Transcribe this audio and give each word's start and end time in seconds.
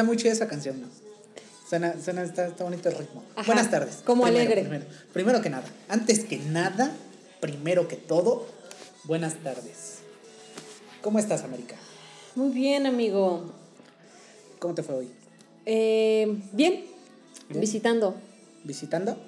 Está 0.00 0.06
muy 0.08 0.16
chida 0.16 0.32
esa 0.32 0.48
canción, 0.48 0.80
¿no? 0.80 0.86
Suena, 1.68 1.94
suena 2.02 2.22
está, 2.22 2.46
está 2.46 2.64
bonito 2.64 2.88
el 2.88 2.96
ritmo. 2.96 3.22
Ajá, 3.36 3.44
Buenas 3.44 3.70
tardes. 3.70 3.96
como 3.96 4.22
Primero, 4.22 4.44
alegre. 4.44 4.62
Primero, 4.62 4.86
primero 5.12 5.42
que 5.42 5.50
nada, 5.50 5.64
antes 5.90 6.24
que 6.24 6.38
nada, 6.38 6.90
primero 7.38 7.86
que 7.86 7.96
todo, 7.96 8.46
buenas 9.04 9.34
tardes. 9.42 9.98
¿Cómo 11.02 11.18
estás, 11.18 11.44
América? 11.44 11.76
Muy 12.34 12.48
bien, 12.48 12.86
amigo. 12.86 13.52
¿Cómo 14.58 14.72
te 14.72 14.82
fue 14.82 14.94
hoy? 14.94 15.10
Eh, 15.66 16.34
bien. 16.52 16.86
Bien. 17.50 17.60
visitando 17.60 18.14
¿Visitando? 18.64 19.18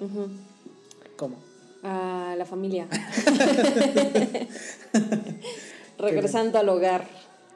¿Cómo? 1.17 1.35
a 1.83 2.33
la 2.35 2.45
familia. 2.45 2.87
Regresando 5.99 6.57
al 6.57 6.67
hogar. 6.67 7.05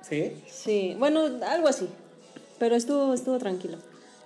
¿Sí? 0.07 0.33
Sí, 0.47 0.95
bueno, 0.99 1.21
algo 1.47 1.67
así. 1.67 1.89
Pero 2.59 2.75
estuvo, 2.75 3.13
estuvo 3.13 3.37
tranquilo. 3.37 3.77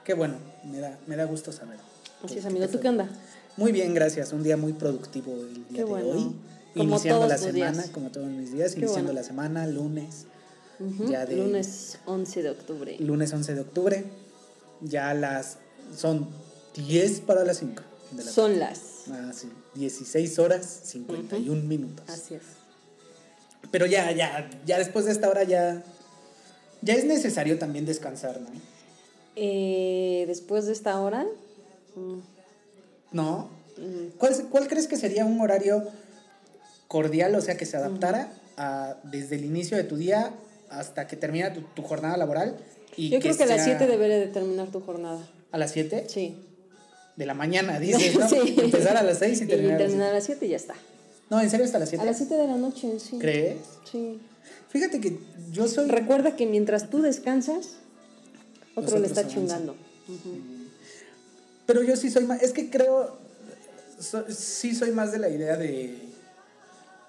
Qué 0.03 0.13
bueno, 0.13 0.35
me 0.63 0.79
da, 0.79 0.97
me 1.07 1.15
da 1.15 1.25
gusto 1.25 1.51
saber. 1.51 1.77
Así 2.23 2.37
es, 2.37 2.45
amigo. 2.45 2.67
¿Tú 2.67 2.79
qué 2.79 2.89
onda? 2.89 3.09
Muy 3.57 3.71
bien, 3.71 3.93
gracias. 3.93 4.31
Un 4.33 4.43
día 4.43 4.57
muy 4.57 4.73
productivo 4.73 5.33
el 5.33 5.53
día 5.53 5.65
Qué 5.69 5.77
de 5.79 5.83
bueno. 5.83 6.09
hoy. 6.09 6.35
Como 6.73 6.83
iniciando 6.93 7.27
la 7.27 7.37
semana, 7.37 7.71
días. 7.73 7.89
como 7.89 8.11
todos 8.11 8.27
mis 8.27 8.53
días, 8.53 8.73
Qué 8.73 8.79
iniciando 8.79 9.11
bueno. 9.11 9.19
la 9.21 9.27
semana, 9.27 9.67
lunes, 9.67 10.25
Ujú, 10.79 11.11
Ya 11.11 11.25
de- 11.27 11.35
Lunes 11.35 11.99
11 12.05 12.41
de 12.41 12.49
octubre. 12.49 12.95
lunes 12.99 13.31
11 13.33 13.53
de 13.53 13.61
octubre. 13.61 14.05
Ya 14.81 15.13
las 15.13 15.57
son 15.95 16.27
10 16.75 17.19
para 17.21 17.43
las 17.43 17.57
5 17.57 17.83
de 18.11 18.23
la 18.23 18.31
Son 18.31 18.57
las. 18.57 18.79
Ah, 19.11 19.31
sí. 19.33 19.51
16 19.75 20.39
horas 20.39 20.65
51 20.85 21.61
minutos. 21.63 22.09
Así 22.09 22.33
es. 22.35 22.41
Pero 23.69 23.85
ya, 23.85 24.11
ya, 24.11 24.49
ya 24.65 24.79
después 24.79 25.05
de 25.05 25.11
esta 25.11 25.29
hora 25.29 25.43
ya, 25.43 25.83
ya 26.81 26.93
es 26.95 27.05
necesario 27.05 27.57
también 27.59 27.85
descansar, 27.85 28.39
¿no? 28.41 28.49
Eh, 29.35 30.25
después 30.27 30.65
de 30.65 30.73
esta 30.73 30.99
hora. 30.99 31.25
mm, 31.95 32.19
¿No? 33.11 33.49
mm, 33.77 34.17
¿Cuál, 34.17 34.33
cuál 34.49 34.67
crees 34.67 34.87
que 34.87 34.97
sería 34.97 35.25
un 35.25 35.39
horario 35.41 35.83
cordial, 36.87 37.33
o 37.35 37.41
sea, 37.41 37.55
que 37.57 37.65
se 37.65 37.77
adaptara 37.77 38.33
a, 38.57 38.95
desde 39.03 39.35
el 39.35 39.45
inicio 39.45 39.77
de 39.77 39.83
tu 39.83 39.95
día 39.97 40.31
hasta 40.69 41.07
que 41.07 41.15
termina 41.15 41.53
tu, 41.53 41.61
tu 41.61 41.81
jornada 41.83 42.17
laboral? 42.17 42.57
Y 42.97 43.09
Yo 43.09 43.19
creo 43.19 43.35
que 43.37 43.43
a 43.43 43.45
las 43.47 43.63
sea 43.63 43.77
7 43.77 43.87
debería 43.91 44.17
de 44.19 44.27
terminar 44.27 44.67
tu 44.69 44.81
jornada. 44.81 45.25
¿A 45.51 45.57
las 45.57 45.71
7 45.71 46.05
Sí. 46.07 46.35
de 47.15 47.25
la 47.25 47.33
mañana, 47.33 47.79
dices, 47.79 48.17
¿no? 48.17 48.27
Sí. 48.27 48.55
Empezar 48.57 48.97
a 48.97 49.03
las 49.03 49.19
6 49.19 49.41
y 49.41 49.43
Y 49.43 49.47
terminar 49.47 49.75
a 49.75 49.79
las 49.79 49.87
terminar 49.87 50.07
siete. 50.07 50.11
a 50.11 50.13
las 50.13 50.23
7 50.25 50.45
y 50.45 50.49
ya 50.49 50.55
está. 50.57 50.75
No, 51.29 51.39
¿en 51.39 51.49
serio 51.49 51.65
hasta 51.65 51.79
las 51.79 51.89
7? 51.89 52.01
A 52.01 52.05
las 52.05 52.17
7 52.17 52.33
de 52.35 52.47
la 52.47 52.57
noche, 52.57 52.99
sí. 52.99 53.17
¿Crees? 53.17 53.57
Sí. 53.89 54.19
Fíjate 54.69 54.99
que 55.01 55.19
yo 55.51 55.67
soy... 55.67 55.87
Recuerda 55.89 56.35
que 56.35 56.45
mientras 56.45 56.89
tú 56.89 57.01
descansas, 57.01 57.75
otro 58.75 58.99
le 58.99 59.07
está 59.07 59.21
avanzan. 59.21 59.41
chingando. 59.41 59.75
Pero 61.65 61.83
yo 61.83 61.95
sí 61.95 62.09
soy 62.09 62.25
más, 62.25 62.41
es 62.41 62.51
que 62.51 62.69
creo, 62.69 63.17
so- 63.99 64.25
sí 64.29 64.75
soy 64.75 64.91
más 64.91 65.11
de 65.11 65.19
la 65.19 65.29
idea 65.29 65.57
de, 65.57 65.97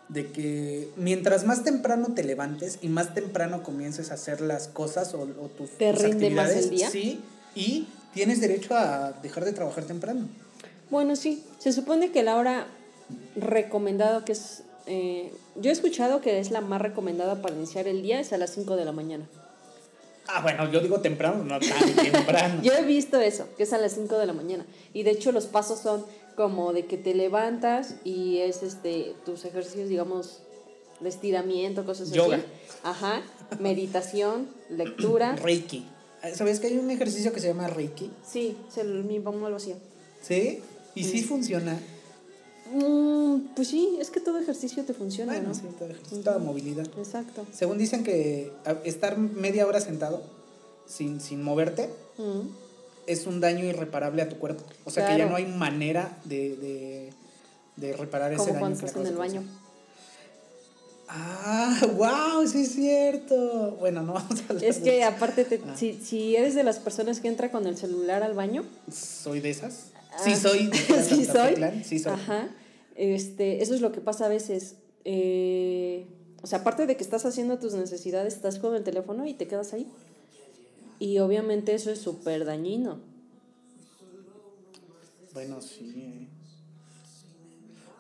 de 0.09 0.31
que 0.31 0.89
mientras 0.97 1.45
más 1.45 1.65
temprano 1.65 2.15
te 2.15 2.23
levantes 2.25 2.79
y 2.83 2.89
más 2.89 3.15
temprano 3.15 3.63
comiences 3.63 4.11
a 4.11 4.15
hacer 4.15 4.41
las 4.41 4.69
cosas 4.69 5.15
o, 5.15 5.23
o 5.23 5.49
tus, 5.49 5.71
¿Te 5.79 5.93
tus 5.93 6.03
rinde 6.03 6.31
más 6.31 6.51
actividades, 6.51 6.65
el 6.65 6.71
día? 6.71 6.91
sí, 6.91 7.21
y 7.55 7.89
tienes 8.15 8.41
derecho 8.41 8.75
a 8.77 9.13
dejar 9.23 9.45
de 9.45 9.53
trabajar 9.53 9.85
temprano. 9.85 10.29
Bueno, 10.91 11.17
sí. 11.17 11.43
Se 11.59 11.73
supone 11.73 12.13
que 12.13 12.23
la 12.23 12.37
hora 12.37 12.67
recomendada, 13.37 14.25
que 14.25 14.33
es. 14.33 14.63
Eh, 14.87 15.33
yo 15.57 15.71
he 15.71 15.73
escuchado 15.73 16.21
que 16.21 16.39
es 16.39 16.51
la 16.51 16.61
más 16.61 16.81
recomendada 16.81 17.41
para 17.43 17.55
iniciar 17.55 17.87
el 17.89 18.03
día, 18.03 18.21
es 18.21 18.33
a 18.33 18.39
las 18.39 18.51
5 18.55 18.77
de 18.77 18.85
la 18.85 18.93
mañana. 18.93 19.27
Ah, 20.29 20.41
bueno, 20.43 20.71
yo 20.71 20.81
digo 20.81 21.01
temprano, 21.01 21.45
no 21.45 21.59
tan 21.59 21.95
temprano. 22.13 22.63
Yo 22.63 22.73
he 22.75 22.83
visto 22.83 23.21
eso, 23.21 23.49
que 23.57 23.65
es 23.65 23.73
a 23.73 23.79
las 23.79 23.93
5 23.93 24.19
de 24.19 24.27
la 24.27 24.33
mañana. 24.33 24.65
Y 24.93 25.03
de 25.03 25.11
hecho, 25.11 25.33
los 25.33 25.47
pasos 25.47 25.81
son 25.81 26.05
como 26.37 26.73
de 26.73 26.87
que 26.87 26.97
te 26.97 27.15
levantas 27.15 27.97
y 28.05 28.39
es 28.39 28.63
este 28.63 29.15
tus 29.25 29.45
ejercicios, 29.45 29.89
digamos, 29.89 30.39
de 31.01 31.09
estiramiento, 31.09 31.85
cosas 31.85 32.11
Yoga. 32.13 32.37
así. 32.37 32.45
Ajá. 32.85 33.23
Meditación, 33.59 34.49
lectura. 34.71 35.37
Reiki. 35.43 35.87
¿Sabes 36.35 36.61
que 36.61 36.69
hay 36.69 36.79
un 36.79 36.91
ejercicio 36.91 37.33
que 37.33 37.41
se 37.41 37.49
llama 37.49 37.67
Reiki? 37.67 38.11
Sí, 38.25 38.57
se, 38.73 38.85
mi 38.85 39.19
mamá 39.19 39.51
lo 39.51 39.57
hacía. 39.57 39.75
¿Sí? 40.23 40.63
Y 40.95 41.05
sí 41.05 41.23
funciona. 41.23 41.79
Mm, 42.73 43.55
pues 43.55 43.69
sí, 43.69 43.97
es 44.01 44.11
que 44.11 44.21
todo 44.21 44.39
ejercicio 44.39 44.85
te 44.85 44.95
funciona, 44.95 45.33
Bueno, 45.33 45.49
¿no? 45.49 45.55
sí, 45.55 45.63
todo 45.79 45.89
ejercicio, 45.91 46.21
toda 46.23 46.39
movilidad. 46.39 46.87
Exacto. 46.99 47.45
Según 47.53 47.79
dicen 47.79 48.03
que 48.05 48.51
estar 48.85 49.19
media 49.19 49.67
hora 49.67 49.81
sentado 49.81 50.23
sin, 50.87 51.21
sin 51.21 51.43
moverte 51.43 51.91
es 53.07 53.27
un 53.27 53.41
daño 53.41 53.65
irreparable 53.65 54.23
a 54.23 54.29
tu 54.29 54.37
cuerpo. 54.39 54.63
O 54.85 54.91
sea 54.91 55.09
que 55.09 55.19
ya 55.19 55.27
no 55.27 55.37
hay 55.37 55.47
manera 55.47 56.17
de, 56.25 56.57
de, 56.57 57.13
de 57.77 57.93
reparar 57.97 58.33
ese 58.33 58.39
Como 58.39 58.49
daño. 58.53 58.61
cuando 58.61 58.79
estás 58.87 58.97
en 59.01 59.07
el 59.07 59.17
baño. 59.17 59.43
Ah, 61.09 61.79
wow, 61.97 62.47
sí 62.47 62.63
es 62.63 62.73
cierto. 62.75 63.77
Bueno, 63.81 64.03
no 64.03 64.13
vamos 64.15 64.41
a 64.41 64.45
hablar 64.49 64.65
Es 64.65 64.79
de 64.79 64.85
que 64.91 64.99
eso. 65.01 65.09
aparte, 65.09 65.45
te- 65.45 65.61
Ah. 65.67 65.75
si, 65.77 65.95
si 66.03 66.37
eres 66.37 66.55
de 66.55 66.63
las 66.63 66.79
personas 66.79 67.21
que 67.21 67.29
entra 67.29 67.51
con 67.51 67.67
el 67.67 67.77
celular 67.77 68.23
al 68.23 68.35
baño, 68.35 68.65
¿Soy 68.91 69.41
de 69.41 69.51
esas? 69.51 69.89
Ah. 70.13 70.21
Sí 70.25 70.37
soy. 70.37 70.69
de 70.69 70.77
sí 71.09 71.25
soy. 71.25 71.55
Sí 71.85 71.99
soy. 71.99 72.13
Ajá. 72.13 72.49
Este, 73.03 73.61
eso 73.65 73.75
es 73.75 73.81
lo 73.81 73.91
que 73.91 74.01
pasa 74.01 74.27
a 74.27 74.29
veces. 74.29 74.77
Eh, 75.05 76.07
o 76.41 76.47
sea, 76.47 76.61
aparte 76.61 76.87
de 76.87 76.97
que 76.97 77.03
estás 77.03 77.27
haciendo 77.27 77.59
tus 77.59 77.75
necesidades, 77.75 78.35
estás 78.35 78.61
con 78.61 78.77
el 78.77 78.85
teléfono 78.85 79.27
y 79.27 79.35
te 79.35 79.49
quedas 79.49 79.73
ahí. 79.73 79.89
Y 81.01 81.19
obviamente 81.19 81.75
eso 81.75 81.91
es 81.91 81.99
súper 81.99 82.45
dañino. 82.45 83.01
Bueno, 85.35 85.61
sí. 85.61 86.29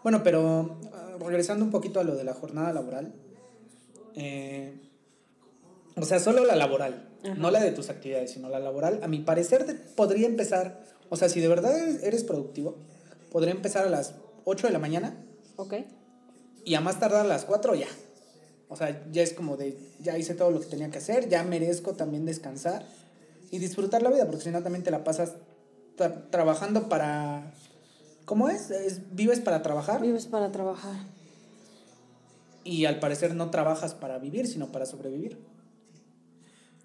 Bueno, 0.04 0.22
pero 0.22 0.76
ah, 0.92 1.16
regresando 1.19 1.64
un 1.64 1.72
poquito 1.72 1.98
a 1.98 2.04
lo 2.04 2.14
de 2.14 2.22
la 2.22 2.34
jornada 2.34 2.72
laboral. 2.72 3.12
eh, 4.14 4.72
o 5.96 6.04
sea, 6.04 6.20
solo 6.20 6.44
la 6.44 6.54
laboral, 6.54 7.08
Ajá. 7.24 7.34
no 7.34 7.50
la 7.50 7.60
de 7.60 7.72
tus 7.72 7.90
actividades, 7.90 8.30
sino 8.30 8.48
la 8.48 8.60
laboral. 8.60 9.00
A 9.02 9.08
mi 9.08 9.19
parecer 9.19 9.66
podría 9.96 10.28
empezar, 10.28 10.84
o 11.10 11.16
sea, 11.16 11.28
si 11.28 11.40
de 11.40 11.48
verdad 11.48 11.76
eres 12.04 12.22
productivo, 12.22 12.76
podría 13.32 13.52
empezar 13.52 13.84
a 13.86 13.90
las 13.90 14.14
8 14.44 14.66
de 14.66 14.72
la 14.72 14.78
mañana 14.78 15.16
¿Ok? 15.56 15.75
y 16.64 16.75
a 16.75 16.80
más 16.80 16.98
tardar 17.00 17.25
a 17.26 17.28
las 17.28 17.44
4 17.44 17.75
ya. 17.75 17.86
O 18.69 18.76
sea, 18.76 19.04
ya 19.12 19.22
es 19.22 19.34
como 19.34 19.56
de, 19.56 19.76
ya 20.00 20.16
hice 20.16 20.34
todo 20.34 20.50
lo 20.50 20.60
que 20.60 20.66
tenía 20.66 20.91
que 20.91 20.98
hacer, 20.98 21.28
ya 21.28 21.42
merezco 21.44 21.92
también 21.94 22.25
descansar 22.25 22.86
y 23.50 23.58
disfrutar 23.58 24.02
la 24.02 24.10
vida, 24.10 24.25
porque 24.26 24.44
si 24.44 24.50
no 24.50 24.62
también 24.62 24.82
te 24.82 24.91
la 24.91 25.04
pasas 25.04 25.34
tra- 25.98 26.31
trabajando 26.31 26.88
para... 26.88 27.52
¿Cómo 28.25 28.48
es? 28.48 28.70
es? 28.70 29.14
Vives 29.14 29.41
para 29.41 29.60
trabajar 29.62 30.00
Vives 30.00 30.26
para 30.26 30.50
trabajar. 30.52 30.94
y 32.64 32.84
al 32.86 32.98
parecer 33.00 33.34
no 33.34 33.50
trabajas 33.50 33.94
para 33.94 34.19
vivir, 34.19 34.47
sino 34.47 34.72
para 34.72 34.86
sobrevivir. 34.86 35.36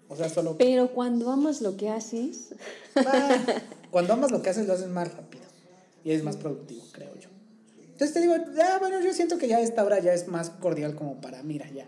O 0.08 0.16
sea, 0.16 0.28
solo... 0.28 0.56
Pero 0.58 0.90
cuando 0.92 1.30
amas 1.30 1.60
lo 1.62 1.76
que 1.76 1.88
haces, 1.88 2.54
Ah, 2.96 3.38
cuando 3.90 4.12
amas 4.14 4.30
lo 4.30 4.42
que 4.42 4.50
haces, 4.50 4.66
lo 4.66 4.72
haces 4.74 4.88
más 4.88 5.14
rápido 5.14 5.44
y 6.04 6.10
es 6.12 6.22
más 6.22 6.36
productivo, 6.36 6.82
creo. 6.92 7.14
Entonces 7.98 8.14
te 8.14 8.20
digo, 8.20 8.36
ya, 8.56 8.78
bueno, 8.78 9.00
yo 9.00 9.12
siento 9.12 9.38
que 9.38 9.48
ya 9.48 9.60
esta 9.60 9.82
hora 9.84 9.98
ya 9.98 10.14
es 10.14 10.28
más 10.28 10.50
cordial 10.50 10.94
como 10.94 11.16
para, 11.20 11.42
mira, 11.42 11.68
ya. 11.74 11.84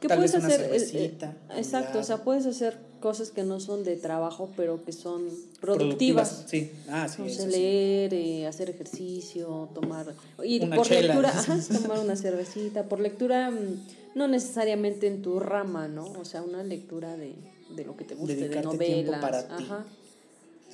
¿Qué 0.00 0.08
Tal 0.08 0.16
puedes 0.16 0.32
vez 0.32 0.42
una 0.42 0.46
hacer? 0.54 0.70
Eh, 0.72 0.88
eh, 0.94 1.58
exacto, 1.58 1.98
o 1.98 2.02
sea, 2.02 2.24
puedes 2.24 2.46
hacer 2.46 2.78
cosas 2.98 3.30
que 3.30 3.42
no 3.42 3.60
son 3.60 3.84
de 3.84 3.96
trabajo, 3.96 4.48
pero 4.56 4.82
que 4.86 4.92
son 4.92 5.28
productivas. 5.60 6.44
Sí, 6.46 6.72
ah, 6.88 7.08
sí, 7.08 7.20
O 7.20 7.28
sí. 7.28 7.46
leer, 7.46 8.14
eh, 8.14 8.46
hacer 8.46 8.70
ejercicio, 8.70 9.68
tomar. 9.74 10.14
Y 10.42 10.62
Una 10.64 10.76
por 10.76 10.86
chela. 10.86 11.08
lectura, 11.14 11.28
ajá, 11.38 11.58
tomar 11.82 11.98
una 11.98 12.16
cervecita. 12.16 12.84
Por 12.84 13.00
lectura, 13.00 13.50
mm, 13.50 13.84
no 14.14 14.28
necesariamente 14.28 15.08
en 15.08 15.20
tu 15.20 15.40
rama, 15.40 15.88
¿no? 15.88 16.06
O 16.12 16.24
sea, 16.24 16.40
una 16.40 16.62
lectura 16.62 17.18
de, 17.18 17.34
de 17.76 17.84
lo 17.84 17.98
que 17.98 18.04
te 18.04 18.14
guste, 18.14 18.34
de 18.36 18.48
Dedicarte 18.48 18.78
tiempo 18.78 19.12
novelas. 19.12 19.20
para 19.20 19.56
ti. 19.58 19.64
Ajá. 19.64 19.84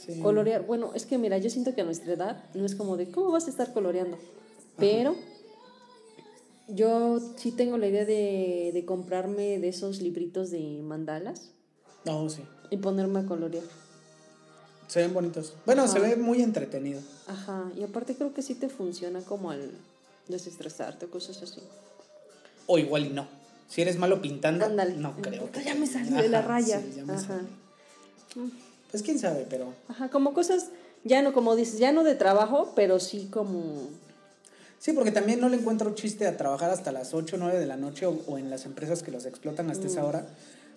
Sí. 0.06 0.20
Colorear. 0.20 0.66
Bueno, 0.66 0.92
es 0.94 1.06
que 1.06 1.18
mira, 1.18 1.38
yo 1.38 1.48
siento 1.50 1.74
que 1.74 1.80
a 1.80 1.84
nuestra 1.84 2.12
edad 2.12 2.44
no 2.54 2.66
es 2.66 2.74
como 2.74 2.96
de, 2.96 3.10
¿cómo 3.10 3.30
vas 3.32 3.46
a 3.46 3.50
estar 3.50 3.72
coloreando? 3.72 4.18
Pero 4.76 5.14
yo 6.68 7.20
sí 7.36 7.52
tengo 7.52 7.78
la 7.78 7.86
idea 7.86 8.04
de, 8.04 8.70
de 8.72 8.84
comprarme 8.84 9.58
de 9.58 9.68
esos 9.68 10.00
libritos 10.00 10.50
de 10.50 10.80
mandalas. 10.82 11.50
No, 12.04 12.28
sí. 12.28 12.42
y 12.70 12.76
ponerme 12.76 13.20
a 13.20 13.24
colorear. 13.24 13.64
Se 14.88 15.00
ven 15.00 15.14
bonitos. 15.14 15.54
Bueno, 15.64 15.88
se 15.88 15.98
ve 15.98 16.16
muy 16.16 16.42
entretenido. 16.42 17.00
Ajá, 17.26 17.70
y 17.76 17.82
aparte 17.82 18.14
creo 18.14 18.34
que 18.34 18.42
sí 18.42 18.54
te 18.54 18.68
funciona 18.68 19.22
como 19.22 19.50
al 19.50 19.70
desestresarte, 20.28 21.06
cosas 21.06 21.42
así. 21.42 21.62
O 22.66 22.78
igual 22.78 23.06
y 23.06 23.10
no. 23.10 23.26
Si 23.68 23.80
eres 23.80 23.96
malo 23.98 24.20
pintando, 24.20 24.68
no 24.68 25.16
creo. 25.22 25.50
Que- 25.50 25.64
ya 25.64 25.74
me 25.74 25.86
salió 25.86 26.16
de 26.16 26.28
la 26.28 26.42
raya. 26.42 26.80
sí, 26.80 26.92
ya 26.96 27.04
me 27.04 27.14
Ajá. 27.14 27.40
Pues 28.94 29.02
quién 29.02 29.18
sabe, 29.18 29.44
pero 29.50 29.74
Ajá, 29.88 30.08
como 30.08 30.34
cosas, 30.34 30.66
ya 31.02 31.20
no, 31.20 31.32
como 31.32 31.56
dices, 31.56 31.80
ya 31.80 31.90
no 31.90 32.04
de 32.04 32.14
trabajo, 32.14 32.74
pero 32.76 33.00
sí 33.00 33.26
como... 33.28 33.88
Sí, 34.78 34.92
porque 34.92 35.10
también 35.10 35.40
no 35.40 35.48
le 35.48 35.56
encuentro 35.56 35.96
chiste 35.96 36.28
a 36.28 36.36
trabajar 36.36 36.70
hasta 36.70 36.92
las 36.92 37.12
8 37.12 37.34
o 37.34 37.38
9 37.40 37.58
de 37.58 37.66
la 37.66 37.76
noche 37.76 38.06
o, 38.06 38.16
o 38.28 38.38
en 38.38 38.50
las 38.50 38.66
empresas 38.66 39.02
que 39.02 39.10
los 39.10 39.26
explotan 39.26 39.68
hasta 39.68 39.86
Mm. 39.86 39.90
esa 39.90 40.04
hora. 40.04 40.26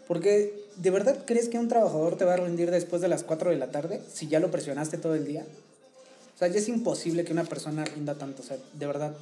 Porque, 0.08 0.66
¿de 0.78 0.90
verdad 0.90 1.25
crees 1.28 1.48
que 1.48 1.60
un 1.60 1.68
trabajador 1.68 2.18
te 2.18 2.25
va 2.25 2.34
a 2.34 2.38
rendir 2.38 2.72
después 2.72 3.04
de 3.04 3.08
las 3.08 3.24
4 3.24 3.52
de 3.52 3.58
la 3.58 3.69
tarde 3.69 4.02
si 4.12 4.28
ya 4.28 4.40
lo 4.40 4.50
presionaste 4.50 4.98
todo 4.98 5.14
el 5.14 5.28
día? 5.28 5.46
O 6.34 6.40
sea, 6.40 6.48
ya 6.48 6.58
es 6.58 6.68
imposible 6.69 7.24
que 7.24 7.34
una 7.34 7.44
persona 7.44 7.86
rinda 7.86 8.16
tanto. 8.16 8.42
O 8.42 8.46
sea, 8.46 8.58
de 8.74 8.88
verdad, 8.88 9.14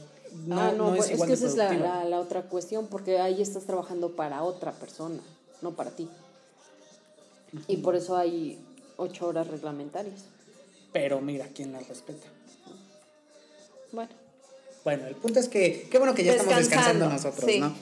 no, 0.46 0.58
ah, 0.58 0.72
no, 0.72 0.92
no, 0.92 0.92
es 0.94 1.00
pues, 1.00 1.10
es 1.10 1.16
igual 1.16 1.28
que 1.28 1.34
esa 1.34 1.48
es 1.48 1.56
la, 1.58 1.74
la, 1.74 2.06
la 2.06 2.22
otra 2.22 2.44
cuestión, 2.44 2.88
porque 2.88 3.20
ahí 3.20 3.42
estás 3.42 3.66
trabajando 3.66 4.16
para 4.16 4.42
otra 4.44 4.72
persona, 4.72 5.20
no 5.62 5.76
para 5.76 5.92
ti. 5.92 6.08
Y 7.68 7.78
por 7.78 7.98
eso 7.98 8.16
hay 8.16 8.58
ocho 8.98 9.28
horas 9.28 9.48
reglamentarias. 9.48 10.22
Pero 10.94 11.20
mira, 11.22 11.48
¿quién 11.54 11.72
las 11.74 11.88
respeta? 11.88 12.28
Bueno, 13.92 14.10
Bueno, 14.84 15.08
el 15.08 15.16
punto 15.16 15.40
es 15.40 15.48
que, 15.50 15.88
qué 15.90 15.98
bueno 15.98 16.14
que 16.16 16.24
ya 16.24 16.34
estamos 16.34 16.56
Descansando, 16.56 17.10
nosotros, 17.10 17.46
sí. 17.50 17.60
¿no? 17.60 17.74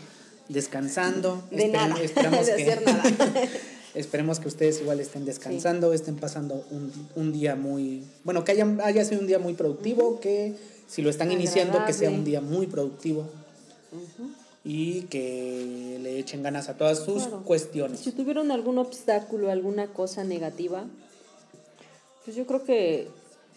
Descansando. 0.49 1.43
de 1.51 1.65
Esperem- 1.67 1.71
nada, 1.71 1.95
Esperamos 2.01 2.45
de 2.45 2.55
que, 2.55 2.63
hacer 2.71 2.85
nada. 2.85 3.03
Esperemos 3.95 4.39
que 4.39 4.47
ustedes 4.47 4.81
igual 4.81 4.99
estén 4.99 5.23
descansando, 5.25 5.93
estén 5.93 6.15
pasando 6.15 6.65
un, 6.71 6.91
un 7.15 7.31
día 7.31 7.55
muy... 7.55 8.03
Bueno, 8.23 8.43
que 8.43 8.51
haya, 8.53 8.65
haya 8.83 9.05
sido 9.05 9.21
un 9.21 9.27
día 9.27 9.37
muy 9.37 9.53
productivo, 9.53 10.19
que 10.19 10.55
si 10.87 11.01
lo 11.03 11.09
están 11.11 11.31
iniciando, 11.31 11.85
que 11.85 11.93
sea 11.93 12.09
un 12.09 12.23
día 12.25 12.41
muy 12.41 12.65
productivo. 12.67 13.27
Y 14.65 15.03
que 15.03 15.97
le 16.01 16.19
echen 16.19 16.41
ganas 16.43 16.69
a 16.69 16.77
todas 16.77 16.99
sus 16.99 17.23
Claro. 17.23 17.43
cuestiones. 17.43 17.99
Si 17.99 18.11
tuvieron 18.11 18.51
algún 18.51 18.77
obstáculo, 18.77 19.51
alguna 19.51 19.87
cosa 19.87 20.23
negativa, 20.23 20.85
pues 22.23 22.35
yo 22.37 22.45
creo 22.47 22.63
que, 22.63 23.09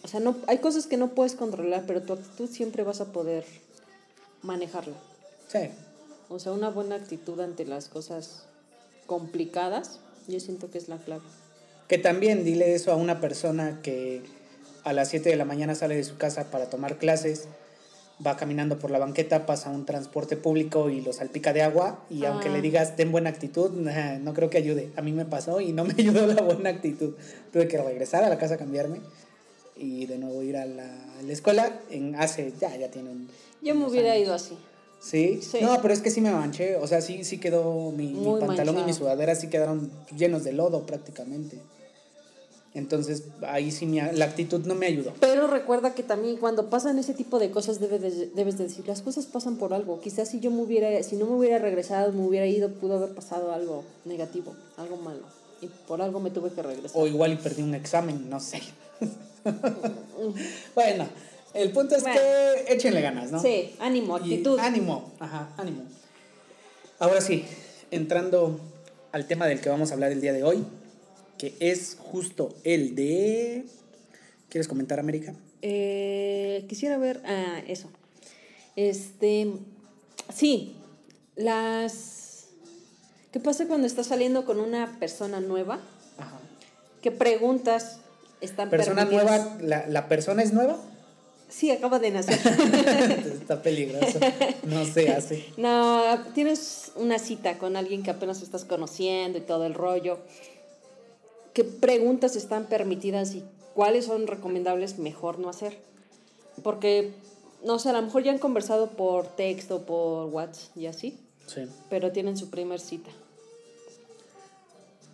o 0.03 0.07
sea, 0.07 0.19
no, 0.19 0.35
hay 0.47 0.57
cosas 0.57 0.85
que 0.87 0.97
no 0.97 1.09
puedes 1.09 1.35
controlar, 1.35 1.85
pero 1.87 2.01
tu 2.01 2.13
actitud 2.13 2.49
siempre 2.49 2.83
vas 2.83 2.99
a 3.01 3.11
poder 3.13 3.45
manejarla. 4.41 4.95
Sí, 5.47 5.69
O 6.29 6.39
sea, 6.39 6.51
una 6.51 6.69
buena 6.69 6.95
actitud 6.95 7.39
ante 7.39 7.63
las 7.65 7.87
cosas 7.87 8.43
complicadas, 9.05 9.99
yo 10.27 10.39
siento 10.41 10.69
que 10.69 10.77
es 10.77 10.89
la 10.89 10.97
clave. 10.97 11.21
que 11.87 11.97
también 11.97 12.43
dile 12.43 12.75
eso 12.75 12.91
a 12.91 12.95
una 12.97 13.21
persona 13.21 13.79
que 13.81 14.21
a 14.83 14.91
las 14.91 15.07
7 15.07 15.29
de 15.29 15.37
la 15.37 15.45
mañana 15.45 15.73
sale 15.73 15.95
de 15.95 16.03
su 16.03 16.17
casa 16.17 16.51
para 16.51 16.69
tomar 16.69 16.97
clases, 16.97 17.47
va 18.25 18.35
caminando 18.35 18.79
por 18.79 18.89
la 18.89 18.97
banqueta, 18.99 19.45
pasa 19.45 19.69
un 19.69 19.85
transporte 19.85 20.37
público 20.37 20.89
y 20.89 21.01
lo 21.01 21.13
salpica 21.13 21.53
de 21.53 21.61
agua 21.61 22.03
y 22.09 22.25
Ah. 22.25 22.31
aunque 22.31 22.49
le 22.49 22.61
digas 22.61 22.95
ten 22.95 23.11
buena 23.11 23.29
actitud, 23.29 23.71
nah, 23.71 24.17
no 24.19 24.33
creo 24.33 24.49
que 24.49 24.57
ayude. 24.57 24.91
A 24.95 25.01
mí 25.01 25.11
me 25.11 25.25
pasó 25.25 25.61
y 25.61 25.71
no 25.71 25.83
me 25.85 25.93
ayudó 25.97 26.25
la 26.27 26.41
buena 26.41 26.69
actitud. 26.69 27.13
Tuve 27.53 27.67
que 27.67 27.77
regresar 27.77 28.23
a 28.23 28.29
la 28.29 28.37
casa 28.37 28.55
a 28.55 28.57
cambiarme 28.57 29.01
y 29.75 30.07
de 30.07 30.17
nuevo 30.17 30.41
ir 30.41 30.57
a 30.57 30.65
la, 30.65 30.85
a 31.19 31.21
la 31.21 31.31
escuela 31.33 31.79
en 31.91 32.15
hace 32.15 32.51
ya 32.59 32.75
ya 32.75 32.89
tiene 32.89 33.11
un 33.11 33.29
Yo 33.61 33.75
me 33.75 33.85
hubiera 33.85 34.13
años. 34.13 34.23
ido 34.25 34.33
así. 34.33 34.57
¿Sí? 34.99 35.39
Sí. 35.43 35.59
No, 35.61 35.79
pero 35.83 35.93
es 35.93 36.01
que 36.01 36.09
sí 36.09 36.21
me 36.21 36.31
manché, 36.31 36.75
o 36.77 36.87
sea, 36.87 37.01
sí 37.01 37.23
sí 37.23 37.37
quedó 37.37 37.91
mi, 37.91 38.15
pantalón 38.39 38.79
y 38.79 38.83
mi 38.83 38.93
sudadera 38.93 39.35
sí 39.35 39.47
quedaron 39.47 39.91
llenos 40.17 40.43
de 40.43 40.53
lodo 40.53 40.87
prácticamente. 40.87 41.59
Entonces, 42.73 43.23
ahí 43.47 43.71
sí 43.71 43.85
mi, 43.87 43.99
la 43.99 44.25
actitud 44.25 44.63
no 44.65 44.75
me 44.75 44.85
ayudó. 44.85 45.13
Pero 45.19 45.47
recuerda 45.47 45.95
que 45.95 46.03
también 46.03 46.37
cuando 46.37 46.69
pasan 46.69 46.99
ese 46.99 47.13
tipo 47.15 47.39
de 47.39 47.49
cosas 47.49 47.79
debes 47.79 48.01
de, 48.01 48.27
debes 48.35 48.57
de 48.59 48.65
decir, 48.65 48.87
las 48.87 49.01
cosas 49.01 49.25
pasan 49.25 49.57
por 49.57 49.73
algo. 49.73 49.99
Quizás 49.99 50.29
si 50.29 50.39
yo 50.39 50.51
me 50.51 50.61
hubiera, 50.61 51.01
si 51.01 51.15
no 51.15 51.25
me 51.25 51.31
hubiera 51.37 51.57
regresado, 51.57 52.11
me 52.13 52.23
hubiera 52.25 52.45
ido, 52.45 52.69
pudo 52.73 52.97
haber 52.97 53.15
pasado 53.15 53.51
algo 53.51 53.83
negativo, 54.05 54.53
algo 54.77 54.97
malo. 54.97 55.21
Y 55.59 55.67
por 55.87 56.01
algo 56.03 56.19
me 56.19 56.29
tuve 56.29 56.51
que 56.51 56.61
regresar. 56.61 56.91
O 56.93 57.07
igual 57.07 57.33
y 57.33 57.35
perdí 57.37 57.63
un 57.63 57.73
examen, 57.73 58.29
no 58.29 58.39
sé. 58.39 58.61
bueno, 60.75 61.07
el 61.53 61.71
punto 61.71 61.95
es 61.95 62.03
Bueno. 62.03 62.19
que 62.19 62.73
échenle 62.73 63.01
ganas, 63.01 63.31
¿no? 63.31 63.41
Sí, 63.41 63.75
ánimo, 63.79 64.17
Y 64.19 64.21
actitud. 64.33 64.59
ánimo, 64.59 65.11
ajá, 65.19 65.49
ánimo. 65.57 65.81
Ahora 66.99 67.21
sí, 67.21 67.45
entrando 67.91 68.59
al 69.11 69.25
tema 69.27 69.47
del 69.47 69.61
que 69.61 69.69
vamos 69.69 69.89
a 69.91 69.93
hablar 69.95 70.11
el 70.11 70.21
día 70.21 70.33
de 70.33 70.43
hoy, 70.43 70.63
que 71.37 71.55
es 71.59 71.97
justo 71.99 72.55
el 72.63 72.95
de... 72.95 73.65
¿Quieres 74.49 74.67
comentar, 74.67 74.99
América? 74.99 75.33
Eh, 75.61 76.65
quisiera 76.69 76.97
ver, 76.97 77.21
ah, 77.25 77.61
eso. 77.67 77.89
Este, 78.75 79.51
sí, 80.33 80.75
las... 81.35 82.47
¿Qué 83.31 83.39
pasa 83.39 83.67
cuando 83.67 83.87
estás 83.87 84.07
saliendo 84.07 84.45
con 84.45 84.59
una 84.59 84.97
persona 84.99 85.39
nueva? 85.39 85.79
Ajá. 86.17 86.39
¿Qué 87.01 87.11
preguntas 87.11 87.99
están 88.41 88.69
Persona 88.69 89.07
permitidas? 89.07 89.45
nueva, 89.45 89.57
la, 89.61 89.87
¿la 89.87 90.07
persona 90.07 90.43
es 90.43 90.53
nueva? 90.53 90.77
Sí, 91.49 91.71
acaba 91.71 91.99
de 91.99 92.11
nacer. 92.11 92.35
Está 93.41 93.61
peligroso, 93.61 94.19
no 94.63 94.85
se 94.85 95.11
hace. 95.11 95.45
No, 95.55 96.03
tienes 96.33 96.91
una 96.95 97.19
cita 97.19 97.57
con 97.57 97.77
alguien 97.77 98.03
que 98.03 98.11
apenas 98.11 98.41
estás 98.41 98.65
conociendo 98.65 99.37
y 99.37 99.41
todo 99.41 99.65
el 99.65 99.73
rollo. 99.73 100.19
¿Qué 101.57 101.63
preguntas 101.63 102.35
están 102.35 102.67
permitidas 102.67 103.33
y 103.33 103.43
cuáles 103.73 104.05
son 104.05 104.27
recomendables 104.27 104.99
mejor 104.99 105.39
no 105.39 105.49
hacer? 105.49 105.75
Porque, 106.61 107.15
no 107.65 107.79
sé, 107.79 107.89
a 107.89 107.93
lo 107.93 108.01
mejor 108.03 108.21
ya 108.21 108.31
han 108.31 108.37
conversado 108.37 108.91
por 108.91 109.25
texto, 109.35 109.81
por 109.81 110.27
WhatsApp 110.27 110.77
y 110.77 110.85
así, 110.85 111.19
Sí. 111.47 111.67
pero 111.89 112.11
tienen 112.11 112.37
su 112.37 112.51
primer 112.51 112.79
cita. 112.79 113.09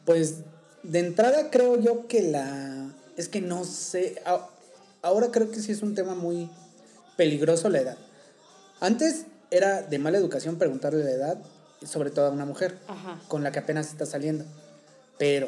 Pues 0.04 0.40
de 0.84 1.00
entrada 1.00 1.50
creo 1.50 1.80
yo 1.80 2.07
que 2.07 2.24
la... 2.24 2.92
Es 3.16 3.30
que 3.30 3.40
no 3.40 3.63
sé. 3.63 4.22
Ahora 5.01 5.31
creo 5.31 5.50
que 5.50 5.62
sí 5.62 5.72
es 5.72 5.81
un 5.81 5.95
tema 5.95 6.13
muy 6.13 6.50
peligroso 7.16 7.69
la 7.69 7.80
edad. 7.80 7.98
Antes 8.81 9.28
era 9.50 9.81
de 9.81 9.98
mala 9.98 10.18
educación 10.18 10.57
preguntarle 10.57 11.06
la 11.06 11.12
edad, 11.12 11.38
sobre 11.86 12.12
todo 12.12 12.25
a 12.25 12.31
una 12.31 12.44
mujer 12.45 12.80
Ajá. 12.90 13.22
con 13.30 13.44
la 13.44 13.54
que 13.54 13.60
apenas 13.60 13.88
está 13.88 14.06
saliendo. 14.06 14.44
Pero 15.18 15.48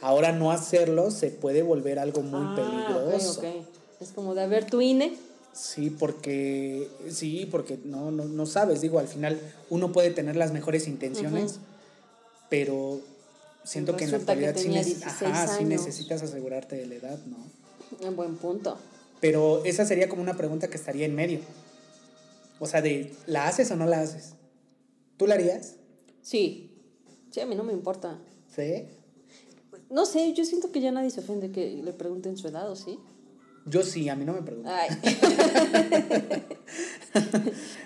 ahora 0.00 0.32
no 0.32 0.50
hacerlo 0.52 1.10
se 1.10 1.30
puede 1.30 1.62
volver 1.62 1.98
algo 1.98 2.22
muy 2.22 2.40
Ah, 2.46 2.54
peligroso. 2.54 3.40
ok, 3.40 3.46
ok. 3.46 3.66
Es 4.00 4.10
como 4.12 4.34
de, 4.34 4.42
a 4.42 4.46
ver, 4.46 4.64
tu 4.66 4.80
INE. 4.80 5.16
Sí, 5.52 5.90
porque 5.90 6.88
sí, 7.10 7.48
porque 7.50 7.78
no, 7.84 8.10
no, 8.12 8.24
no 8.26 8.46
sabes, 8.46 8.80
digo, 8.80 8.98
al 9.00 9.08
final 9.08 9.40
uno 9.70 9.90
puede 9.90 10.10
tener 10.10 10.36
las 10.36 10.52
mejores 10.52 10.86
intenciones, 10.86 11.58
pero 12.48 13.00
siento 13.64 13.96
que 13.96 14.04
en 14.04 14.12
la 14.12 14.18
actualidad 14.18 14.54
sí, 14.56 14.64
tenía 14.64 14.82
neces- 14.82 14.84
16 14.84 15.34
ajá, 15.34 15.58
sí 15.58 15.64
necesitas 15.64 16.22
asegurarte 16.22 16.76
de 16.76 16.86
la 16.86 16.94
edad, 16.94 17.18
¿no? 17.26 17.36
Un 18.08 18.14
buen 18.14 18.36
punto. 18.36 18.76
Pero 19.20 19.64
esa 19.64 19.84
sería 19.84 20.08
como 20.08 20.22
una 20.22 20.36
pregunta 20.36 20.68
que 20.68 20.76
estaría 20.76 21.06
en 21.06 21.16
medio. 21.16 21.40
O 22.60 22.66
sea, 22.66 22.80
de 22.80 23.12
¿la 23.26 23.48
haces 23.48 23.68
o 23.72 23.76
no 23.76 23.86
la 23.86 24.00
haces? 24.00 24.34
¿Tú 25.16 25.26
la 25.26 25.34
harías? 25.34 25.74
Sí. 26.22 26.70
Sí, 27.32 27.40
a 27.40 27.46
mí 27.46 27.56
no 27.56 27.64
me 27.64 27.72
importa. 27.72 28.18
¿Sí? 28.54 28.84
No 29.90 30.04
sé, 30.06 30.32
yo 30.34 30.44
siento 30.44 30.70
que 30.70 30.80
ya 30.80 30.92
nadie 30.92 31.10
se 31.10 31.20
ofende 31.20 31.50
que 31.50 31.80
le 31.82 31.92
pregunten 31.92 32.36
su 32.36 32.48
edad, 32.48 32.70
¿o 32.70 32.76
sí? 32.76 32.98
Yo 33.66 33.82
sí, 33.82 34.08
a 34.08 34.16
mí 34.16 34.24
no 34.24 34.32
me 34.34 34.42
preguntan. 34.42 34.74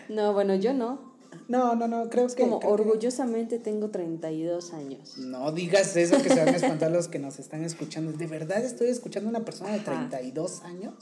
No, 0.08 0.32
bueno, 0.32 0.54
yo 0.56 0.74
no. 0.74 1.12
No, 1.48 1.74
no, 1.74 1.88
no, 1.88 2.08
creo 2.10 2.26
Es 2.26 2.34
que... 2.34 2.42
como 2.42 2.60
creo 2.60 2.76
que- 2.76 2.82
orgullosamente 2.82 3.58
tengo 3.58 3.88
32 3.90 4.72
años. 4.74 5.16
No 5.18 5.52
digas 5.52 5.96
eso 5.96 6.20
que 6.22 6.28
se 6.28 6.36
van 6.36 6.48
a 6.48 6.56
espantar 6.56 6.90
los 6.90 7.08
que 7.08 7.18
nos 7.18 7.38
están 7.38 7.64
escuchando. 7.64 8.12
¿De 8.12 8.26
verdad 8.26 8.62
estoy 8.64 8.88
escuchando 8.88 9.28
a 9.28 9.30
una 9.30 9.44
persona 9.44 9.70
de 9.72 9.80
Ajá. 9.80 10.08
32 10.10 10.62
años? 10.62 10.94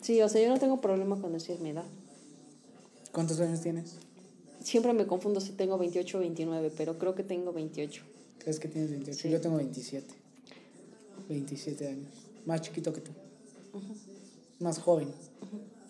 Sí, 0.00 0.20
o 0.22 0.28
sea, 0.28 0.42
yo 0.42 0.48
no 0.48 0.58
tengo 0.58 0.80
problema 0.80 1.20
con 1.20 1.32
decir 1.32 1.58
mi 1.60 1.70
edad. 1.70 1.84
¿Cuántos 3.12 3.40
años 3.40 3.60
tienes? 3.60 3.96
Siempre 4.62 4.92
me 4.92 5.06
confundo 5.06 5.40
si 5.40 5.52
tengo 5.52 5.78
28 5.78 6.18
o 6.18 6.20
29, 6.20 6.72
pero 6.76 6.98
creo 6.98 7.14
que 7.14 7.22
tengo 7.22 7.52
28. 7.52 8.02
¿Crees 8.38 8.60
que 8.60 8.68
tienes 8.68 8.90
28? 8.90 9.20
Sí. 9.20 9.30
Yo 9.30 9.40
tengo 9.40 9.56
27. 9.56 10.06
27 11.28 11.88
años. 11.88 12.08
Más 12.44 12.60
chiquito 12.62 12.92
que 12.92 13.00
tú. 13.00 13.10
Más 14.60 14.78
joven. 14.78 15.08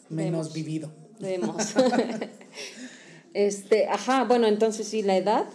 Menos 0.08 0.52
vivido. 0.52 0.90
Vemos. 1.20 1.56
este, 3.34 3.86
ajá, 3.88 4.24
bueno, 4.24 4.46
entonces 4.46 4.86
sí, 4.86 5.02
la 5.02 5.16
edad. 5.16 5.46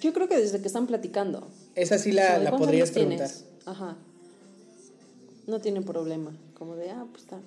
Yo 0.00 0.12
creo 0.12 0.28
que 0.28 0.36
desde 0.36 0.60
que 0.60 0.66
están 0.66 0.86
platicando. 0.86 1.48
Esa 1.74 1.98
sí 1.98 2.12
la, 2.12 2.22
sea, 2.22 2.38
¿de 2.38 2.44
la 2.44 2.56
podrías 2.56 2.90
preguntar. 2.90 3.28
tienes? 3.28 3.44
Ajá. 3.66 3.96
No 5.46 5.60
tienen 5.60 5.84
problema. 5.84 6.32
Como 6.58 6.76
de, 6.76 6.90
ah, 6.90 7.06
pues 7.10 7.24
está. 7.24 7.40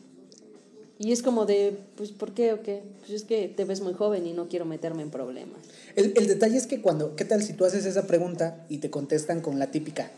Y 0.97 1.11
es 1.11 1.21
como 1.21 1.45
de, 1.45 1.77
pues, 1.97 2.11
¿por 2.11 2.33
qué 2.33 2.53
o 2.53 2.63
qué? 2.63 2.81
Pues 2.99 3.11
es 3.11 3.23
que 3.23 3.49
te 3.49 3.65
ves 3.65 3.81
muy 3.81 3.93
joven 3.93 4.25
y 4.25 4.31
no 4.31 4.47
quiero 4.47 4.65
meterme 4.65 5.03
en 5.03 5.11
problemas. 5.11 5.59
El, 5.95 6.13
el 6.15 6.27
detalle 6.27 6.57
es 6.57 6.67
que 6.67 6.81
cuando, 6.81 7.17
¿qué 7.17 7.25
tal 7.25 7.43
si 7.43 7.53
tú 7.53 7.65
haces 7.65 7.85
esa 7.85 8.07
pregunta 8.07 8.65
y 8.69 8.77
te 8.77 8.89
contestan 8.89 9.41
con 9.41 9.59
la 9.59 9.71
típica, 9.71 10.11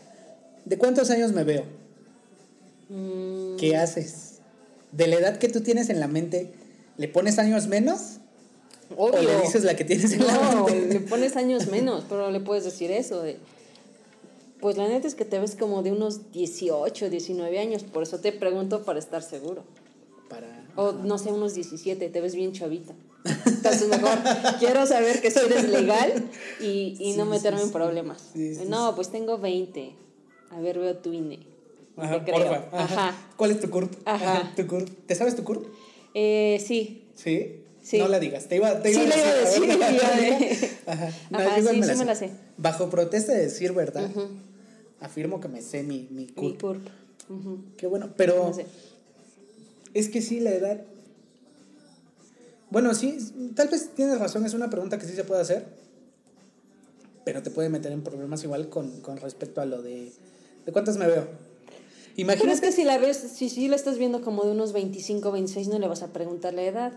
¿de 0.68 0.78
cuántos 0.78 1.10
años 1.10 1.32
me 1.32 1.44
veo? 1.44 1.64
Mm, 2.88 3.56
¿Qué 3.56 3.76
haces? 3.76 4.38
¿De 4.92 5.06
la 5.06 5.16
edad 5.16 5.38
que 5.38 5.48
tú 5.48 5.60
tienes 5.60 5.90
en 5.90 6.00
la 6.00 6.08
mente, 6.08 6.52
le 6.96 7.08
pones 7.08 7.38
años 7.38 7.66
menos? 7.66 8.18
¿O 8.96 9.10
le 9.10 9.18
obvio. 9.18 9.40
dices 9.42 9.64
la 9.64 9.76
que 9.76 9.84
tienes 9.84 10.12
en 10.12 10.26
la 10.26 10.32
No, 10.32 10.64
mente? 10.66 10.94
le 10.94 11.00
pones 11.00 11.36
años 11.36 11.66
menos, 11.66 12.04
pero 12.08 12.30
le 12.30 12.40
puedes 12.40 12.64
decir 12.64 12.90
eso. 12.90 13.22
de, 13.22 13.38
pues 14.60 14.76
la 14.76 14.88
neta 14.88 15.06
es 15.06 15.14
que 15.14 15.24
te 15.24 15.38
ves 15.38 15.54
como 15.56 15.82
de 15.82 15.92
unos 15.92 16.32
18, 16.32 17.10
19 17.10 17.58
años, 17.58 17.84
por 17.84 18.02
eso 18.02 18.18
te 18.20 18.32
pregunto 18.32 18.82
para 18.84 18.98
estar 18.98 19.22
seguro. 19.22 19.64
Para... 20.28 20.48
O 20.76 20.92
no 20.92 21.18
sé, 21.18 21.30
unos 21.32 21.54
17, 21.54 22.08
te 22.08 22.20
ves 22.20 22.34
bien 22.34 22.52
chavita. 22.52 22.94
Entonces 23.44 23.88
mejor 23.88 24.18
quiero 24.58 24.86
saber 24.86 25.20
que 25.20 25.30
si 25.30 25.38
eres 25.40 25.68
legal 25.68 26.24
y, 26.60 26.96
y 26.98 27.12
no 27.16 27.26
meterme 27.26 27.58
sí, 27.60 27.66
en 27.66 27.72
problemas. 27.72 28.22
Sí, 28.32 28.58
no, 28.68 28.94
pues 28.94 29.10
tengo 29.10 29.38
20. 29.38 29.92
A 30.50 30.60
ver, 30.60 30.78
veo 30.78 30.96
tu 30.96 31.12
INE. 31.12 31.40
Ajá, 31.96 32.24
creo. 32.24 32.36
porfa, 32.36 32.68
ajá. 32.72 33.16
¿Cuál 33.36 33.50
es 33.50 33.60
tu 33.60 33.70
CURP? 33.70 33.92
Ajá. 34.04 34.52
tu 34.56 34.66
CURP. 34.66 34.88
¿Te 35.06 35.14
sabes 35.14 35.34
tu 35.36 35.44
CURP? 35.44 35.66
Eh, 36.14 36.62
sí. 36.64 37.04
¿Sí? 37.14 37.62
Sí. 37.82 37.98
No 37.98 38.08
la 38.08 38.18
digas. 38.20 38.46
Te 38.48 38.56
iba, 38.56 38.80
te 38.82 38.92
Sí, 38.92 39.00
iba 39.02 39.16
iba 39.16 39.28
a 39.28 39.34
decir, 39.34 39.60
ver, 39.66 39.76
iba 39.76 39.86
a 39.86 39.90
¿verdad? 39.90 40.16
de- 40.16 40.70
Ajá. 40.86 41.06
Ajá, 41.32 41.56
yo 41.56 41.58
igual 41.72 41.74
sí, 41.74 41.92
sí 41.92 41.98
me 41.98 42.04
la 42.04 42.14
sé. 42.14 42.30
Bajo 42.56 42.88
protesta 42.90 43.32
de 43.32 43.42
decir 43.42 43.72
verdad, 43.72 44.08
Ujú. 44.10 44.28
afirmo 45.00 45.40
que 45.40 45.48
me 45.48 45.60
sé 45.62 45.82
mi, 45.82 46.06
mi 46.10 46.26
Mi 46.26 46.26
CURP. 46.28 46.60
CURP. 46.60 46.88
Ujú. 47.30 47.58
Qué 47.76 47.86
bueno, 47.86 48.10
pero 48.16 48.48
No 48.48 48.54
sé. 48.54 48.66
es 49.94 50.08
que 50.08 50.22
sí, 50.22 50.40
la 50.40 50.50
edad... 50.50 50.80
Bueno, 52.70 52.94
sí, 52.94 53.18
tal 53.56 53.68
vez 53.68 53.90
tienes 53.94 54.18
razón, 54.18 54.44
es 54.44 54.52
una 54.54 54.68
pregunta 54.70 54.98
que 54.98 55.06
sí 55.06 55.14
se 55.14 55.24
puede 55.24 55.40
hacer, 55.40 55.64
pero 57.24 57.42
te 57.42 57.50
puede 57.50 57.70
meter 57.70 57.92
en 57.92 58.02
problemas 58.02 58.44
igual 58.44 58.68
con, 58.68 59.00
con 59.00 59.16
respecto 59.16 59.60
a 59.60 59.64
lo 59.66 59.82
de... 59.82 60.12
¿De 60.68 60.72
cuántas 60.72 60.98
me 60.98 61.06
veo? 61.06 61.22
Pero 61.24 61.30
es 62.12 62.18
Imagínate 62.18 62.60
que 62.60 62.72
si 62.72 62.84
la 62.84 62.98
ves, 62.98 63.16
si 63.16 63.48
sí 63.48 63.68
la 63.68 63.76
estás 63.76 63.96
viendo 63.96 64.20
como 64.20 64.44
de 64.44 64.50
unos 64.50 64.74
25, 64.74 65.32
26, 65.32 65.68
no 65.68 65.78
le 65.78 65.88
vas 65.88 66.02
a 66.02 66.08
preguntar 66.08 66.52
la 66.52 66.62
edad. 66.62 66.92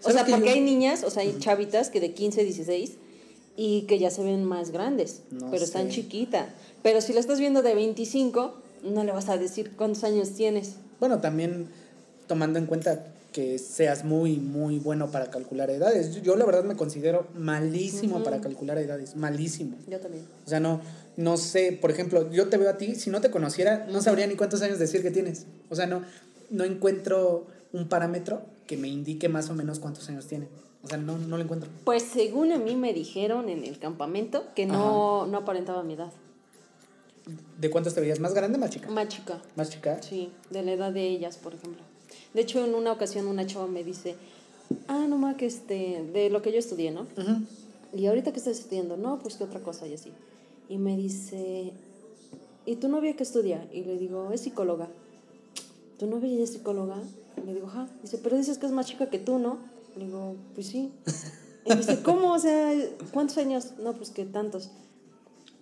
O 0.00 0.02
¿Sabes 0.02 0.14
sea, 0.16 0.24
que 0.24 0.32
porque 0.32 0.46
yo- 0.48 0.52
hay 0.54 0.60
niñas, 0.62 1.04
o 1.04 1.10
sea, 1.10 1.22
hay 1.22 1.36
chavitas 1.38 1.90
que 1.90 2.00
de 2.00 2.12
15, 2.12 2.42
16 2.42 2.94
y 3.56 3.82
que 3.82 4.00
ya 4.00 4.10
se 4.10 4.24
ven 4.24 4.42
más 4.42 4.72
grandes, 4.72 5.20
No 5.30 5.48
pero 5.52 5.62
están 5.62 5.86
sé. 5.86 5.92
chiquitas. 5.92 6.48
Pero 6.82 7.00
si 7.00 7.12
la 7.12 7.20
estás 7.20 7.38
viendo 7.38 7.62
de 7.62 7.76
25, 7.76 8.54
no 8.82 9.04
le 9.04 9.12
vas 9.12 9.28
a 9.28 9.36
decir 9.36 9.76
cuántos 9.76 10.02
años 10.02 10.32
tienes. 10.32 10.72
Bueno, 10.98 11.20
también 11.20 11.68
tomando 12.26 12.58
en 12.58 12.66
cuenta 12.66 13.06
que 13.36 13.58
seas 13.58 14.02
muy, 14.02 14.38
muy 14.38 14.78
bueno 14.78 15.10
para 15.10 15.28
calcular 15.28 15.68
edades. 15.68 16.22
Yo, 16.22 16.36
la 16.36 16.46
verdad 16.46 16.64
me 16.64 16.74
considero 16.74 17.26
malísimo 17.34 18.24
para 18.24 18.40
calcular 18.40 18.78
edades, 18.78 19.14
malísimo. 19.14 19.76
Yo 19.86 20.00
también. 20.00 20.24
O 20.46 20.48
sea, 20.48 20.58
no, 20.58 20.80
no 21.18 21.36
sé, 21.36 21.72
por 21.78 21.90
ejemplo, 21.90 22.30
yo 22.32 22.48
te 22.48 22.56
veo 22.56 22.70
a 22.70 22.78
ti, 22.78 22.94
si 22.94 23.10
no 23.10 23.20
te 23.20 23.30
conociera, 23.30 23.86
no 23.92 24.00
sabría 24.00 24.26
ni 24.26 24.36
cuántos 24.36 24.62
años 24.62 24.78
decir 24.78 25.02
que 25.02 25.10
tienes. 25.10 25.44
O 25.68 25.76
sea, 25.76 25.86
no, 25.86 26.00
no 26.48 26.64
encuentro 26.64 27.46
un 27.74 27.90
parámetro 27.90 28.40
que 28.66 28.78
me 28.78 28.88
indique 28.88 29.28
más 29.28 29.50
o 29.50 29.54
menos 29.54 29.80
cuántos 29.80 30.08
años 30.08 30.26
tiene. 30.26 30.48
O 30.82 30.88
sea, 30.88 30.96
no, 30.96 31.18
no 31.18 31.36
lo 31.36 31.42
encuentro. 31.42 31.68
Pues 31.84 32.04
según 32.04 32.52
a 32.52 32.58
mí 32.58 32.74
me 32.74 32.94
dijeron 32.94 33.50
en 33.50 33.64
el 33.64 33.78
campamento 33.78 34.44
que 34.54 34.64
no, 34.64 35.26
no 35.26 35.36
aparentaba 35.36 35.82
mi 35.82 35.92
edad. 35.92 36.10
¿De 37.58 37.68
cuántos 37.68 37.92
te 37.92 38.00
veías? 38.00 38.18
¿Más 38.18 38.32
grande, 38.32 38.56
más 38.56 38.70
chica? 38.70 38.88
Más 38.88 39.08
chica. 39.08 39.42
Más 39.56 39.68
chica. 39.68 40.02
Sí, 40.02 40.32
de 40.48 40.62
la 40.62 40.72
edad 40.72 40.90
de 40.90 41.06
ellas, 41.06 41.36
por 41.36 41.52
ejemplo. 41.52 41.82
De 42.36 42.42
hecho, 42.42 42.62
en 42.62 42.74
una 42.74 42.92
ocasión 42.92 43.28
una 43.28 43.46
chava 43.46 43.66
me 43.66 43.82
dice, 43.82 44.14
ah, 44.88 45.06
no 45.08 45.16
ma, 45.16 45.38
que 45.38 45.46
este, 45.46 46.04
de 46.12 46.28
lo 46.28 46.42
que 46.42 46.52
yo 46.52 46.58
estudié, 46.58 46.90
¿no? 46.90 47.06
Y 47.94 48.04
ahorita 48.04 48.30
que 48.32 48.38
estás 48.38 48.58
estudiando, 48.58 48.98
no, 48.98 49.18
pues 49.20 49.36
que 49.36 49.44
otra 49.44 49.60
cosa 49.60 49.86
y 49.86 49.94
así. 49.94 50.12
Y 50.68 50.76
me 50.76 50.98
dice, 50.98 51.72
¿y 52.66 52.76
tu 52.76 52.88
novia 52.88 53.16
qué 53.16 53.22
estudia? 53.22 53.66
Y 53.72 53.84
le 53.84 53.96
digo, 53.96 54.32
es 54.32 54.42
psicóloga. 54.42 54.90
¿Tu 55.98 56.06
novia 56.06 56.36
ya 56.36 56.44
es 56.44 56.52
psicóloga? 56.52 56.98
Y 57.42 57.46
le 57.46 57.54
digo, 57.54 57.68
ajá. 57.68 57.88
Dice, 58.02 58.18
pero 58.18 58.36
dices 58.36 58.58
que 58.58 58.66
es 58.66 58.72
más 58.72 58.84
chica 58.84 59.08
que 59.08 59.18
tú, 59.18 59.38
¿no? 59.38 59.56
Le 59.96 60.04
digo, 60.04 60.34
pues 60.54 60.66
sí. 60.66 60.92
Y 61.64 61.70
me 61.70 61.76
dice, 61.76 62.02
¿cómo? 62.02 62.34
O 62.34 62.38
sea, 62.38 62.70
¿cuántos 63.14 63.38
años? 63.38 63.78
No, 63.78 63.94
pues 63.94 64.10
que 64.10 64.26
tantos. 64.26 64.68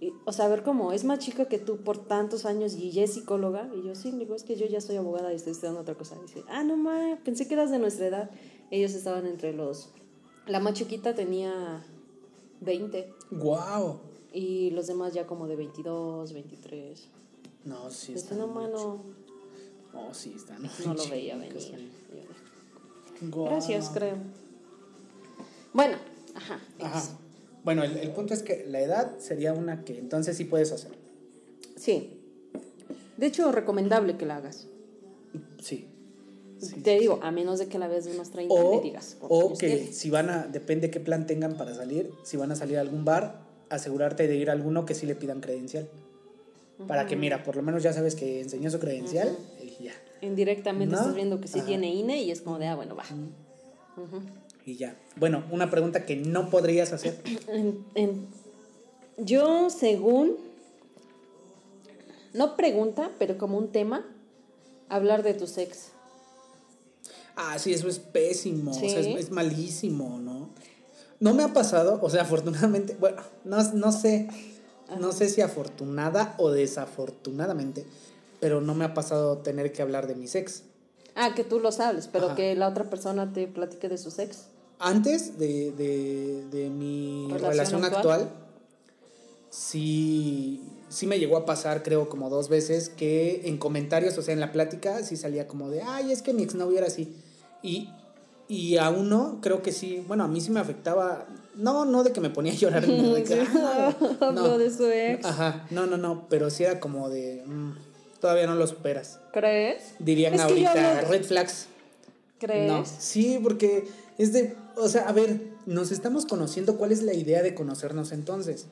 Y, 0.04 0.12
o 0.26 0.32
sea, 0.32 0.44
a 0.46 0.48
ver 0.48 0.62
cómo, 0.62 0.92
es 0.92 1.04
más 1.04 1.18
chica 1.20 1.46
que 1.46 1.58
tú 1.58 1.78
por 1.78 1.96
tantos 1.98 2.44
años 2.44 2.74
y 2.74 2.98
es 3.00 3.14
psicóloga. 3.14 3.70
Y 3.74 3.86
yo, 3.86 3.94
sí, 3.94 4.12
le 4.12 4.18
digo, 4.18 4.34
es 4.34 4.42
que 4.44 4.56
yo 4.56 4.66
ya 4.66 4.80
soy 4.80 4.96
abogada 4.96 5.32
y 5.32 5.36
estoy 5.36 5.52
estudiando 5.52 5.80
otra 5.80 5.94
cosa. 5.94 6.16
dice, 6.20 6.42
ah, 6.48 6.62
no 6.62 6.76
ma, 6.76 7.18
pensé 7.24 7.48
que 7.48 7.54
eras 7.54 7.70
de 7.70 7.78
nuestra 7.78 8.06
edad. 8.06 8.30
Ellos 8.70 8.92
estaban 8.94 9.26
entre 9.26 9.52
los. 9.52 9.90
La 10.46 10.60
más 10.60 10.74
chiquita 10.74 11.14
tenía 11.14 11.84
20 12.60 13.12
Guau. 13.30 14.00
y 14.32 14.70
los 14.72 14.86
demás 14.88 15.14
ya 15.14 15.26
como 15.26 15.46
de 15.46 15.56
22, 15.56 16.32
23. 16.34 17.08
No, 17.64 17.90
sí 17.90 18.12
Este 18.12 18.34
está. 18.34 18.36
no, 18.36 18.46
mano, 18.52 19.02
Oh, 19.94 20.12
sí, 20.12 20.34
están. 20.36 20.60
no 20.84 20.92
lo 20.94 21.08
veía 21.08 21.36
venir. 21.36 21.56
Guau. 23.22 23.46
Gracias, 23.46 23.90
creo. 23.94 24.16
Bueno, 25.72 25.96
ajá. 26.34 26.60
Ajá. 26.80 27.02
Bueno, 27.64 27.82
el, 27.82 27.96
el 27.96 28.10
punto 28.10 28.34
es 28.34 28.42
que 28.42 28.64
la 28.68 28.80
edad 28.80 29.18
sería 29.18 29.52
una 29.52 29.84
que 29.84 29.98
entonces 29.98 30.36
sí 30.36 30.44
puedes 30.44 30.70
hacer. 30.72 30.92
Sí. 31.76 32.20
De 33.16 33.26
hecho, 33.26 33.50
recomendable 33.52 34.16
que 34.16 34.26
la 34.26 34.36
hagas. 34.36 34.66
Sí. 35.62 35.88
Sí, 36.58 36.80
Te 36.82 36.94
sí, 36.94 37.00
digo, 37.00 37.18
a 37.22 37.30
menos 37.30 37.58
de 37.58 37.66
que 37.66 37.78
la 37.78 37.88
veas 37.88 38.04
de 38.04 38.12
unos 38.12 38.30
30 38.30 38.54
y 38.54 38.56
O, 38.58 38.76
le 38.76 38.80
digas. 38.82 39.16
¿cuántos 39.18 39.52
o 39.52 39.58
que 39.58 39.92
si 39.92 40.08
van 40.10 40.30
a, 40.30 40.46
depende 40.46 40.90
qué 40.90 41.00
plan 41.00 41.26
tengan 41.26 41.56
para 41.56 41.74
salir, 41.74 42.10
si 42.22 42.36
van 42.36 42.52
a 42.52 42.56
salir 42.56 42.78
a 42.78 42.80
algún 42.80 43.04
bar, 43.04 43.40
asegurarte 43.70 44.28
de 44.28 44.36
ir 44.36 44.50
a 44.50 44.52
alguno 44.52 44.86
que 44.86 44.94
sí 44.94 45.04
le 45.06 45.14
pidan 45.14 45.40
credencial. 45.40 45.88
Para 46.88 47.06
que, 47.06 47.16
mira, 47.16 47.44
por 47.44 47.56
lo 47.56 47.62
menos 47.62 47.82
ya 47.82 47.92
sabes 47.92 48.14
que 48.14 48.40
enseñó 48.40 48.68
su 48.70 48.78
credencial 48.80 49.36
y 49.62 49.84
ya. 49.84 49.92
Indirectamente 50.22 50.92
¿No? 50.94 51.00
estás 51.00 51.14
viendo 51.14 51.40
que 51.40 51.48
sí 51.48 51.58
Ajá. 51.58 51.66
tiene 51.68 51.94
INE 51.94 52.22
y 52.22 52.30
es 52.30 52.40
como 52.40 52.58
de, 52.58 52.66
ah, 52.66 52.74
bueno, 52.76 52.96
va. 52.96 53.04
Y 54.66 54.76
ya. 54.76 54.96
Bueno, 55.16 55.44
una 55.50 55.70
pregunta 55.70 56.06
que 56.06 56.16
no 56.16 56.48
podrías 56.50 56.92
hacer. 56.92 57.22
Yo, 59.18 59.70
según, 59.70 60.36
no 62.32 62.56
pregunta, 62.56 63.10
pero 63.18 63.38
como 63.38 63.58
un 63.58 63.70
tema, 63.70 64.06
hablar 64.88 65.22
de 65.22 65.34
tu 65.34 65.44
ex. 65.44 65.90
Ah, 67.36 67.58
sí, 67.58 67.72
eso 67.72 67.88
es 67.88 67.98
pésimo. 67.98 68.70
O 68.70 68.74
sea, 68.74 69.00
es, 69.00 69.06
es 69.06 69.30
malísimo, 69.30 70.18
¿no? 70.18 70.50
No 71.20 71.34
me 71.34 71.42
ha 71.42 71.52
pasado, 71.52 71.98
o 72.02 72.10
sea, 72.10 72.22
afortunadamente, 72.24 72.96
bueno, 72.98 73.22
no, 73.44 73.62
no 73.72 73.92
sé, 73.92 74.28
no 74.98 75.12
sé 75.12 75.28
si 75.28 75.42
afortunada 75.42 76.34
o 76.38 76.50
desafortunadamente, 76.50 77.86
pero 78.40 78.60
no 78.60 78.74
me 78.74 78.84
ha 78.84 78.94
pasado 78.94 79.38
tener 79.38 79.72
que 79.72 79.82
hablar 79.82 80.06
de 80.06 80.14
mis 80.14 80.34
ex. 80.34 80.64
Ah, 81.14 81.34
que 81.34 81.44
tú 81.44 81.60
lo 81.60 81.70
sabes, 81.70 82.08
pero 82.08 82.26
Ajá. 82.26 82.34
que 82.34 82.54
la 82.56 82.68
otra 82.68 82.90
persona 82.90 83.32
te 83.32 83.46
platique 83.46 83.88
de 83.88 83.98
sus 83.98 84.18
ex. 84.18 84.46
Antes 84.86 85.38
de, 85.38 85.72
de, 85.72 86.44
de 86.50 86.68
mi 86.68 87.26
¿Relación 87.30 87.50
relación, 87.52 87.84
actual? 87.86 88.20
actual, 88.20 88.30
sí, 89.48 90.60
sí 90.90 91.06
me 91.06 91.18
llegó 91.18 91.38
a 91.38 91.46
pasar, 91.46 91.82
creo, 91.82 92.10
como 92.10 92.28
dos 92.28 92.50
veces, 92.50 92.90
que 92.90 93.42
en 93.46 93.56
comentarios, 93.56 94.18
o 94.18 94.22
sea, 94.22 94.34
en 94.34 94.40
la 94.40 94.52
plática, 94.52 95.02
sí 95.02 95.16
salía 95.16 95.46
como 95.48 95.70
de, 95.70 95.80
ay, 95.82 96.12
es 96.12 96.20
que 96.20 96.34
mi 96.34 96.42
exnovio 96.42 96.76
era 96.76 96.88
así. 96.88 97.16
Y, 97.62 97.88
y 98.46 98.76
a 98.76 98.90
uno, 98.90 99.38
creo 99.40 99.62
que 99.62 99.72
sí, 99.72 100.04
bueno, 100.06 100.24
a 100.24 100.28
mí 100.28 100.42
sí 100.42 100.50
me 100.50 100.60
afectaba, 100.60 101.26
no, 101.54 101.86
no 101.86 102.02
de 102.04 102.12
que 102.12 102.20
me 102.20 102.28
ponía 102.28 102.52
a 102.52 102.56
llorar, 102.56 102.86
nada, 102.86 103.14
de 103.14 103.24
que, 103.24 103.34
Sí. 103.46 103.52
"Ah", 103.56 103.96
no. 104.34 104.58
de 104.58 104.70
su 104.70 104.84
ex. 104.90 105.24
Ajá, 105.24 105.66
no, 105.70 105.86
no, 105.86 105.96
no, 105.96 106.26
pero 106.28 106.50
sí 106.50 106.62
era 106.64 106.78
como 106.78 107.08
de, 107.08 107.42
"Mm, 107.46 107.72
todavía 108.20 108.46
no 108.46 108.54
lo 108.54 108.66
superas. 108.66 109.18
¿Crees? 109.32 109.94
Dirían 109.98 110.34
Es 110.34 110.40
ahorita, 110.42 111.00
hablo- 111.00 111.08
red 111.08 111.24
flags. 111.24 111.68
¿Crees? 112.38 112.70
No, 112.70 112.84
sí, 112.84 113.40
porque 113.42 113.88
es 114.18 114.34
de, 114.34 114.54
o 114.76 114.88
sea, 114.88 115.08
a 115.08 115.12
ver, 115.12 115.40
nos 115.66 115.92
estamos 115.92 116.26
conociendo, 116.26 116.76
¿cuál 116.76 116.92
es 116.92 117.02
la 117.02 117.14
idea 117.14 117.42
de 117.42 117.54
conocernos 117.54 118.12
entonces? 118.12 118.66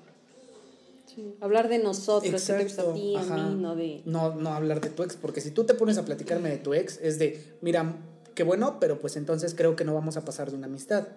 Sí. 1.07 1.35
Hablar 1.41 1.69
de 1.69 1.79
nosotros, 1.79 2.23
qué 2.23 2.31
te 2.31 2.37
gusta 2.37 2.57
a 2.57 2.61
Exacto, 2.61 2.95
ti, 2.95 3.17
a 3.17 3.23
mí, 3.23 3.61
no 3.61 3.77
de... 3.77 4.03
No, 4.07 4.35
no 4.35 4.51
hablar 4.55 4.81
de 4.81 4.89
tu 4.89 5.03
ex, 5.03 5.17
porque 5.17 5.41
si 5.41 5.51
tú 5.51 5.65
te 5.65 5.75
pones 5.75 5.99
a 5.99 6.05
platicarme 6.05 6.49
de 6.51 6.57
tu 6.57 6.73
ex, 6.73 6.99
es 7.03 7.19
de, 7.19 7.57
mira, 7.61 7.97
qué 8.35 8.45
bueno, 8.45 8.79
pero 8.81 8.99
pues 9.01 9.17
entonces 9.17 9.55
creo 9.55 9.77
que 9.77 9.85
no 9.85 9.93
vamos 9.95 10.17
a 10.17 10.25
pasar 10.25 10.51
de 10.51 10.57
una 10.57 10.67
amistad. 10.69 11.09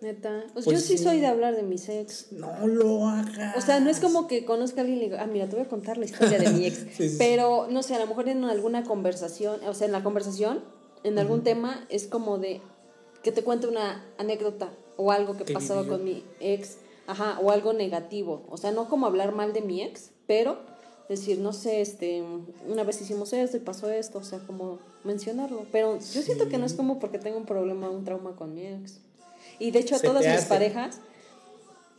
Neta. 0.00 0.44
Pues, 0.52 0.64
Pues 0.64 0.76
yo 0.76 0.86
sí, 0.86 0.98
sí. 0.98 1.04
soy 1.04 1.20
de 1.20 1.26
hablar 1.26 1.54
de 1.56 1.62
mis 1.62 1.88
ex. 1.88 2.32
No 2.32 2.66
lo 2.66 3.06
hagas. 3.06 3.56
O 3.56 3.60
sea, 3.60 3.80
no 3.80 3.90
es 3.90 4.00
como 4.00 4.26
que 4.26 4.44
conozca 4.44 4.78
a 4.78 4.80
alguien 4.80 4.98
y 4.98 5.00
le 5.00 5.06
digo, 5.10 5.18
ah, 5.20 5.26
mira, 5.26 5.46
te 5.46 5.56
voy 5.56 5.64
a 5.64 5.68
contar 5.68 5.98
la 5.98 6.04
historia 6.06 6.38
de 6.38 6.50
mi 6.50 6.66
ex. 6.66 6.78
Sí. 6.96 7.14
Pero, 7.18 7.68
no 7.70 7.82
sé, 7.82 7.94
a 7.94 7.98
lo 7.98 8.06
mejor 8.06 8.28
en 8.28 8.44
alguna 8.44 8.84
conversación, 8.84 9.60
o 9.66 9.74
sea, 9.74 9.86
en 9.86 9.92
la 9.92 10.02
conversación, 10.02 10.60
en 11.04 11.18
algún 11.18 11.42
tema, 11.42 11.86
es 11.90 12.06
como 12.06 12.38
de 12.38 12.60
que 13.24 13.32
te 13.32 13.42
cuente 13.42 13.66
una 13.66 14.04
anécdota 14.18 14.68
o 14.96 15.10
algo 15.10 15.36
que 15.36 15.44
pasaba 15.52 15.80
vivió. 15.82 15.96
con 15.96 16.04
mi 16.04 16.22
ex, 16.38 16.76
ajá, 17.08 17.40
o 17.42 17.50
algo 17.50 17.72
negativo. 17.72 18.44
O 18.50 18.56
sea, 18.56 18.70
no 18.70 18.88
como 18.88 19.06
hablar 19.06 19.32
mal 19.34 19.52
de 19.52 19.62
mi 19.62 19.82
ex, 19.82 20.10
pero 20.28 20.58
decir, 21.08 21.38
no 21.40 21.52
sé, 21.52 21.80
este, 21.80 22.22
una 22.68 22.84
vez 22.84 23.00
hicimos 23.00 23.32
esto 23.32 23.56
y 23.56 23.60
pasó 23.60 23.90
esto, 23.90 24.18
o 24.18 24.22
sea, 24.24 24.38
como 24.40 24.78
mencionarlo. 25.02 25.66
Pero 25.72 25.94
yo 25.98 26.22
siento 26.22 26.48
que 26.48 26.58
no 26.58 26.66
es 26.66 26.74
como 26.74 26.98
porque 27.00 27.18
tengo 27.18 27.36
un 27.38 27.46
problema, 27.46 27.90
un 27.90 28.04
trauma 28.04 28.36
con 28.36 28.54
mi 28.54 28.66
ex. 28.66 29.00
Y 29.58 29.70
de 29.72 29.80
hecho 29.80 29.96
a 29.96 29.98
Se 29.98 30.06
todas 30.06 30.24
mis 30.26 30.44
parejas, 30.44 31.00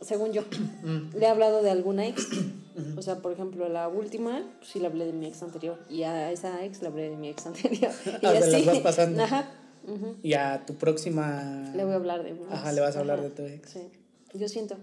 según 0.00 0.32
yo, 0.32 0.42
le 1.14 1.26
he 1.26 1.28
hablado 1.28 1.62
de 1.62 1.70
alguna 1.70 2.06
ex. 2.06 2.26
O 2.96 3.02
sea, 3.02 3.16
por 3.16 3.32
ejemplo, 3.32 3.68
la 3.68 3.88
última, 3.88 4.42
pues, 4.58 4.70
sí 4.70 4.80
le 4.80 4.86
hablé 4.86 5.06
de 5.06 5.12
mi 5.12 5.26
ex 5.26 5.42
anterior. 5.42 5.78
Y 5.88 6.02
a 6.02 6.30
esa 6.30 6.64
ex 6.64 6.82
le 6.82 6.88
hablé 6.88 7.10
de 7.10 7.16
mi 7.16 7.28
ex 7.30 7.46
anterior. 7.46 7.90
Y 8.22 8.26
Ah, 8.26 8.32
las 8.32 8.44
así. 8.44 8.64
vas 8.64 8.78
pasando. 8.80 9.22
Ajá. 9.22 9.50
Y 10.22 10.34
a 10.34 10.64
tu 10.66 10.74
próxima. 10.74 11.72
Le 11.74 11.84
voy 11.84 11.92
a 11.92 11.96
hablar 11.96 12.22
de 12.24 12.32
mi 12.32 12.40
Ajá, 12.50 12.72
le 12.72 12.80
vas 12.80 12.96
a 12.96 13.00
hablar 13.00 13.18
Ajá, 13.20 13.28
de 13.28 13.34
tu 13.34 13.42
ex. 13.42 13.70
Sí, 13.70 13.80
yo 14.34 14.48
siento. 14.48 14.76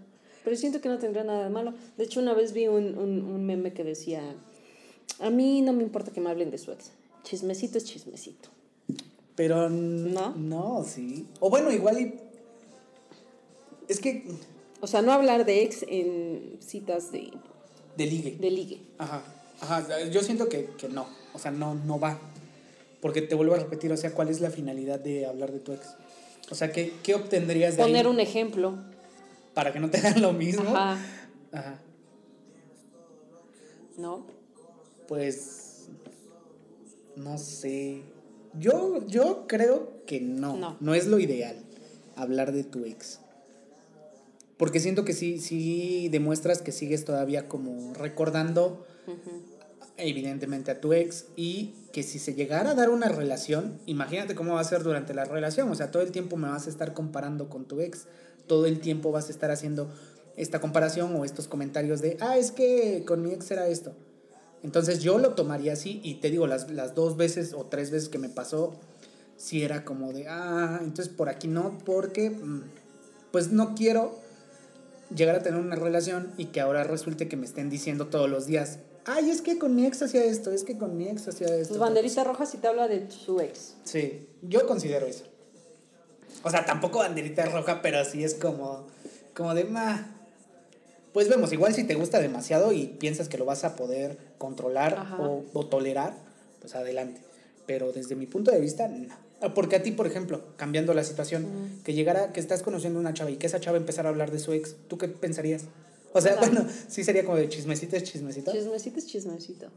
Pero 0.44 0.56
siento 0.56 0.82
que 0.82 0.90
no 0.90 0.98
tendría 1.00 1.24
nada 1.24 1.44
de 1.44 1.50
malo. 1.50 1.74
De 1.98 2.04
hecho, 2.04 2.20
una 2.20 2.34
vez 2.34 2.54
vi 2.54 2.68
un, 2.68 2.98
un, 2.98 3.22
un 3.22 3.46
meme 3.46 3.74
que 3.74 3.84
decía, 3.84 4.22
a 5.20 5.30
mí 5.30 5.62
no 5.62 5.74
me 5.74 5.84
importa 5.84 6.12
que 6.12 6.22
me 6.22 6.30
hablen 6.30 6.52
de 6.52 6.58
su 6.58 6.72
ex. 6.72 6.92
Chismecito 7.24 7.78
es 7.78 7.86
chismecito. 7.86 8.50
Pero. 9.36 9.70
¿No? 9.70 10.36
No, 10.36 10.84
sí. 10.86 11.28
O 11.40 11.50
bueno, 11.50 11.72
igual 11.72 12.00
y. 12.00 12.14
Es 13.88 14.00
que. 14.00 14.26
O 14.82 14.88
sea, 14.88 15.02
no 15.02 15.12
hablar 15.14 15.46
de 15.46 15.64
ex 15.64 15.86
en 15.88 16.58
citas 16.60 17.12
de, 17.12 17.32
De 17.98 18.06
ligue. 18.06 18.38
de 18.40 18.52
ligue. 18.52 18.82
Ajá. 18.98 19.24
Ajá. 19.62 20.04
Yo 20.10 20.22
siento 20.22 20.50
que, 20.50 20.66
que 20.78 20.90
no. 20.90 21.08
O 21.34 21.40
sea, 21.40 21.52
no, 21.52 21.74
no 21.74 22.00
va. 22.00 22.20
Porque 23.04 23.22
te 23.22 23.36
vuelvo 23.36 23.54
a 23.54 23.60
repetir, 23.60 23.92
o 23.92 23.98
sea, 23.98 24.14
¿cuál 24.14 24.30
es 24.30 24.40
la 24.40 24.50
finalidad 24.50 24.98
de 24.98 25.26
hablar 25.26 25.52
de 25.52 25.60
tu 25.60 25.74
ex? 25.74 25.98
O 26.50 26.56
sea, 26.56 26.72
¿qué, 26.72 26.94
qué 27.04 27.16
obtendrías 27.16 27.76
de 27.76 27.84
Poner 27.84 28.06
ahí 28.06 28.12
un 28.14 28.22
ejemplo. 28.22 28.78
para 29.54 29.74
que 29.74 29.82
no 29.82 29.90
te 29.90 29.98
hagan 29.98 30.22
lo 30.22 30.32
mismo? 30.32 30.70
Ajá. 30.70 31.06
Ajá. 31.52 31.82
¿No? 33.98 34.26
Pues. 35.10 35.90
No 37.18 37.38
sé. 37.38 38.04
Yo, 38.58 39.06
yo 39.06 39.48
creo 39.48 40.06
que 40.06 40.22
no. 40.22 40.56
No. 40.56 40.78
No 40.80 40.94
es 40.94 41.06
lo 41.06 41.20
ideal 41.20 41.58
hablar 42.16 42.54
de 42.54 42.64
tu 42.64 42.86
ex. 42.86 43.20
Porque 44.56 44.80
siento 44.80 45.04
que 45.04 45.12
sí, 45.12 45.40
sí 45.40 46.08
demuestras 46.08 46.62
que 46.62 46.72
sigues 46.72 47.04
todavía 47.04 47.50
como 47.50 47.94
recordando 47.96 48.88
evidentemente 49.98 50.72
a 50.72 50.80
tu 50.80 50.94
ex 50.94 51.26
y 51.36 51.74
que 51.94 52.02
si 52.02 52.18
se 52.18 52.34
llegara 52.34 52.72
a 52.72 52.74
dar 52.76 52.90
una 52.90 53.08
relación, 53.08 53.80
imagínate 53.86 54.34
cómo 54.34 54.56
va 54.56 54.62
a 54.62 54.66
ser 54.66 54.82
durante 54.82 55.14
la 55.14 55.26
relación, 55.26 55.70
o 55.70 55.76
sea, 55.76 55.92
todo 55.92 56.02
el 56.02 56.12
tiempo 56.12 56.38
me 56.38 56.50
vas 56.50 56.66
a 56.66 56.72
estar 56.72 56.94
comparando 56.94 57.50
con 57.50 57.66
tu 57.66 57.82
ex, 57.82 58.08
todo 58.48 58.66
el 58.66 58.80
tiempo 58.80 59.12
vas 59.12 59.28
a 59.30 59.32
estar 59.32 59.52
haciendo 59.52 59.88
esta 60.36 60.60
comparación 60.60 61.16
o 61.16 61.24
estos 61.24 61.48
comentarios 61.48 62.02
de, 62.02 62.18
ah, 62.20 62.36
es 62.36 62.52
que 62.52 63.04
con 63.06 63.22
mi 63.22 63.32
ex 63.32 63.52
era 63.52 63.68
esto. 63.68 63.94
Entonces 64.64 65.02
yo 65.02 65.20
lo 65.20 65.36
tomaría 65.36 65.74
así 65.74 66.02
y 66.04 66.16
te 66.16 66.32
digo, 66.32 66.48
las, 66.48 66.72
las 66.72 66.96
dos 66.96 67.16
veces 67.16 67.54
o 67.54 67.68
tres 67.68 67.92
veces 67.92 68.10
que 68.10 68.18
me 68.18 68.30
pasó, 68.30 68.74
sí 69.38 69.62
era 69.62 69.86
como 69.86 70.14
de, 70.14 70.28
ah, 70.28 70.80
entonces 70.82 71.14
por 71.14 71.30
aquí 71.30 71.48
no, 71.48 71.78
porque 71.86 72.32
mm, 72.32 72.64
pues 73.32 73.52
no 73.52 73.76
quiero 73.76 74.18
llegar 75.16 75.36
a 75.36 75.44
tener 75.44 75.60
una 75.60 75.76
relación 75.76 76.34
y 76.38 76.46
que 76.46 76.60
ahora 76.60 76.84
resulte 76.84 77.28
que 77.28 77.38
me 77.38 77.46
estén 77.46 77.70
diciendo 77.70 78.08
todos 78.08 78.28
los 78.28 78.48
días, 78.48 78.80
ay, 79.06 79.30
es 79.30 79.42
que 79.42 79.58
con 79.58 79.76
mi 79.76 79.86
ex 79.86 80.02
hacía 80.02 80.24
esto, 80.24 80.52
es 80.52 80.64
que 80.64 80.78
con 80.78 80.98
mi 80.98 81.08
ex 81.08 81.28
hacía 81.28 81.48
esto. 81.56 81.74
Tus 81.74 81.80
banderitas 81.80 82.26
rojas 82.26 82.52
si 82.52 82.58
te 82.58 82.68
habla 82.68 82.88
de 82.88 83.10
su 83.10 83.40
ex. 83.40 83.76
Sí, 83.84 84.28
yo 84.42 84.66
considero 84.68 85.06
eso. 85.06 85.26
O 86.44 86.50
sea, 86.50 86.66
tampoco 86.66 87.00
banderita 87.00 87.46
roja, 87.46 87.82
pero 87.82 88.04
sí 88.06 88.24
es 88.24 88.36
como, 88.36 88.88
como 89.34 89.54
de, 89.54 89.64
ma. 89.66 90.10
Pues 91.14 91.30
vemos, 91.30 91.54
igual 91.54 91.74
si 91.74 91.84
te 91.84 91.94
gusta 91.96 92.20
demasiado 92.20 92.74
y 92.74 92.88
piensas 92.88 93.30
que 93.30 93.38
lo 93.38 93.46
vas 93.46 93.64
a 93.64 93.76
poder 93.76 94.18
controlar 94.40 95.16
o, 95.20 95.44
o 95.54 95.66
tolerar, 95.68 96.16
pues 96.60 96.76
adelante. 96.76 97.22
Pero 97.68 97.92
desde 97.92 98.16
mi 98.16 98.26
punto 98.26 98.52
de 98.52 98.60
vista, 98.60 98.88
no. 98.88 99.14
Ah, 99.44 99.54
Porque 99.54 99.76
a 99.76 99.84
ti, 99.84 99.92
por 99.92 100.08
ejemplo, 100.08 100.42
cambiando 100.56 100.94
la 100.94 101.04
situación, 101.04 101.46
que 101.84 101.94
llegara, 101.94 102.32
que 102.32 102.40
estás 102.40 102.64
conociendo 102.64 103.00
a 103.00 103.02
una 103.02 103.14
chava 103.14 103.30
y 103.30 103.36
que 103.36 103.48
esa 103.48 103.60
chava 103.60 103.78
empezara 103.78 104.08
a 104.08 104.12
hablar 104.12 104.32
de 104.32 104.40
su 104.40 104.54
ex, 104.54 104.76
¿tú 104.88 104.98
qué 104.98 105.10
pensarías? 105.10 105.66
O 106.14 106.22
sea, 106.22 106.36
bueno, 106.38 106.66
sí 106.88 107.04
sería 107.04 107.24
como 107.26 107.38
de 107.38 107.50
chismecito, 107.50 107.96
es 107.96 108.04
chismecito. 108.04 108.52
Chismecito 108.52 109.00
es 109.00 109.08
chismecito. 109.08 109.68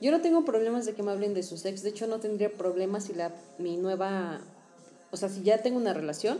Yo 0.00 0.10
no 0.10 0.20
tengo 0.20 0.44
problemas 0.44 0.86
de 0.86 0.94
que 0.94 1.02
me 1.02 1.10
hablen 1.12 1.32
de 1.34 1.42
sus 1.42 1.64
ex. 1.64 1.82
De 1.82 1.90
hecho, 1.90 2.06
no 2.06 2.20
tendría 2.20 2.52
problemas 2.52 3.04
si 3.04 3.14
la, 3.14 3.32
mi 3.58 3.76
nueva... 3.76 4.40
O 5.12 5.16
sea, 5.16 5.28
si 5.28 5.42
ya 5.42 5.62
tengo 5.62 5.76
una 5.78 5.92
relación 5.94 6.38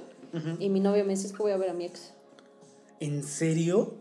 y 0.60 0.68
mi 0.68 0.78
novia 0.80 1.02
me 1.02 1.10
dice 1.14 1.26
"Es 1.26 1.32
que 1.32 1.42
voy 1.42 1.50
a 1.52 1.56
ver 1.56 1.70
a 1.70 1.74
mi 1.74 1.86
ex. 1.86 2.12
¿En 3.00 3.24
serio? 3.24 3.94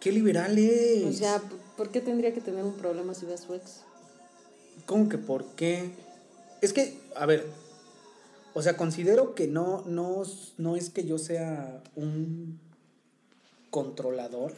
¡Qué 0.00 0.10
liberales! 0.12 1.04
O 1.06 1.12
sea, 1.12 1.38
¿p- 1.38 1.54
¿por 1.76 1.90
qué 1.90 2.00
tendría 2.00 2.32
que 2.32 2.40
tener 2.40 2.64
un 2.64 2.74
problema 2.74 3.14
si 3.14 3.26
ve 3.26 3.34
a 3.34 3.38
su 3.38 3.54
ex? 3.54 3.80
¿Cómo 4.86 5.08
que 5.08 5.18
por 5.18 5.44
qué? 5.54 5.90
Es 6.62 6.72
que, 6.72 6.98
a 7.14 7.26
ver, 7.26 7.46
o 8.54 8.62
sea, 8.62 8.76
considero 8.76 9.34
que 9.34 9.46
no, 9.48 9.82
no, 9.86 10.22
no 10.58 10.76
es 10.76 10.88
que 10.90 11.04
yo 11.04 11.18
sea 11.18 11.82
un 11.94 12.58
controlador, 13.74 14.52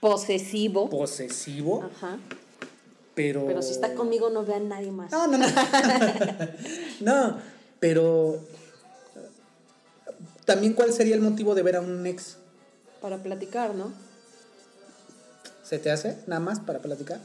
Posesivo. 0.00 0.88
posesivo, 0.88 1.84
Ajá. 1.84 2.18
pero... 3.14 3.44
Pero 3.44 3.60
si 3.60 3.72
está 3.72 3.92
conmigo 3.94 4.30
no 4.30 4.46
ve 4.46 4.54
a 4.54 4.60
nadie 4.60 4.90
más. 4.90 5.12
No, 5.12 5.26
no, 5.26 5.36
no. 5.36 5.46
no, 7.00 7.38
pero... 7.80 8.40
También, 10.46 10.72
¿cuál 10.72 10.94
sería 10.94 11.14
el 11.14 11.20
motivo 11.20 11.54
de 11.54 11.62
ver 11.62 11.76
a 11.76 11.82
un 11.82 12.06
ex? 12.06 12.38
Para 13.02 13.22
platicar, 13.22 13.74
¿no? 13.74 13.92
¿Se 15.62 15.78
te 15.78 15.90
hace? 15.90 16.16
Nada 16.26 16.40
más 16.40 16.60
para 16.60 16.78
platicar. 16.78 17.20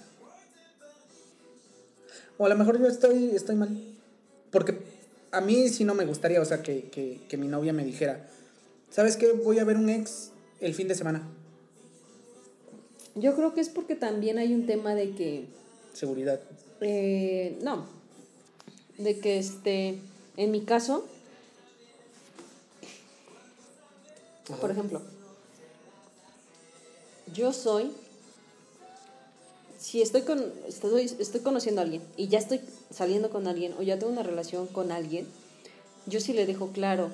O 2.38 2.46
a 2.46 2.50
lo 2.50 2.58
mejor 2.58 2.78
yo 2.78 2.88
estoy, 2.88 3.34
estoy 3.34 3.56
mal. 3.56 3.70
Porque 4.52 4.78
a 5.32 5.40
mí 5.40 5.70
sí 5.70 5.86
no 5.86 5.96
me 5.96 6.04
gustaría, 6.04 6.42
o 6.42 6.46
sea, 6.46 6.62
que, 6.62 6.90
que, 6.90 7.22
que 7.30 7.38
mi 7.38 7.48
novia 7.48 7.72
me 7.72 7.86
dijera, 7.86 8.28
¿sabes 8.92 9.16
qué? 9.16 9.32
Voy 9.32 9.60
a 9.60 9.64
ver 9.64 9.78
un 9.78 9.90
ex 9.90 10.32
el 10.60 10.74
fin 10.74 10.88
de 10.88 10.96
semana. 10.96 11.28
Yo 13.16 13.36
creo 13.36 13.54
que 13.54 13.62
es 13.62 13.70
porque 13.70 13.96
también 13.96 14.38
hay 14.38 14.54
un 14.54 14.66
tema 14.66 14.94
de 14.94 15.12
que... 15.12 15.46
Seguridad. 15.94 16.40
eh, 16.82 17.58
no. 17.62 17.86
De 18.98 19.20
que 19.20 19.38
este... 19.38 20.00
En 20.38 20.52
mi 20.52 20.62
caso... 20.62 21.06
Por 24.62 24.70
ejemplo, 24.70 25.02
yo 27.34 27.52
soy, 27.52 27.92
si 29.78 30.02
estoy, 30.02 30.22
con, 30.22 30.54
estoy, 30.68 31.06
estoy 31.20 31.42
conociendo 31.42 31.82
a 31.82 31.84
alguien 31.84 32.04
y 32.16 32.28
ya 32.28 32.40
estoy 32.40 32.62
saliendo 32.92 33.30
con 33.30 33.48
alguien 33.48 33.74
o 33.80 33.82
ya 33.82 33.98
tengo 33.98 34.12
una 34.12 34.24
relación 34.24 34.68
con 34.68 34.92
alguien, 34.92 35.28
yo 36.06 36.20
sí 36.20 36.34
le 36.34 36.46
dejo 36.46 36.70
claro, 36.70 37.10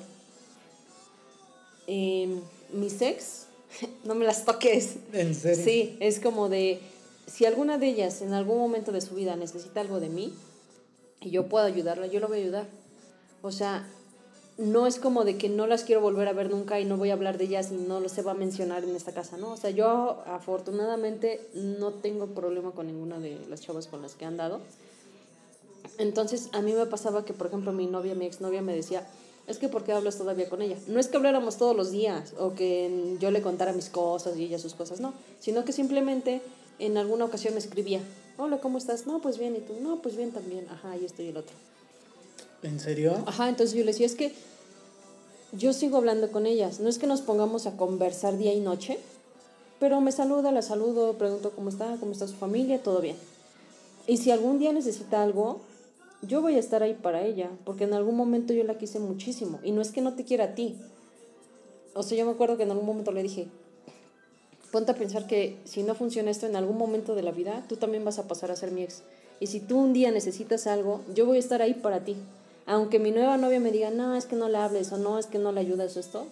em, 1.88 2.42
mis 2.74 3.02
ex, 3.02 3.46
no 4.04 4.16
me 4.16 4.26
las 4.26 4.46
toques. 4.46 4.98
¿En 5.14 5.36
serio? 5.36 5.64
Sí, 5.64 5.98
es 6.00 6.20
como 6.20 6.50
de, 6.50 6.80
si 7.28 7.46
alguna 7.46 7.78
de 7.78 7.88
ellas 7.88 8.22
en 8.22 8.34
algún 8.34 8.58
momento 8.58 8.92
de 8.92 9.02
su 9.02 9.16
vida 9.16 9.36
necesita 9.36 9.82
algo 9.82 10.00
de 10.00 10.10
mí 10.10 10.34
y 11.22 11.30
yo 11.30 11.48
puedo 11.48 11.66
ayudarla, 11.66 12.08
yo 12.08 12.20
lo 12.20 12.28
voy 12.28 12.40
a 12.40 12.42
ayudar. 12.42 12.68
O 13.42 13.52
sea, 13.52 13.88
no 14.58 14.86
es 14.86 15.00
como 15.00 15.24
de 15.24 15.38
que 15.38 15.50
no 15.50 15.66
las 15.66 15.84
quiero 15.84 16.02
volver 16.02 16.28
a 16.28 16.34
ver 16.34 16.52
nunca 16.52 16.80
y 16.80 16.86
no 16.86 16.98
voy 16.98 17.10
a 17.10 17.14
hablar 17.14 17.38
de 17.38 17.46
ellas 17.46 17.72
y 17.72 17.76
no 17.76 18.08
se 18.10 18.22
va 18.22 18.32
a 18.32 18.36
mencionar 18.36 18.84
en 18.84 18.96
esta 18.96 19.12
casa, 19.12 19.38
¿no? 19.38 19.52
O 19.52 19.58
sea, 19.58 19.72
yo 19.72 20.24
afortunadamente 20.28 21.48
no 21.54 21.94
tengo 21.94 22.28
problema 22.28 22.72
con 22.72 22.88
ninguna 22.88 23.20
de 23.20 23.40
las 23.50 23.62
chavas 23.62 23.88
con 23.88 24.02
las 24.02 24.16
que 24.16 24.26
he 24.26 24.28
andado. 24.28 24.62
Entonces, 25.98 26.50
a 26.54 26.62
mí 26.62 26.74
me 26.74 26.86
pasaba 26.86 27.26
que, 27.26 27.34
por 27.34 27.48
ejemplo, 27.48 27.72
mi 27.72 27.88
novia, 27.88 28.14
mi 28.16 28.26
exnovia 28.26 28.62
me 28.62 28.76
decía, 28.76 29.08
es 29.48 29.58
que 29.58 29.68
¿por 29.68 29.84
qué 29.84 29.92
hablas 29.92 30.18
todavía 30.18 30.50
con 30.50 30.62
ella? 30.62 30.78
No 30.88 31.00
es 31.00 31.08
que 31.08 31.18
habláramos 31.18 31.58
todos 31.58 31.76
los 31.76 31.92
días 31.92 32.34
o 32.40 32.54
que 32.54 33.18
yo 33.20 33.32
le 33.32 33.42
contara 33.42 33.74
mis 33.74 33.90
cosas 33.90 34.38
y 34.38 34.46
ella 34.46 34.60
sus 34.60 34.74
cosas, 34.74 35.00
no, 35.00 35.14
sino 35.40 35.66
que 35.66 35.72
simplemente 35.72 36.42
en 36.80 36.98
alguna 36.98 37.26
ocasión 37.26 37.54
me 37.54 37.60
escribía, 37.60 38.02
hola, 38.38 38.60
¿cómo 38.60 38.78
estás? 38.78 39.08
No, 39.08 39.22
pues 39.22 39.38
bien, 39.38 39.56
y 39.56 39.60
tú, 39.60 39.74
no, 39.82 40.02
pues 40.02 40.16
bien 40.16 40.32
también, 40.32 40.68
ajá, 40.70 40.98
y 40.98 41.06
esto 41.06 41.22
y 41.22 41.28
el 41.28 41.38
otro. 41.38 41.56
¿En 42.64 42.80
serio? 42.80 43.24
Ajá, 43.26 43.50
entonces 43.50 43.76
yo 43.76 43.84
le 43.84 43.92
decía, 43.92 44.06
es 44.06 44.16
que 44.16 44.34
yo 45.52 45.74
sigo 45.74 45.98
hablando 45.98 46.32
con 46.32 46.46
ellas. 46.46 46.80
No 46.80 46.90
es 46.90 46.98
que 46.98 47.08
nos 47.08 47.22
pongamos 47.22 47.66
a 47.66 47.76
conversar 47.76 48.38
día 48.38 48.54
y 48.54 48.60
noche, 48.60 49.00
pero 49.80 50.00
me 50.00 50.12
saluda, 50.12 50.52
la 50.52 50.62
saludo, 50.62 51.14
pregunto 51.14 51.52
cómo 51.52 51.70
está, 51.70 51.98
cómo 52.00 52.12
está 52.12 52.28
su 52.28 52.36
familia, 52.36 52.82
todo 52.82 53.02
bien. 53.02 53.18
Y 54.08 54.18
si 54.18 54.32
algún 54.32 54.60
día 54.60 54.74
necesita 54.74 55.22
algo, 55.22 55.62
yo 56.22 56.42
voy 56.42 56.56
a 56.56 56.60
estar 56.60 56.84
ahí 56.84 56.94
para 56.94 57.24
ella, 57.24 57.50
porque 57.66 57.86
en 57.86 57.94
algún 57.94 58.16
momento 58.16 58.54
yo 58.54 58.64
la 58.64 58.78
quise 58.78 59.00
muchísimo. 59.00 59.60
Y 59.64 59.72
no 59.72 59.82
es 59.82 59.92
que 59.92 60.02
no 60.02 60.16
te 60.16 60.24
quiera 60.24 60.46
a 60.46 60.56
ti. 60.56 60.78
O 61.94 62.04
sea, 62.04 62.18
yo 62.18 62.26
me 62.26 62.32
acuerdo 62.32 62.58
que 62.58 62.64
en 62.64 62.72
algún 62.72 62.86
momento 62.86 63.12
le 63.12 63.24
dije, 63.24 63.48
ponte 64.72 64.92
a 64.92 64.96
pensar 64.96 65.28
que 65.28 65.58
si 65.66 65.84
no 65.84 65.96
funciona 65.96 66.32
esto 66.32 66.46
en 66.46 66.56
algún 66.56 66.78
momento 66.78 67.16
de 67.16 67.24
la 67.24 67.32
vida, 67.32 67.66
tú 67.68 67.76
también 67.76 68.06
vas 68.06 68.20
a 68.20 68.28
pasar 68.28 68.52
a 68.52 68.56
ser 68.56 68.72
mi 68.72 68.84
ex. 68.84 69.04
Y 69.40 69.48
si 69.48 69.60
tú 69.60 69.80
un 69.80 69.94
día 69.94 70.12
necesitas 70.12 70.68
algo, 70.68 71.02
yo 71.14 71.26
voy 71.26 71.38
a 71.38 71.40
estar 71.40 71.62
ahí 71.62 71.74
para 71.74 72.04
ti. 72.04 72.16
Aunque 72.68 73.00
mi 73.00 73.12
nueva 73.12 73.38
novia 73.38 73.60
me 73.60 73.72
diga, 73.72 73.90
no, 73.90 74.16
es 74.16 74.26
que 74.26 74.36
no 74.36 74.48
le 74.48 74.58
hables 74.58 74.92
o 74.92 74.98
no, 74.98 75.18
es 75.18 75.26
que 75.26 75.40
no 75.40 75.52
le 75.52 75.60
ayudas 75.60 75.98
o 75.98 76.00
esto. 76.00 76.28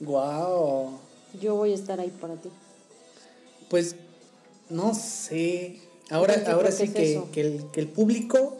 Wow. 0.00 0.98
Yo 1.40 1.54
voy 1.54 1.72
a 1.72 1.74
estar 1.74 2.00
ahí 2.00 2.10
para 2.10 2.34
ti. 2.34 2.50
Pues 3.68 3.94
no 4.68 4.94
sé. 4.94 5.89
Ahora, 6.10 6.42
ahora 6.48 6.72
sí 6.72 6.88
que, 6.88 7.22
que 7.32 7.40
el, 7.40 7.64
que 7.72 7.80
el 7.80 7.88
público 7.88 8.56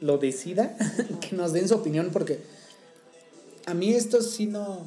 lo 0.00 0.18
decida, 0.18 0.76
que 1.20 1.34
nos 1.34 1.52
den 1.52 1.68
su 1.68 1.74
opinión, 1.74 2.10
porque 2.12 2.40
a 3.66 3.74
mí 3.74 3.92
esto 3.94 4.22
sí 4.22 4.46
no. 4.46 4.86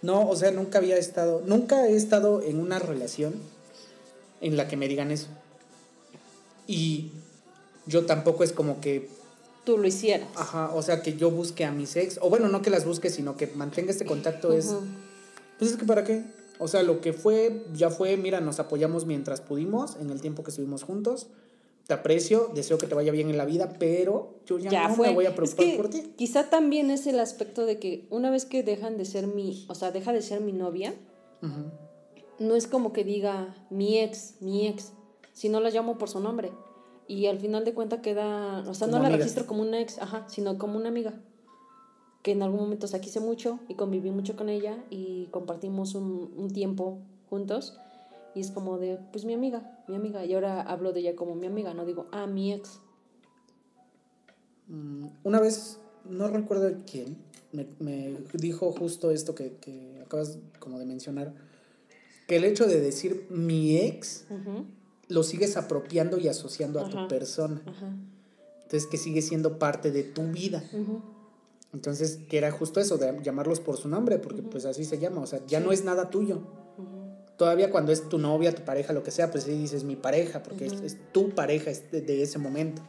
No, 0.00 0.28
o 0.28 0.34
sea, 0.34 0.50
nunca 0.50 0.78
había 0.78 0.96
estado. 0.96 1.42
Nunca 1.46 1.86
he 1.86 1.94
estado 1.94 2.42
en 2.42 2.58
una 2.58 2.78
relación 2.78 3.34
en 4.40 4.56
la 4.56 4.66
que 4.66 4.76
me 4.76 4.88
digan 4.88 5.12
eso. 5.12 5.28
Y 6.66 7.12
yo 7.86 8.04
tampoco 8.06 8.42
es 8.42 8.52
como 8.52 8.80
que 8.80 9.08
Tú 9.64 9.78
lo 9.78 9.86
hicieras. 9.86 10.28
Ajá, 10.34 10.72
o 10.74 10.82
sea, 10.82 11.02
que 11.02 11.16
yo 11.16 11.30
busque 11.30 11.64
a 11.64 11.70
mis 11.70 11.94
ex, 11.94 12.18
o 12.20 12.28
bueno, 12.28 12.48
no 12.48 12.62
que 12.62 12.70
las 12.70 12.84
busque, 12.84 13.10
sino 13.10 13.36
que 13.36 13.46
mantenga 13.46 13.92
este 13.92 14.04
contacto 14.04 14.52
es, 14.52 14.74
pues 15.58 15.70
es 15.70 15.76
que 15.76 15.84
para 15.84 16.02
qué. 16.02 16.24
O 16.62 16.68
sea, 16.68 16.82
lo 16.82 17.00
que 17.00 17.12
fue, 17.12 17.64
ya 17.74 17.90
fue, 17.90 18.16
mira, 18.16 18.40
nos 18.40 18.60
apoyamos 18.60 19.04
mientras 19.04 19.40
pudimos, 19.40 19.96
en 19.96 20.10
el 20.10 20.20
tiempo 20.20 20.42
que 20.44 20.50
estuvimos 20.50 20.84
juntos. 20.84 21.28
Te 21.86 21.94
aprecio, 21.94 22.50
deseo 22.54 22.78
que 22.78 22.86
te 22.86 22.94
vaya 22.94 23.10
bien 23.10 23.28
en 23.28 23.36
la 23.36 23.44
vida, 23.44 23.72
pero 23.80 24.36
yo 24.46 24.58
ya, 24.58 24.70
ya 24.70 24.88
no 24.88 24.94
fue. 24.94 25.08
me 25.08 25.14
voy 25.14 25.26
a 25.26 25.30
Es 25.30 25.34
preocupar 25.34 25.66
que 25.66 25.76
por 25.76 25.88
ti. 25.90 26.12
Quizá 26.16 26.48
también 26.48 26.90
es 26.90 27.08
el 27.08 27.18
aspecto 27.18 27.66
de 27.66 27.80
que 27.80 28.06
una 28.10 28.30
vez 28.30 28.44
que 28.44 28.62
dejan 28.62 28.96
de 28.96 29.04
ser 29.04 29.26
mi, 29.26 29.66
o 29.68 29.74
sea, 29.74 29.90
deja 29.90 30.12
de 30.12 30.22
ser 30.22 30.40
mi 30.40 30.52
novia, 30.52 30.94
no 32.38 32.54
es 32.54 32.68
como 32.68 32.92
que 32.92 33.02
diga 33.02 33.54
mi 33.70 33.98
ex, 33.98 34.34
mi 34.40 34.68
ex, 34.68 34.92
si 35.32 35.48
no 35.48 35.58
la 35.60 35.70
llamo 35.70 35.98
por 35.98 36.08
su 36.08 36.20
nombre. 36.20 36.52
Y 37.08 37.26
al 37.26 37.40
final 37.40 37.64
de 37.64 37.74
cuentas 37.74 38.00
queda, 38.00 38.60
o 38.68 38.74
sea, 38.74 38.86
Como 38.86 38.98
no 38.98 39.02
la 39.02 39.08
amiga. 39.08 39.18
registro 39.18 39.46
como 39.46 39.62
una 39.62 39.80
ex, 39.80 39.98
ajá, 39.98 40.24
sino 40.28 40.56
como 40.58 40.76
una 40.76 40.88
amiga. 40.88 41.20
Que 42.22 42.32
en 42.32 42.42
algún 42.42 42.60
momento, 42.60 42.86
sea, 42.86 43.00
quise 43.00 43.18
mucho 43.20 43.58
y 43.68 43.74
conviví 43.74 44.10
mucho 44.10 44.36
con 44.36 44.48
ella 44.48 44.76
y 44.90 45.26
compartimos 45.32 45.94
un, 45.94 46.32
un 46.36 46.50
tiempo 46.52 46.98
juntos. 47.28 47.78
Y 48.34 48.40
es 48.40 48.50
como 48.50 48.78
de, 48.78 48.98
pues 49.10 49.24
mi 49.24 49.34
amiga, 49.34 49.82
mi 49.88 49.96
amiga. 49.96 50.24
Y 50.24 50.32
ahora 50.34 50.62
hablo 50.62 50.92
de 50.92 51.00
ella 51.00 51.16
como 51.16 51.34
mi 51.34 51.46
amiga, 51.46 51.74
no 51.74 51.84
digo, 51.84 52.06
ah, 52.12 52.26
mi 52.26 52.52
ex. 52.52 52.78
Mm, 54.68 55.06
Una 55.24 55.40
vez, 55.40 55.78
no 56.08 56.28
recuerdo 56.28 56.70
quién, 56.90 57.16
me, 57.52 57.66
me 57.80 58.16
dijo 58.34 58.72
justo 58.72 59.10
esto 59.10 59.34
que, 59.34 59.56
que 59.60 60.00
acabas 60.02 60.38
como 60.58 60.78
de 60.78 60.86
mencionar, 60.86 61.34
que 62.26 62.36
el 62.36 62.44
hecho 62.44 62.66
de 62.66 62.80
decir 62.80 63.26
mi 63.30 63.76
ex 63.78 64.24
lo 65.08 65.22
sigues 65.22 65.56
apropiando 65.56 66.18
y 66.18 66.28
asociando 66.28 66.80
a 66.80 66.86
Ajá. 66.86 67.02
tu 67.02 67.08
persona. 67.08 67.60
Ajá. 67.66 67.92
Entonces 68.62 68.86
que 68.86 68.96
sigue 68.96 69.20
siendo 69.20 69.58
parte 69.58 69.90
de 69.90 70.04
tu 70.04 70.22
vida. 70.22 70.64
ujú. 70.72 71.02
Entonces, 71.72 72.18
que 72.28 72.38
era 72.38 72.50
justo 72.50 72.80
eso, 72.80 72.98
de 72.98 73.18
llamarlos 73.22 73.60
por 73.60 73.76
su 73.78 73.88
nombre, 73.88 74.18
porque 74.18 74.42
pues 74.42 74.66
así 74.66 74.84
se 74.84 74.98
llama, 74.98 75.22
o 75.22 75.26
sea, 75.26 75.40
ya 75.46 75.60
no 75.60 75.72
es 75.72 75.84
nada 75.84 76.10
tuyo. 76.10 76.40
Todavía 77.38 77.70
cuando 77.70 77.92
es 77.92 78.08
tu 78.08 78.18
novia, 78.18 78.54
tu 78.54 78.62
pareja, 78.62 78.92
lo 78.92 79.02
que 79.02 79.10
sea, 79.10 79.30
pues 79.30 79.44
sí 79.44 79.52
dices 79.52 79.84
mi 79.84 79.96
pareja, 79.96 80.42
porque 80.42 80.66
es, 80.66 80.74
es 80.74 80.98
tu 81.12 81.30
pareja 81.30 81.70
es 81.70 81.90
de, 81.90 82.02
de 82.02 82.22
ese 82.22 82.38
momento. 82.38 82.82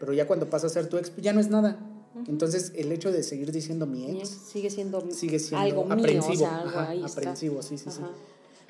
Pero 0.00 0.12
ya 0.12 0.26
cuando 0.26 0.50
pasa 0.50 0.66
a 0.66 0.70
ser 0.70 0.88
tu 0.88 0.98
ex, 0.98 1.10
pues 1.10 1.22
ya 1.22 1.32
no 1.32 1.40
es 1.40 1.48
nada. 1.48 1.78
Entonces, 2.26 2.72
el 2.74 2.92
hecho 2.92 3.10
de 3.10 3.22
seguir 3.22 3.50
diciendo 3.50 3.86
mi 3.86 4.06
Mi 4.06 4.20
ex 4.20 4.32
ex 4.32 4.40
sigue 4.52 4.70
siendo, 4.70 5.00
sigue 5.10 5.38
siendo 5.38 5.64
algo 5.64 5.84
mío, 5.84 5.94
aprensivo. 5.94 6.32
o 6.32 6.36
sea, 6.36 6.56
algo 6.58 6.68
ajá, 6.70 6.88
ahí 6.90 7.04
está. 7.04 7.20
aprensivo, 7.20 7.62
sí, 7.62 7.78
sí, 7.78 7.90
sí. 7.90 8.00
Ajá. 8.02 8.10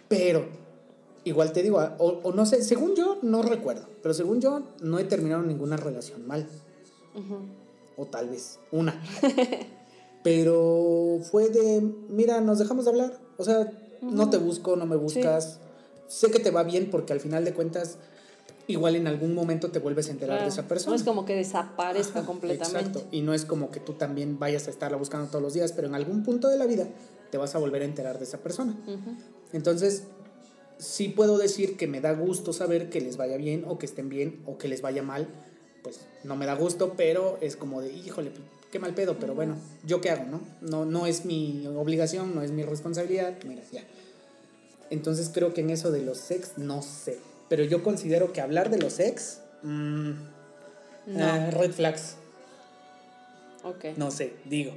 Pero, 0.09 0.47
igual 1.25 1.53
te 1.53 1.63
digo, 1.63 1.79
o, 1.99 2.21
o 2.23 2.33
no 2.33 2.47
sé, 2.47 2.63
según 2.63 2.95
yo, 2.95 3.19
no 3.23 3.43
recuerdo, 3.43 3.87
pero 4.03 4.15
según 4.15 4.41
yo, 4.41 4.63
no 4.83 4.99
he 4.99 5.05
terminado 5.05 5.43
ninguna 5.43 5.77
relación 5.77 6.27
mal. 6.27 6.47
O 7.97 8.07
tal 8.07 8.29
vez 8.29 8.59
una. 8.73 9.01
Pero 10.23 11.19
fue 11.31 11.51
de, 11.51 11.83
mira, 12.09 12.41
nos 12.41 12.59
dejamos 12.59 12.85
de 12.87 12.91
hablar. 12.91 13.19
O 13.37 13.45
sea, 13.45 13.71
no 14.01 14.31
te 14.31 14.39
busco, 14.39 14.75
no 14.77 14.87
me 14.87 14.97
buscas. 14.97 15.59
Sé 16.09 16.31
que 16.31 16.39
te 16.39 16.51
va 16.51 16.63
bien 16.63 16.91
porque 16.91 17.13
al 17.13 17.21
final 17.21 17.45
de 17.45 17.53
cuentas, 17.53 17.99
igual 18.67 18.97
en 18.97 19.07
algún 19.07 19.35
momento 19.35 19.71
te 19.71 19.79
vuelves 19.81 20.09
a 20.09 20.13
enterar 20.13 20.37
Claro. 20.39 20.45
de 20.45 20.53
esa 20.53 20.67
persona. 20.67 20.91
No 20.91 20.97
es 20.97 21.03
como 21.03 21.25
que 21.27 21.35
desaparezca 21.37 22.21
Ajá, 22.21 22.27
completamente. 22.27 22.79
Exacto. 23.01 23.09
Y 23.11 23.21
no 23.23 23.35
es 23.35 23.45
como 23.45 23.71
que 23.71 23.81
tú 23.81 23.93
también 23.95 24.39
vayas 24.39 24.67
a 24.67 24.71
estarla 24.71 24.97
buscando 24.97 25.27
todos 25.29 25.43
los 25.43 25.53
días, 25.55 25.73
pero 25.73 25.89
en 25.89 25.95
algún 25.95 26.23
punto 26.23 26.49
de 26.49 26.57
la 26.59 26.67
vida 26.67 26.89
te 27.31 27.37
vas 27.39 27.55
a 27.55 27.59
volver 27.59 27.83
a 27.83 27.85
enterar 27.85 28.19
de 28.19 28.25
esa 28.25 28.39
persona. 28.39 28.75
Entonces, 29.53 30.05
sí 30.79 31.09
puedo 31.09 31.37
decir 31.37 31.77
que 31.77 31.87
me 31.87 32.01
da 32.01 32.13
gusto 32.15 32.53
saber 32.55 32.89
que 32.89 33.01
les 33.01 33.17
vaya 33.19 33.37
bien 33.37 33.65
o 33.69 33.79
que 33.79 33.87
estén 33.87 34.09
bien 34.09 34.43
o 34.47 34.57
que 34.57 34.69
les 34.69 34.81
vaya 34.83 35.03
mal. 35.03 35.29
Pues 35.85 36.01
no 36.25 36.35
me 36.35 36.47
da 36.47 36.55
gusto, 36.55 36.95
pero 36.97 37.39
es 37.43 37.55
como 37.57 37.81
de, 37.83 37.93
híjole, 37.93 38.31
pues, 38.31 38.43
qué 38.73 38.79
mal 38.81 38.95
pedo, 38.95 39.19
pero 39.21 39.35
bueno, 39.37 39.57
¿yo 39.85 40.01
qué 40.01 40.11
hago, 40.11 40.25
no? 40.25 40.41
No, 40.63 40.85
no 40.87 41.07
es 41.07 41.25
mi 41.27 41.65
obligación, 41.67 42.35
no 42.35 42.43
es 42.43 42.51
mi 42.51 42.63
responsabilidad, 42.65 43.35
mira, 43.47 43.63
ya. 43.71 43.85
Entonces 44.91 45.31
creo 45.33 45.55
que 45.55 45.61
en 45.61 45.71
eso 45.71 45.93
de 45.93 46.03
los 46.03 46.19
sex, 46.19 46.53
no 46.57 46.83
sé. 46.83 47.19
Pero 47.49 47.63
yo 47.65 47.83
considero 47.85 48.33
que 48.33 48.41
hablar 48.41 48.71
de 48.71 48.79
los 48.79 48.99
ex, 48.99 49.41
mm, 49.63 50.11
No. 51.07 51.25
ah, 51.25 51.51
red 51.51 51.71
flags, 51.73 52.17
Ok. 53.63 53.97
no 53.97 54.11
sé, 54.11 54.33
digo. 54.47 54.73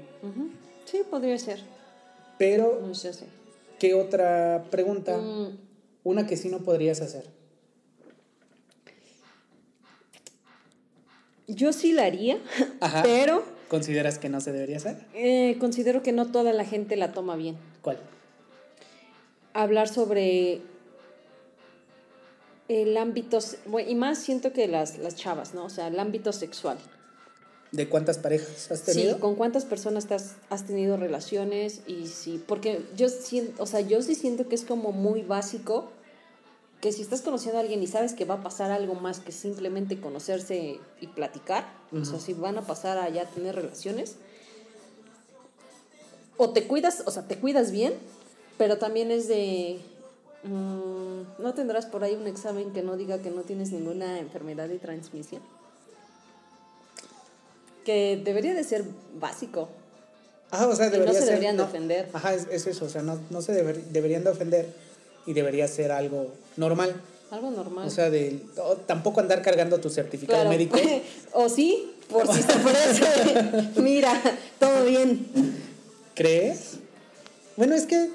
Sí, 0.86 1.02
podría 1.10 1.38
ser. 1.40 1.62
Pero, 2.38 2.82
No 2.86 2.94
sé. 2.94 3.14
sí. 3.14 3.26
¿qué 3.80 3.94
otra 3.94 4.66
pregunta? 4.70 5.18
Mm, 5.18 5.58
Una 6.04 6.26
que 6.28 6.38
sí 6.38 6.50
no 6.50 6.60
podrías 6.60 7.02
hacer. 7.02 7.26
Yo 11.48 11.74
sí 11.74 11.94
la 11.94 12.06
haría, 12.06 12.38
Ajá. 12.82 13.04
pero 13.04 13.44
¿Consideras 13.70 14.18
que 14.20 14.30
no 14.30 14.40
se 14.42 14.52
debería 14.52 14.78
hacer? 14.78 15.06
eh, 15.14 15.58
considero 15.60 16.02
que 16.04 16.12
no 16.14 16.32
toda 16.32 16.54
la 16.54 16.64
gente 16.66 16.96
la 16.96 17.12
toma 17.12 17.36
bien. 17.36 17.58
¿Cuál? 17.82 17.98
Hablar 19.54 19.88
sobre 19.90 20.62
el 22.68 22.98
ámbito, 22.98 23.40
y 23.88 23.96
más 23.96 24.20
siento 24.20 24.52
que 24.54 24.68
las, 24.68 24.98
las 24.98 25.16
chavas, 25.16 25.54
¿no? 25.54 25.66
O 25.66 25.70
sea, 25.70 25.88
el 25.88 26.00
ámbito 26.00 26.32
sexual. 26.34 26.78
¿De 27.72 27.90
cuántas 27.90 28.18
parejas 28.18 28.72
has 28.72 28.84
tenido? 28.84 29.16
Sí, 29.16 29.20
con 29.20 29.36
cuántas 29.36 29.66
personas 29.66 30.08
te 30.08 30.14
has, 30.14 30.36
has 30.50 30.66
tenido 30.66 30.96
relaciones 30.96 31.82
y 31.86 32.08
sí, 32.08 32.42
porque 32.48 32.82
yo 32.96 33.10
siento, 33.10 33.62
o 33.62 33.66
sea, 33.66 33.82
yo 33.82 34.02
sí 34.02 34.16
siento 34.16 34.48
que 34.48 34.56
es 34.56 34.64
como 34.64 34.92
muy 34.94 35.22
básico 35.22 35.92
que 36.82 36.92
si 36.92 37.02
estás 37.02 37.22
conociendo 37.22 37.58
a 37.58 37.62
alguien 37.62 37.82
y 37.82 37.88
sabes 37.88 38.14
que 38.14 38.26
va 38.26 38.36
a 38.36 38.44
pasar 38.44 38.70
algo 38.72 38.94
más 38.96 39.20
que 39.20 39.32
simplemente 39.32 40.00
conocerse 40.00 40.80
y 41.02 41.08
platicar, 41.08 41.66
o 41.92 42.06
sea, 42.06 42.20
si 42.20 42.34
van 42.34 42.58
a 42.58 42.62
pasar 42.62 42.98
a 43.00 43.10
ya 43.10 43.26
tener 43.26 43.56
relaciones, 43.56 44.16
o 46.38 46.52
te 46.52 46.68
cuidas, 46.68 47.02
o 47.06 47.12
sea, 47.12 47.24
te 47.28 47.38
cuidas 47.40 47.72
bien, 47.72 47.94
pero 48.60 48.78
también 48.78 49.10
es 49.10 49.28
de, 49.28 49.80
mm, 50.44 51.42
¿no 51.42 51.54
tendrás 51.56 51.88
por 51.88 52.04
ahí 52.04 52.14
un 52.14 52.28
examen 52.28 52.72
que 52.74 52.84
no 52.84 52.96
diga 52.96 53.20
que 53.24 53.32
no 53.32 53.42
tienes 53.42 53.72
ninguna 53.72 54.20
enfermedad 54.20 54.68
de 54.70 54.78
transmisión? 54.78 55.42
Que 57.86 58.22
debería 58.24 58.54
de 58.54 58.64
ser 58.64 58.84
básico. 59.20 59.70
Ajá, 60.52 60.68
o 60.68 60.76
sea, 60.76 60.88
Y 60.88 60.90
no 60.90 60.94
debería 60.94 61.14
se 61.14 61.20
ser, 61.22 61.30
deberían 61.30 61.58
de 61.58 61.64
ofender. 61.64 62.10
Ajá, 62.14 62.34
es, 62.34 62.48
es 62.52 62.68
eso, 62.68 62.86
o 62.86 62.90
sea, 62.90 63.02
no, 63.02 63.20
no 63.30 63.42
se 63.42 63.54
deber- 63.54 63.84
deberían 63.86 64.24
de 64.24 64.30
ofender 64.30 64.74
y 65.28 65.34
debería 65.34 65.68
ser 65.68 65.92
algo 65.92 66.32
normal. 66.56 66.96
Algo 67.30 67.52
normal. 67.52 67.86
O 67.88 67.90
sea, 67.92 68.10
de, 68.10 68.40
o 68.58 68.78
tampoco 68.78 69.20
andar 69.20 69.42
cargando 69.42 69.80
tu 69.80 69.90
certificado 69.90 70.40
Claro. 70.40 70.50
médico. 70.50 70.78
o 71.34 71.50
sí, 71.50 71.92
por 72.10 72.26
si 72.34 72.42
se 72.42 72.54
ofrece. 72.54 73.70
Mira, 73.82 74.14
todo 74.60 74.86
bien. 74.86 75.28
¿Crees? 76.16 76.78
Bueno, 77.58 77.76
es 77.76 77.86
que 77.86 78.10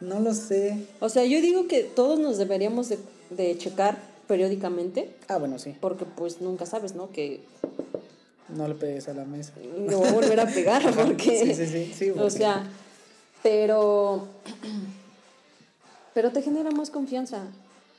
no 0.00 0.20
lo 0.20 0.32
sé. 0.34 0.78
O 1.00 1.08
sea, 1.08 1.24
yo 1.24 1.40
digo 1.40 1.66
que 1.66 1.82
todos 1.82 2.18
nos 2.20 2.38
deberíamos 2.38 2.88
de, 2.88 2.98
de 3.30 3.58
checar 3.58 3.98
periódicamente, 4.28 5.10
Ah, 5.28 5.36
bueno, 5.38 5.58
sí. 5.58 5.74
porque 5.80 6.04
pues 6.06 6.40
nunca 6.40 6.64
sabes, 6.64 6.94
¿no? 6.94 7.10
Que 7.10 7.40
No 8.48 8.68
le 8.68 8.74
pegues 8.74 9.08
a 9.08 9.14
la 9.14 9.24
mesa. 9.24 9.52
me 9.78 9.94
voy 9.94 10.06
a 10.08 10.12
volver 10.12 10.40
a 10.40 10.46
pegar, 10.46 10.82
porque... 10.94 11.38
Sí, 11.40 11.54
sí, 11.54 11.66
sí, 11.66 11.92
sí, 11.98 12.10
o 12.10 12.14
porque- 12.14 12.30
sea, 12.30 12.64
pero... 13.42 14.28
Pero 16.14 16.30
te 16.30 16.42
genera 16.42 16.70
más 16.70 16.90
confianza. 16.90 17.42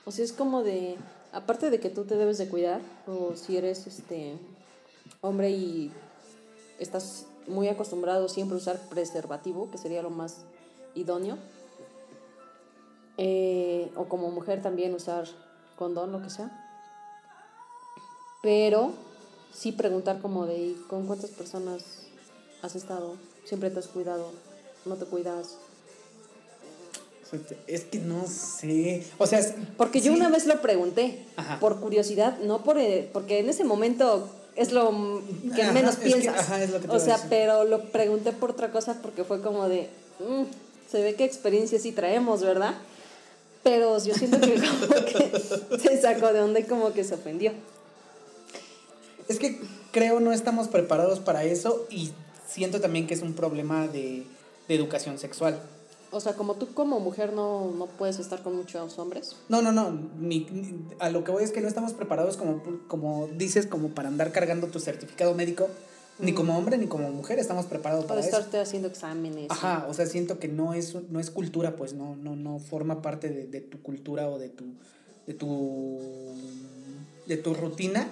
O 0.05 0.11
sea, 0.11 0.25
es 0.25 0.31
como 0.31 0.63
de... 0.63 0.97
Aparte 1.33 1.69
de 1.69 1.79
que 1.81 1.89
tú 1.89 2.05
te 2.05 2.15
debes 2.15 2.37
de 2.37 2.47
cuidar, 2.47 2.79
o 3.07 3.35
si 3.35 3.57
eres 3.57 3.87
este 3.87 4.37
hombre 5.19 5.51
y 5.51 5.91
estás 6.79 7.25
muy 7.47 7.67
acostumbrado 7.67 8.29
siempre 8.29 8.55
a 8.55 8.59
usar 8.59 8.79
preservativo, 8.89 9.69
que 9.69 9.77
sería 9.77 10.01
lo 10.01 10.09
más 10.09 10.45
idóneo. 10.95 11.37
Eh, 13.17 13.91
o 13.95 14.05
como 14.05 14.31
mujer 14.31 14.61
también 14.61 14.93
usar 14.93 15.27
condón, 15.77 16.13
lo 16.13 16.21
que 16.21 16.29
sea. 16.29 16.49
Pero 18.41 18.93
sí 19.53 19.71
preguntar 19.73 20.21
como 20.21 20.45
de 20.45 20.57
"¿Y 20.57 20.85
con 20.87 21.07
cuántas 21.07 21.31
personas 21.31 21.83
has 22.61 22.75
estado, 22.75 23.15
siempre 23.43 23.69
te 23.71 23.79
has 23.79 23.87
cuidado, 23.87 24.31
no 24.85 24.95
te 24.95 25.05
cuidas. 25.05 25.57
Es 27.67 27.83
que 27.83 27.99
no 27.99 28.27
sé. 28.27 29.03
O 29.17 29.27
sea, 29.27 29.39
es- 29.39 29.53
Porque 29.77 29.99
yo 30.01 30.11
sí. 30.13 30.17
una 30.19 30.29
vez 30.29 30.45
lo 30.45 30.61
pregunté, 30.61 31.25
Ajá. 31.35 31.59
por 31.59 31.79
curiosidad, 31.79 32.37
no 32.39 32.63
por 32.63 32.77
eh, 32.77 33.09
porque 33.11 33.39
en 33.39 33.49
ese 33.49 33.63
momento 33.63 34.29
es 34.55 34.71
lo 34.71 35.21
que 35.55 35.63
Ajá, 35.63 35.71
menos 35.73 35.93
es 35.95 35.97
que- 35.99 36.05
piensas. 36.05 36.39
ajá, 36.39 36.63
es 36.63 36.69
lo 36.69 36.79
que 36.79 36.87
te 36.87 36.95
o 36.95 36.99
sea, 36.99 37.19
pero 37.29 37.63
lo 37.65 37.83
pregunté 37.89 38.31
por 38.31 38.51
otra 38.51 38.71
cosa 38.71 38.99
porque 39.01 39.23
fue 39.23 39.41
como 39.41 39.67
de, 39.67 39.89
"Mm, 40.19 40.43
se 40.89 41.01
ve 41.01 41.15
qué 41.15 41.25
experiencia 41.25 41.79
sí 41.79 41.91
traemos, 41.91 42.41
¿verdad? 42.41 42.75
Pero 43.63 43.97
yo 44.03 44.13
siento 44.13 44.39
que 44.39 44.53
como 44.55 45.05
que 45.05 45.79
se 45.79 46.01
sacó 46.01 46.31
de 46.31 46.39
onda 46.41 46.59
y 46.59 46.63
como 46.63 46.93
que 46.93 47.03
se 47.03 47.15
ofendió. 47.15 47.51
Es 49.27 49.39
que 49.39 49.59
creo 49.91 50.19
no 50.19 50.31
estamos 50.31 50.67
preparados 50.67 51.19
para 51.19 51.43
eso 51.43 51.87
y 51.89 52.11
siento 52.47 52.79
también 52.79 53.07
que 53.07 53.15
es 53.15 53.21
un 53.23 53.33
problema 53.33 53.87
de, 53.87 54.23
de 54.67 54.75
educación 54.75 55.17
sexual. 55.17 55.59
O 56.15 56.21
sea, 56.21 56.33
como 56.33 56.53
tú 56.55 56.73
como 56.73 57.01
mujer 57.01 57.33
no, 57.33 57.71
no 57.77 57.87
puedes 57.87 58.19
estar 58.19 58.41
con 58.41 58.55
muchos 58.55 58.97
hombres. 58.99 59.35
No, 59.49 59.61
no, 59.61 59.73
no. 59.73 59.91
Ni, 60.17 60.45
ni- 60.49 60.73
a 60.99 61.09
lo 61.09 61.25
que 61.25 61.31
voy 61.31 61.43
es 61.43 61.51
que 61.51 61.59
no 61.59 61.67
estamos 61.67 61.91
preparados 61.93 62.37
como, 62.37 62.63
como 62.87 63.27
dices, 63.35 63.65
como 63.67 63.89
para 63.89 64.07
andar 64.07 64.31
cargando 64.31 64.67
tu 64.67 64.79
certificado 64.79 65.33
médico. 65.35 65.67
Ni 66.17 66.31
como 66.33 66.57
hombre 66.57 66.77
ni 66.77 66.87
como 66.87 67.09
mujer 67.11 67.39
estamos 67.39 67.65
preparados 67.65 68.05
Para 68.05 68.21
para 68.21 68.27
eso. 68.29 68.37
estarte 68.37 68.59
haciendo 68.59 68.87
exámenes. 68.87 69.51
Ajá, 69.51 69.85
o 69.89 69.93
sea, 69.93 70.05
siento 70.05 70.39
que 70.39 70.47
no 70.47 70.73
es, 70.73 70.95
no 71.09 71.19
es 71.19 71.29
cultura, 71.29 71.75
pues 71.75 71.91
no, 71.93 72.15
no, 72.15 72.37
no 72.37 72.59
forma 72.59 73.01
parte 73.01 73.27
de, 73.27 73.47
de 73.47 73.59
tu 73.59 73.81
cultura 73.81 74.29
o 74.29 74.39
de 74.39 74.47
tu, 74.47 74.63
de 75.27 75.33
tu, 75.33 75.99
de 77.25 77.35
tu 77.35 77.53
rutina. 77.53 78.07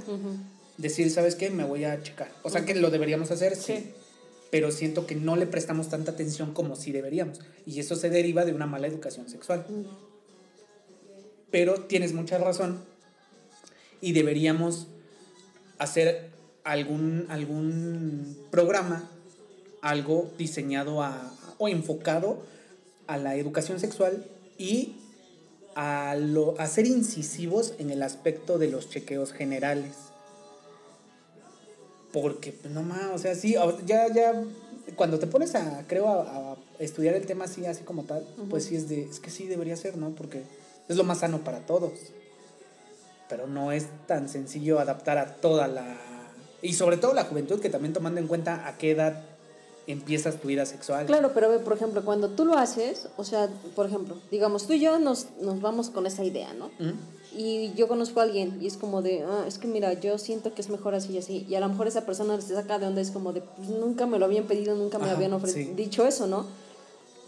Decir, 0.78 1.10
¿sabes 1.12 1.36
qué? 1.36 1.50
Me 1.52 1.64
voy 1.64 1.86
a 1.86 2.02
checar. 2.04 2.30
O 2.44 2.50
sea, 2.50 2.66
que 2.66 2.76
lo 2.76 2.90
deberíamos 2.90 3.32
hacer, 3.32 3.56
sí. 3.56 3.78
Sí. 3.78 3.94
Pero 4.54 4.70
siento 4.70 5.08
que 5.08 5.16
no 5.16 5.36
le 5.36 5.48
prestamos 5.48 5.90
tanta 5.90 6.12
atención 6.12 6.54
como 6.54 6.76
sí 6.76 6.92
deberíamos. 6.92 7.40
Y 7.66 7.80
eso 7.80 7.96
se 7.96 8.12
deriva 8.12 8.46
de 8.46 8.54
una 8.54 8.68
mala 8.68 8.86
educación 8.86 9.28
sexual. 9.28 9.66
Pero 11.50 11.82
tienes 11.86 12.14
mucha 12.14 12.38
razón. 12.38 12.78
Y 14.00 14.12
deberíamos 14.12 14.86
hacer 15.80 16.30
algún, 16.64 17.26
algún 17.30 18.38
programa, 18.52 19.10
algo 19.82 20.32
diseñado 20.38 21.02
a, 21.02 21.34
o 21.58 21.68
enfocado 21.68 22.44
a 23.08 23.18
la 23.18 23.36
educación 23.38 23.80
sexual 23.80 24.24
y 24.60 24.98
a, 25.74 26.16
lo, 26.16 26.54
a 26.60 26.68
ser 26.68 26.86
incisivos 26.86 27.74
en 27.80 27.90
el 27.90 28.04
aspecto 28.04 28.60
de 28.60 28.70
los 28.70 28.92
chequeos 28.92 29.34
generales. 29.34 30.13
Porque, 32.14 32.54
pues, 32.54 32.74
no 32.74 32.84
más, 32.84 33.08
o 33.14 33.18
sea, 33.18 33.36
sí, 33.36 33.56
ya, 33.86 34.08
ya, 34.14 34.44
cuando 34.96 35.20
te 35.20 35.28
pones 35.28 35.56
a, 35.56 35.84
creo, 35.88 36.08
a, 36.08 36.54
a 36.54 36.58
estudiar 36.80 37.16
el 37.16 37.26
tema 37.26 37.46
así, 37.46 37.66
así 37.66 37.84
como 37.84 38.04
tal, 38.04 38.26
pues 38.50 38.66
sí 38.66 38.76
es 38.76 38.88
de, 38.88 39.04
es 39.04 39.20
que 39.20 39.32
sí 39.32 39.48
debería 39.48 39.76
ser, 39.76 39.98
¿no? 39.98 40.12
Porque 40.12 40.44
es 40.88 40.96
lo 40.96 41.04
más 41.04 41.20
sano 41.20 41.44
para 41.44 41.66
todos. 41.66 41.92
Pero 43.30 43.48
no 43.48 43.72
es 43.72 43.88
tan 44.08 44.30
sencillo 44.30 44.80
adaptar 44.80 45.18
a 45.18 45.36
toda 45.36 45.68
la... 45.68 45.98
Y 46.62 46.74
sobre 46.74 46.98
todo 46.98 47.14
la 47.14 47.26
juventud, 47.26 47.60
que 47.60 47.70
también 47.70 47.94
tomando 47.94 48.20
en 48.22 48.28
cuenta 48.28 48.68
a 48.68 48.78
qué 48.78 48.92
edad 48.92 49.24
empiezas 49.88 50.40
tu 50.40 50.48
vida 50.48 50.66
sexual. 50.66 51.06
Claro, 51.06 51.32
pero 51.34 51.50
ve, 51.50 51.60
por 51.60 51.74
ejemplo, 51.74 52.06
cuando 52.06 52.30
tú 52.30 52.46
lo 52.46 52.58
haces, 52.58 53.08
o 53.18 53.24
sea, 53.24 53.50
por 53.76 53.88
ejemplo, 53.88 54.18
digamos, 54.32 54.68
tú 54.68 54.74
y 54.74 54.80
yo 54.80 55.00
nos, 55.00 55.28
nos 55.42 55.62
vamos 55.62 55.90
con 55.90 56.06
esa 56.06 56.24
idea, 56.24 56.54
¿no? 56.54 56.70
Y 57.36 57.74
yo 57.74 57.88
conozco 57.88 58.20
a 58.20 58.24
alguien 58.24 58.60
y 58.62 58.68
es 58.68 58.78
como 58.78 59.02
de, 59.02 59.24
ah, 59.24 59.46
es 59.48 59.58
que 59.58 59.68
mira, 59.68 59.94
yo 59.94 60.18
siento 60.20 60.54
que 60.54 60.62
es 60.62 60.70
mejor 60.70 60.94
así 60.94 61.14
y 61.14 61.18
así. 61.18 61.46
Y 61.50 61.56
a 61.56 61.60
lo 61.60 61.68
mejor 61.70 61.88
esa 61.88 62.06
persona 62.06 62.40
se 62.42 62.54
saca 62.54 62.78
de 62.78 62.86
onda, 62.86 63.02
es 63.02 63.10
como 63.12 63.34
de, 63.34 63.42
pues 63.42 63.70
nunca 63.70 64.06
me 64.06 64.20
lo 64.20 64.26
habían 64.26 64.46
pedido, 64.46 64.76
nunca 64.76 65.00
me 65.00 65.06
Ajá, 65.06 65.16
habían 65.16 65.32
ofre- 65.32 65.52
sí. 65.54 65.64
dicho 65.76 66.06
eso, 66.06 66.28
¿no? 66.28 66.46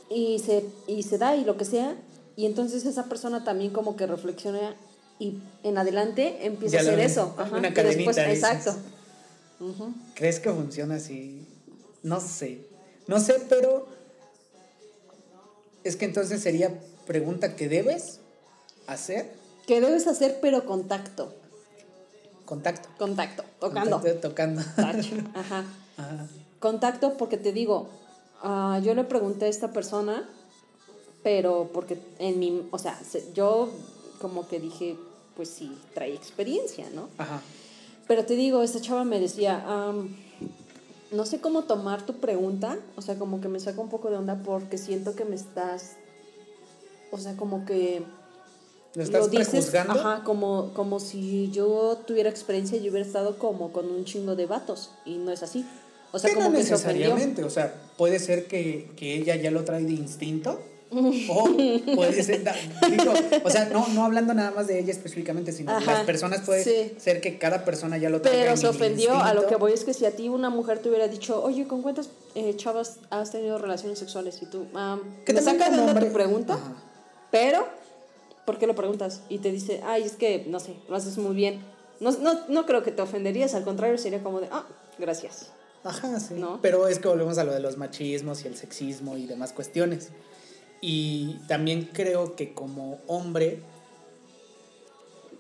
Y 0.10 0.38
se, 0.40 0.64
y 0.88 1.02
se 1.04 1.18
da 1.18 1.36
y 1.36 1.44
lo 1.44 1.58
que 1.58 1.66
sea. 1.66 1.96
Y 2.36 2.46
entonces 2.46 2.86
esa 2.86 3.06
persona 3.06 3.44
también 3.44 3.72
como 3.72 3.96
que 3.96 4.06
reflexiona 4.06 4.76
y 5.18 5.40
en 5.64 5.78
adelante 5.78 6.46
empieza 6.46 6.74
Ya 6.74 6.80
a 6.80 6.82
hacer 6.84 6.98
ven, 6.98 7.06
eso. 7.06 7.34
una 7.36 7.44
Ajá, 7.44 7.68
y 7.70 7.74
cadenita, 7.74 8.12
después- 8.12 8.18
exacto. 8.18 8.76
¿Crees 10.14 10.40
que 10.40 10.52
funciona 10.52 10.96
así? 10.96 11.48
No 12.04 12.20
sé. 12.20 12.60
No 13.08 13.20
sé, 13.20 13.36
pero 13.50 13.88
es 15.84 15.96
que 15.96 16.06
entonces 16.06 16.42
sería 16.42 16.78
pregunta 17.08 17.56
que 17.56 17.70
debes 17.70 18.20
hacer 18.88 19.32
Que 19.68 19.82
debes 19.82 20.08
hacer, 20.08 20.40
pero 20.42 20.66
contacto. 20.66 21.34
contacto. 22.46 22.88
Contacto, 22.98 23.44
tocando. 23.60 24.00
Contacto, 24.00 24.30
tocando. 24.30 24.62
Ajá. 25.34 25.66
Ajá. 25.98 26.28
Contacto 26.60 27.18
porque 27.18 27.38
te 27.38 27.52
digo, 27.52 27.88
ah, 28.44 28.80
yo 28.84 28.94
le 28.96 29.04
pregunté 29.04 29.46
a 29.46 29.48
esta 29.48 29.72
persona, 29.72 30.28
pero 31.24 31.70
porque 31.74 31.98
en 32.20 32.40
mi, 32.40 32.68
o 32.72 32.78
sea, 32.80 33.00
se- 33.04 33.32
yo 33.34 33.70
como 34.22 34.48
que 34.48 34.60
dije, 34.60 34.96
pues 35.36 35.50
sí, 35.50 35.76
trae 35.94 36.14
experiencia, 36.14 36.88
¿no? 36.94 37.10
Ajá. 37.18 37.42
Pero 38.08 38.24
te 38.26 38.36
digo, 38.36 38.62
esta 38.62 38.80
chava 38.82 39.04
me 39.04 39.20
decía, 39.20 39.64
am, 39.68 40.16
no 41.12 41.26
sé 41.26 41.42
cómo 41.42 41.64
tomar 41.64 42.06
tu 42.06 42.14
pregunta, 42.18 42.78
o 42.96 43.02
sea, 43.02 43.18
como 43.18 43.42
que 43.42 43.48
me 43.48 43.60
saca 43.60 43.82
un 43.82 43.90
poco 43.90 44.10
de 44.12 44.18
onda 44.18 44.42
porque 44.44 44.78
siento 44.78 45.16
que 45.16 45.26
me 45.26 45.36
estás, 45.36 45.94
o 47.12 47.18
sea, 47.18 47.36
como 47.36 47.66
que 47.66 48.04
¿Lo 48.96 49.04
estás 49.04 49.30
dices, 49.30 49.50
prejuzgando? 49.50 49.94
ajá, 49.94 50.24
como, 50.24 50.72
como 50.74 51.00
si 51.00 51.52
yo 51.52 51.98
tuviera 52.08 52.30
experiencia 52.30 52.78
y 52.78 52.90
hubiera 52.90 53.06
estado 53.06 53.38
como 53.38 53.72
con 53.74 53.90
un 53.92 54.06
chingo 54.06 54.36
de 54.36 54.46
vatos, 54.46 54.92
y 55.06 55.18
no 55.18 55.32
es 55.32 55.44
así. 55.44 55.66
O 56.12 56.20
sea, 56.20 56.30
Que 56.30 56.36
como 56.38 56.50
no 56.50 56.56
que 56.58 56.64
se 56.64 56.72
necesariamente, 56.72 57.44
o 57.44 57.50
sea, 57.50 57.74
puede 57.98 58.20
ser 58.20 58.46
que, 58.48 58.90
que 58.96 59.16
ella 59.16 59.36
ya 59.36 59.52
lo 59.52 59.64
trae 59.66 59.84
de 59.84 59.92
instinto. 59.94 60.60
o 61.30 61.50
puede 61.96 62.24
ser, 62.24 62.44
da- 62.44 62.56
digo, 62.90 63.12
o 63.44 63.50
sea, 63.50 63.66
no, 63.66 63.86
no 63.90 64.06
hablando 64.06 64.34
nada 64.34 64.52
más 64.52 64.68
de 64.68 64.80
ella 64.80 64.92
específicamente, 64.92 65.52
sino 65.52 65.72
Ajá, 65.72 65.92
las 65.94 66.06
personas 66.06 66.42
puede 66.46 66.64
sí. 66.64 66.94
ser 66.98 67.20
que 67.20 67.38
cada 67.38 67.66
persona 67.66 67.98
ya 67.98 68.10
lo 68.10 68.22
traiga 68.22 68.44
Pero 68.44 68.56
se 68.56 68.68
ofendió, 68.68 69.12
a 69.12 69.34
lo 69.34 69.42
instinto. 69.42 69.48
que 69.50 69.56
voy 69.58 69.74
es 69.74 69.84
que 69.84 69.94
si 69.94 70.06
a 70.06 70.12
ti 70.16 70.30
una 70.30 70.50
mujer 70.50 70.80
te 70.80 70.88
hubiera 70.88 71.10
dicho, 71.10 71.44
oye, 71.44 71.68
¿con 71.68 71.82
cuántas 71.82 72.10
eh, 72.36 72.54
chavas 72.56 73.00
has 73.10 73.32
tenido 73.32 73.58
relaciones 73.58 74.00
sexuales? 74.00 74.42
Y 74.42 74.46
tú, 74.46 74.68
ah, 74.76 74.98
Que 75.26 75.34
me 75.34 75.42
también 75.42 75.60
saca 75.66 75.94
de 75.94 76.06
tu 76.06 76.14
pregunta, 76.14 76.54
Ajá. 76.54 76.76
pero, 77.32 77.68
¿por 78.46 78.58
qué 78.58 78.68
lo 78.68 78.76
preguntas? 78.76 79.22
Y 79.30 79.40
te 79.40 79.52
dice, 79.52 79.82
ay, 79.86 80.04
es 80.04 80.14
que, 80.14 80.46
no 80.48 80.60
sé, 80.60 80.76
lo 80.88 80.96
haces 80.96 81.18
muy 81.18 81.36
bien. 81.36 81.62
No, 82.00 82.12
no, 82.12 82.48
no 82.48 82.66
creo 82.66 82.84
que 82.84 82.92
te 82.92 83.02
ofenderías, 83.02 83.56
al 83.56 83.64
contrario, 83.64 83.98
sería 83.98 84.22
como 84.22 84.42
de, 84.42 84.48
ah, 84.52 84.66
gracias. 85.00 85.52
Ajá, 85.84 86.20
sí. 86.20 86.34
¿No? 86.36 86.60
Pero 86.62 86.88
es 86.88 87.00
que 87.00 87.08
volvemos 87.08 87.38
a 87.38 87.44
lo 87.44 87.54
de 87.54 87.60
los 87.60 87.78
machismos 87.78 88.44
y 88.44 88.48
el 88.48 88.56
sexismo 88.56 89.18
y 89.18 89.28
demás 89.28 89.54
cuestiones. 89.54 90.10
Y 90.82 91.40
también 91.48 91.90
creo 91.94 92.36
que 92.36 92.54
como 92.54 93.00
hombre, 93.08 93.62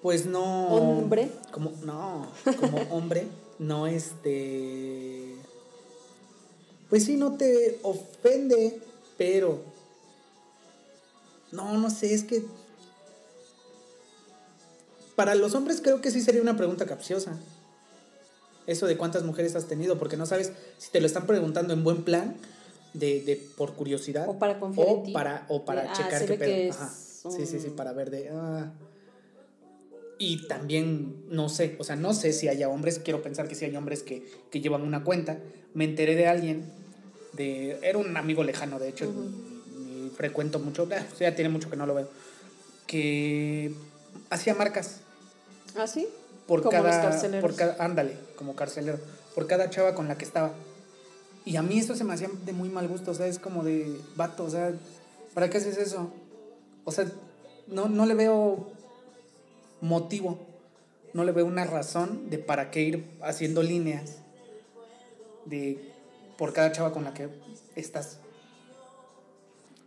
pues 0.01 0.27
no. 0.27 0.67
¿Hombre? 0.67 1.29
Como, 1.51 1.71
no, 1.83 2.27
como 2.59 2.77
hombre, 2.91 3.27
no 3.57 3.87
este. 3.87 5.35
Pues 6.89 7.05
sí, 7.05 7.17
no 7.17 7.37
te 7.37 7.79
ofende, 7.81 8.79
pero. 9.17 9.61
No, 11.51 11.75
no 11.77 11.89
sé, 11.89 12.13
es 12.13 12.23
que. 12.23 12.43
Para 15.15 15.35
los 15.35 15.53
hombres 15.55 15.81
creo 15.81 16.01
que 16.01 16.11
sí 16.11 16.21
sería 16.21 16.41
una 16.41 16.57
pregunta 16.57 16.85
capciosa. 16.85 17.37
Eso 18.67 18.87
de 18.87 18.97
cuántas 18.97 19.23
mujeres 19.23 19.55
has 19.55 19.67
tenido, 19.67 19.97
porque 19.99 20.17
no 20.17 20.25
sabes 20.25 20.51
si 20.77 20.91
te 20.91 20.99
lo 20.99 21.05
están 21.05 21.27
preguntando 21.27 21.73
en 21.73 21.83
buen 21.83 22.03
plan, 22.03 22.35
de, 22.93 23.21
de 23.21 23.35
por 23.57 23.73
curiosidad. 23.75 24.27
O 24.27 24.39
para 24.39 24.59
confiar 24.59 24.87
o 24.87 24.97
en 24.97 25.03
ti. 25.03 25.11
Para, 25.11 25.45
o 25.49 25.65
para 25.65 25.83
ah, 25.91 25.93
checar 25.93 26.25
qué 26.25 26.33
pedo. 26.33 26.37
que 26.49 26.69
Ajá. 26.71 26.93
Sí, 27.29 27.45
sí, 27.45 27.59
sí, 27.59 27.69
para 27.69 27.91
ver 27.93 28.09
de. 28.09 28.29
ah. 28.31 28.71
Y 30.17 30.47
también, 30.47 31.25
no 31.29 31.49
sé, 31.49 31.75
o 31.77 31.83
sea, 31.83 31.95
no 31.97 32.13
sé 32.13 32.31
si 32.31 32.47
haya 32.47 32.69
hombres, 32.69 32.99
quiero 32.99 33.21
pensar 33.21 33.47
que 33.49 33.55
sí 33.55 33.65
hay 33.65 33.75
hombres 33.75 34.01
que, 34.01 34.25
que 34.49 34.61
llevan 34.61 34.81
una 34.83 35.03
cuenta. 35.03 35.39
Me 35.73 35.83
enteré 35.83 36.15
de 36.15 36.27
alguien, 36.27 36.71
de 37.33 37.77
era 37.81 37.97
un 37.97 38.15
amigo 38.15 38.43
lejano, 38.43 38.79
de 38.79 38.87
hecho, 38.89 39.05
y- 39.05 40.05
y 40.07 40.09
frecuento 40.15 40.59
mucho, 40.59 40.87
ah, 40.95 41.03
ya 41.19 41.35
tiene 41.35 41.49
mucho 41.49 41.69
que 41.69 41.75
no 41.75 41.85
lo 41.85 41.93
veo, 41.95 42.09
que 42.87 43.73
hacía 44.29 44.53
marcas 44.55 45.01
¿Ah, 45.75 45.87
sí? 45.87 46.07
por 46.47 46.61
Como 46.61 46.77
los 46.77 46.83
cada, 46.85 47.01
carceleros. 47.01 47.41
por 47.41 47.55
cada, 47.57 47.83
ándale, 47.83 48.17
como 48.35 48.55
carcelero, 48.55 48.99
por 49.33 49.47
cada 49.47 49.69
chava 49.69 49.95
con 49.95 50.07
la 50.07 50.17
que 50.17 50.25
estaba. 50.25 50.51
Y 51.43 51.55
a 51.57 51.61
mí 51.61 51.79
eso 51.79 51.95
se 51.95 52.03
me 52.03 52.13
hacía 52.13 52.29
de 52.45 52.53
muy 52.53 52.69
mal 52.69 52.87
gusto, 52.87 53.11
o 53.11 53.13
sea, 53.13 53.27
es 53.27 53.39
como 53.39 53.63
de 53.63 53.99
vato, 54.15 54.43
o 54.45 54.49
sea, 54.49 54.73
¿para 55.33 55.49
qué 55.49 55.57
haces 55.57 55.77
eso? 55.77 56.11
O 56.83 56.91
sea, 56.91 57.05
no, 57.67 57.87
no 57.87 58.05
le 58.05 58.13
veo 58.13 58.67
motivo, 59.81 60.39
no 61.13 61.23
le 61.23 61.31
veo 61.31 61.45
una 61.45 61.65
razón 61.65 62.29
de 62.29 62.37
para 62.37 62.71
qué 62.71 62.81
ir 62.81 63.05
haciendo 63.21 63.63
líneas 63.63 64.17
de 65.45 65.91
por 66.37 66.53
cada 66.53 66.71
chava 66.71 66.91
con 66.91 67.03
la 67.03 67.13
que 67.13 67.29
estás. 67.75 68.19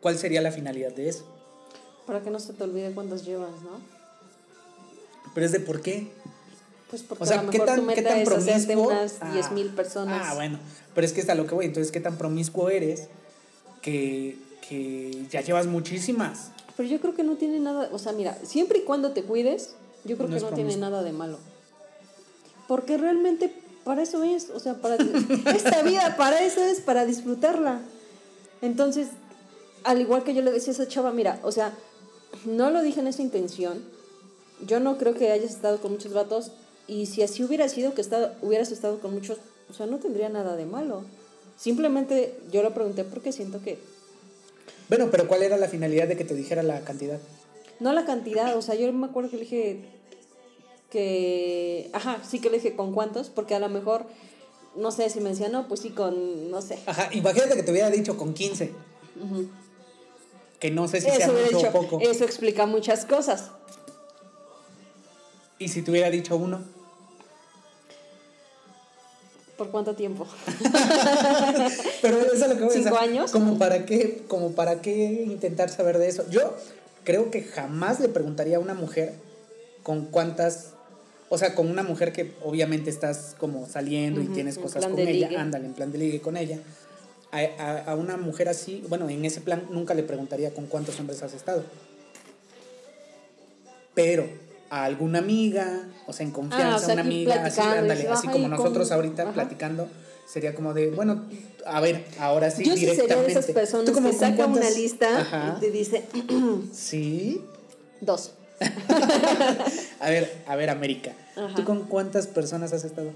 ¿Cuál 0.01 0.16
sería 0.18 0.40
la 0.40 0.53
finalidad 0.53 0.92
de 0.92 1.09
eso? 1.09 1.24
Para 2.07 2.22
que 2.22 2.31
no 2.31 2.38
se 2.38 2.53
te 2.53 2.64
olvide 2.64 2.92
cuántas 2.92 3.24
llevas, 3.24 3.51
¿no? 3.62 3.97
Pero 5.34 5.46
es 5.46 5.52
de 5.52 5.60
por 5.60 5.80
qué. 5.80 6.10
Pues 6.90 7.02
porque 7.02 7.24
O 7.24 7.26
sea, 7.26 7.40
a 7.40 7.42
lo 7.42 7.50
¿qué 7.50 7.58
tan, 7.60 7.80
tu 7.80 7.86
qué 7.88 7.96
meta 7.96 8.08
tan 8.10 8.18
es 8.18 8.28
promiscuo? 8.28 8.86
unas 8.88 9.16
Ah, 9.20 9.32
10.000 9.34 9.74
personas. 9.74 10.22
Ah, 10.24 10.34
bueno. 10.34 10.58
Pero 10.94 11.06
es 11.06 11.12
que 11.12 11.20
es 11.20 11.28
a 11.28 11.34
lo 11.34 11.46
que 11.46 11.54
voy. 11.54 11.66
Entonces, 11.66 11.92
¿qué 11.92 12.00
tan 12.00 12.16
promiscuo 12.16 12.70
eres 12.70 13.08
que, 13.82 14.38
que 14.68 15.26
ya 15.30 15.42
llevas 15.42 15.66
muchísimas? 15.66 16.50
Pero 16.76 16.88
yo 16.88 17.00
creo 17.00 17.14
que 17.14 17.24
no 17.24 17.36
tiene 17.36 17.58
nada, 17.58 17.88
o 17.92 17.98
sea, 17.98 18.12
mira, 18.12 18.38
siempre 18.44 18.78
y 18.78 18.82
cuando 18.82 19.10
te 19.10 19.24
cuides, 19.24 19.74
yo 20.04 20.16
creo 20.16 20.28
No 20.28 20.36
que 20.36 20.42
no 20.42 20.50
tiene 20.52 20.76
nada 20.76 21.02
de 21.02 21.12
malo. 21.12 21.38
Porque 22.68 22.96
realmente 22.96 23.52
para 23.84 24.02
eso 24.02 24.22
es, 24.22 24.50
o 24.50 24.60
sea, 24.60 24.74
para 24.74 24.96
esta 25.54 25.82
vida 25.82 26.16
para 26.16 26.40
eso 26.42 26.62
es, 26.62 26.80
para 26.80 27.04
disfrutarla. 27.04 27.80
Entonces, 28.62 29.08
al 29.84 30.00
igual 30.00 30.22
que 30.22 30.34
yo 30.34 30.42
le 30.42 30.52
decía 30.52 30.72
a 30.72 30.74
esa 30.74 30.88
chava, 30.88 31.10
mira, 31.10 31.40
o 31.42 31.52
sea, 31.52 31.72
no 32.44 32.70
lo 32.70 32.82
dije 32.82 33.00
en 33.00 33.08
esa 33.08 33.22
intención. 33.22 33.82
Yo 34.66 34.81
no 34.81 34.99
creo 34.99 35.14
que 35.14 35.31
hayas 35.31 35.51
estado 35.51 35.81
con 35.81 35.92
muchos 35.92 36.12
vatos. 36.12 36.53
Y 36.87 37.07
si 37.07 37.23
así 37.23 37.44
hubiera 37.44 37.68
sido 37.68 37.94
que 37.94 38.01
estado, 38.01 38.33
hubieras 38.40 38.73
estado 38.73 38.99
con 39.01 39.12
muchos, 39.12 39.38
o 39.71 39.75
sea, 39.75 39.87
no 39.87 39.99
tendría 39.99 40.29
nada 40.31 40.57
de 40.57 40.64
malo. 40.64 41.03
Simplemente 41.57 42.38
yo 42.51 42.62
lo 42.62 42.73
pregunté 42.73 43.05
porque 43.05 43.33
siento 43.33 43.61
que 43.62 43.79
Bueno, 44.88 45.09
pero 45.11 45.29
¿cuál 45.29 45.42
era 45.42 45.57
la 45.59 45.68
finalidad 45.68 46.09
de 46.09 46.16
que 46.16 46.25
te 46.25 46.35
dijera 46.35 46.62
la 46.62 46.81
cantidad? 46.81 47.18
No 47.81 47.92
la 47.92 48.07
cantidad, 48.07 48.57
o 48.57 48.62
sea, 48.62 48.75
yo 48.75 48.90
me 48.92 49.07
acuerdo 49.07 49.31
que 49.31 49.37
le 49.37 49.42
dije 49.42 49.81
que, 50.90 51.90
ajá, 51.92 52.23
sí 52.29 52.40
que 52.40 52.49
le 52.51 52.57
dije 52.57 52.75
con 52.75 52.92
cuántos, 52.94 53.29
porque 53.29 53.55
a 53.55 53.61
lo 53.61 53.68
mejor, 53.68 54.07
no 54.77 54.90
sé, 54.90 55.11
si 55.11 55.21
me 55.21 55.31
decía, 55.31 55.49
no, 55.49 55.68
pues 55.68 55.81
sí, 55.81 55.90
con, 55.90 56.51
no 56.51 56.62
sé. 56.62 56.79
Ajá, 56.87 57.11
imagínate 57.12 57.55
que 57.57 57.62
te 57.62 57.71
hubiera 57.71 57.90
dicho 57.90 58.16
con 58.16 58.35
15. 58.35 58.73
Que 60.59 60.71
no 60.71 60.88
sé 60.88 61.01
si 61.01 61.07
sea 61.07 61.16
Eso, 61.18 61.33
hubiera 61.33 61.51
mucho 61.51 61.59
o 61.59 61.61
dicho, 61.61 61.73
poco. 61.73 62.01
eso 62.01 62.25
explica 62.25 62.66
muchas 62.66 63.05
cosas. 63.05 63.51
Y 65.59 65.68
si 65.68 65.83
te 65.83 65.90
hubiera 65.90 66.11
dicho 66.11 66.37
uno. 66.37 66.61
¿Por 69.57 69.71
cuánto 69.73 69.94
tiempo? 69.97 70.25
Pero 72.03 72.18
eso 72.21 72.33
es 72.35 72.49
lo 72.49 72.57
que 72.57 72.64
voy 72.64 72.71
a 72.77 72.83
¿Cinco 72.83 72.97
años? 72.99 73.33
Como 73.33 73.59
para 73.59 73.85
qué, 73.87 74.23
como 74.29 74.53
para 74.53 74.81
qué 74.81 74.94
intentar 75.27 75.68
saber 75.68 75.99
de 75.99 76.07
eso. 76.09 76.25
Yo 76.31 76.55
creo 77.03 77.31
que 77.33 77.42
jamás 77.42 77.99
le 77.99 78.09
preguntaría 78.09 78.59
a 78.59 78.61
una 78.61 78.75
mujer 78.75 79.14
con 79.83 80.05
cuántas, 80.07 80.75
o 81.29 81.38
sea, 81.38 81.57
con 81.57 81.68
una 81.68 81.83
mujer 81.83 82.12
que 82.12 82.35
obviamente 82.44 82.88
estás 82.88 83.35
como 83.38 83.66
saliendo 83.66 84.21
y 84.23 84.27
tienes 84.29 84.57
en 84.59 84.62
cosas 84.62 84.87
con 84.87 84.97
ella, 85.01 85.27
ligue. 85.29 85.37
ándale, 85.37 85.66
en 85.66 85.73
plan 85.73 85.90
de 85.90 85.99
ligue 85.99 86.21
con 86.21 86.37
ella. 86.37 86.61
A, 87.33 87.38
a- 87.59 87.79
a 87.92 87.94
una 87.97 88.16
mujer 88.16 88.49
así, 88.49 88.85
bueno, 88.88 89.09
en 89.09 89.25
ese 89.25 89.40
plan 89.40 89.66
nunca 89.71 89.92
le 89.94 90.05
preguntaría 90.05 90.55
con 90.55 90.66
cuántos 90.66 91.01
hombres 91.01 91.21
has 91.25 91.35
estado. 91.35 91.64
Pero 93.94 94.29
a 94.70 94.85
alguna 94.85 95.18
amiga, 95.20 95.83
o 96.07 96.12
sea, 96.12 96.24
en 96.26 96.33
confianza, 96.33 96.72
Ah, 96.72 96.76
o 96.76 96.78
sea, 96.81 96.92
una 96.94 97.02
amiga, 97.02 97.35
así, 97.44 97.57
platicando, 97.57 97.78
ándale, 97.81 98.00
dices, 98.00 98.11
así 98.18 98.26
"Ay, 98.26 98.33
como 98.33 98.44
¿cómo?". 98.44 98.57
nosotros 98.57 98.92
ahorita 98.92 99.22
Ajá. 99.22 99.33
platicando, 99.33 99.88
sería 100.26 100.54
como 100.54 100.74
de, 100.74 100.90
bueno, 100.90 101.24
a 101.66 101.81
ver, 101.81 102.04
ahora 102.18 102.50
sí, 102.50 102.64
yo 102.64 102.74
sí 102.74 102.81
sería 102.81 102.94
de 102.94 103.02
directamente. 103.02 103.33
esas 103.33 103.46
personas 103.52 103.87
¿Tú 103.87 103.92
como 103.92 104.11
que 104.11 104.16
saca 104.16 104.46
una 104.46 104.68
lista 104.70 105.20
Ajá. 105.20 105.54
y 105.57 105.61
te 105.61 105.70
dice, 105.70 106.04
Sí. 106.72 107.42
dos. 108.00 108.33
A 110.00 110.11
ver, 110.11 110.42
a 110.46 110.57
ver, 110.57 110.68
América. 110.70 111.12
Ajá. 111.37 111.54
¿Tú 111.54 111.64
con 111.64 111.85
cuántas 111.85 112.26
personas 112.26 112.72
has 112.72 112.85
estado? 112.85 113.12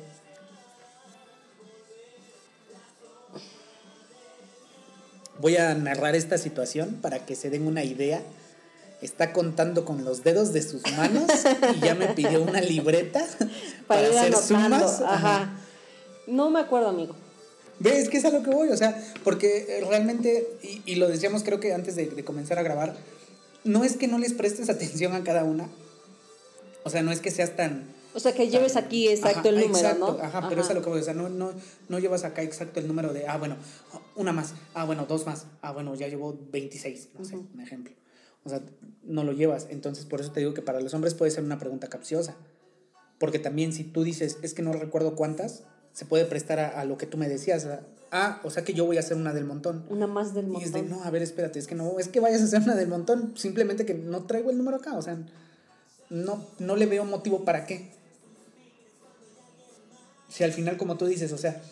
Voy 5.39 5.57
a 5.57 5.75
narrar 5.75 6.15
esta 6.15 6.39
situación 6.39 6.99
para 7.03 7.25
que 7.27 7.35
se 7.35 7.51
den 7.51 7.67
una 7.67 7.83
idea. 7.85 8.23
Está 9.03 9.33
contando 9.33 9.85
con 9.85 10.05
los 10.05 10.23
dedos 10.25 10.53
de 10.53 10.63
sus 10.63 10.83
manos 10.97 11.25
y 11.77 11.81
ya 11.81 11.95
me 11.95 12.09
pidió 12.09 12.43
una 12.43 12.61
libreta 12.61 13.21
para, 13.87 14.03
Para, 14.03 14.03
ir 14.03 14.19
hacer 14.19 14.55
anotando. 14.57 14.89
sumas. 14.89 15.01
Ajá. 15.03 15.59
No 16.27 16.51
me 16.51 16.61
acuerdo, 16.61 16.89
amigo. 16.89 17.15
Ve, 17.81 17.99
es 17.99 18.09
que 18.09 18.19
es 18.19 18.25
a 18.25 18.31
lo 18.31 18.45
que 18.45 18.51
voy, 18.51 18.69
o 18.69 18.77
sea, 18.77 18.97
porque 19.25 19.67
eh, 19.69 19.85
realmente, 19.89 20.47
y, 20.63 20.83
y 20.87 20.95
lo 20.95 21.09
decíamos 21.09 21.43
creo 21.43 21.59
que 21.59 21.75
antes 21.75 21.97
de, 21.97 22.07
de 22.07 22.25
comenzar 22.25 22.59
a 22.59 22.63
grabar, 22.63 22.95
no 23.65 23.83
es 23.83 23.97
que 23.97 24.07
no 24.07 24.19
les 24.19 24.35
prestes 24.35 24.71
atención 24.71 25.15
a 25.15 25.25
cada 25.25 25.43
una. 25.43 25.69
O 26.85 26.91
sea, 26.91 27.03
no 27.03 27.11
es 27.13 27.21
que 27.21 27.31
seas 27.31 27.57
tan... 27.57 27.93
O 28.15 28.21
sea, 28.21 28.35
que 28.35 28.49
lleves 28.49 28.77
aquí 28.77 29.09
exacto 29.09 29.41
Ajá, 29.41 29.49
el 29.49 29.55
número, 29.57 29.79
exacto, 29.79 30.19
¿no? 30.19 30.23
Ajá, 30.25 30.49
pero 30.49 30.61
es 30.61 30.71
a 30.71 30.75
lo 30.75 30.83
que 30.83 30.91
voy, 30.91 31.01
o 31.01 31.05
sea, 31.05 31.15
no, 31.15 31.29
no, 31.29 31.53
no 31.89 31.99
llevas 31.99 32.25
acá 32.25 32.43
exacto 32.43 32.79
el 32.79 32.87
número 32.87 33.13
de, 33.13 33.27
ah, 33.27 33.39
bueno, 33.39 33.57
una 34.17 34.33
más, 34.33 34.55
ah, 34.75 34.85
bueno, 34.85 35.07
dos 35.07 35.27
más, 35.27 35.47
ah, 35.63 35.73
bueno, 35.73 35.95
ya 35.95 36.09
llevo 36.09 36.39
26, 36.53 37.09
no 37.19 37.25
sé, 37.25 37.37
un 37.37 37.61
ejemplo. 37.61 37.95
O 38.45 38.49
sea, 38.49 38.61
no 39.05 39.25
lo 39.25 39.33
llevas. 39.33 39.67
Entonces, 39.71 40.05
por 40.05 40.21
eso 40.21 40.33
te 40.33 40.41
digo 40.41 40.55
que 40.55 40.63
para 40.63 40.81
los 40.81 40.95
hombres 40.95 41.15
puede 41.15 41.31
ser 41.31 41.45
una 41.45 41.59
pregunta 41.59 41.89
capciosa. 41.89 42.37
Porque 43.19 43.39
también 43.39 43.73
si 43.73 43.85
tú 43.85 44.03
dices, 44.03 44.39
es 44.43 44.55
que 44.55 44.63
no 44.63 44.73
recuerdo 44.73 45.15
cuántas, 45.15 45.63
se 45.93 46.05
puede 46.07 46.25
prestar 46.25 46.59
a, 46.59 46.81
a 46.81 46.85
lo 46.85 46.97
que 46.99 47.07
tú 47.07 47.19
me 47.19 47.29
decías. 47.29 47.65
a, 47.67 47.83
Ah, 48.15 48.41
o 48.45 48.51
sea 48.51 48.63
que 48.63 48.75
yo 48.75 48.85
voy 48.85 48.99
a 48.99 49.01
hacer 49.01 49.17
una 49.17 49.33
del 49.33 49.47
montón. 49.47 49.87
Una 49.89 50.07
más 50.07 50.35
del 50.35 50.47
Y 50.53 50.57
es 50.63 50.73
de, 50.75 50.83
montón. 50.83 50.99
no, 50.99 51.05
a 51.05 51.11
ver, 51.11 51.23
espérate, 51.23 51.59
es 51.59 51.67
que 51.67 51.75
no, 51.75 51.99
es 51.99 52.09
que 52.09 52.21
vayas 52.21 52.43
a 52.43 52.45
hacer 52.45 52.61
una 52.61 52.75
del 52.75 52.87
montón, 52.89 53.33
simplemente 53.39 53.87
que 53.87 53.95
no 53.95 54.25
traigo 54.25 54.51
el 54.51 54.59
número 54.59 54.77
acá, 54.77 54.99
o 54.99 55.01
sea, 55.01 55.17
no, 56.11 56.47
no 56.59 56.77
le 56.77 56.85
veo 56.85 57.07
motivo 57.07 57.47
para 57.47 57.65
qué. 57.65 57.91
Si 60.29 60.45
al 60.45 60.53
final, 60.53 60.77
como 60.77 60.99
tú 60.99 61.07
dices, 61.07 61.33
o 61.33 61.39
sea, 61.39 61.63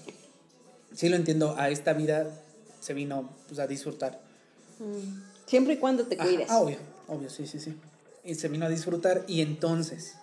sí 0.94 1.10
lo 1.10 1.16
entiendo, 1.16 1.56
a 1.58 1.68
esta 1.68 1.92
vida 1.92 2.26
se 2.80 2.94
vino 2.94 3.28
pues, 3.46 3.60
a 3.60 3.66
disfrutar. 3.66 4.22
Mm. 4.78 5.29
Siempre 5.50 5.74
y 5.74 5.76
cuando 5.78 6.06
te 6.06 6.16
cuides. 6.16 6.48
ah, 6.48 6.60
obvio, 6.60 6.78
obvio, 7.08 7.28
sí, 7.28 7.44
sí, 7.46 7.58
sí. 7.58 7.74
Y 8.24 8.36
se 8.36 8.46
vino 8.48 8.66
a 8.66 8.68
disfrutar 8.68 9.24
y 9.26 9.40
entonces, 9.40 10.14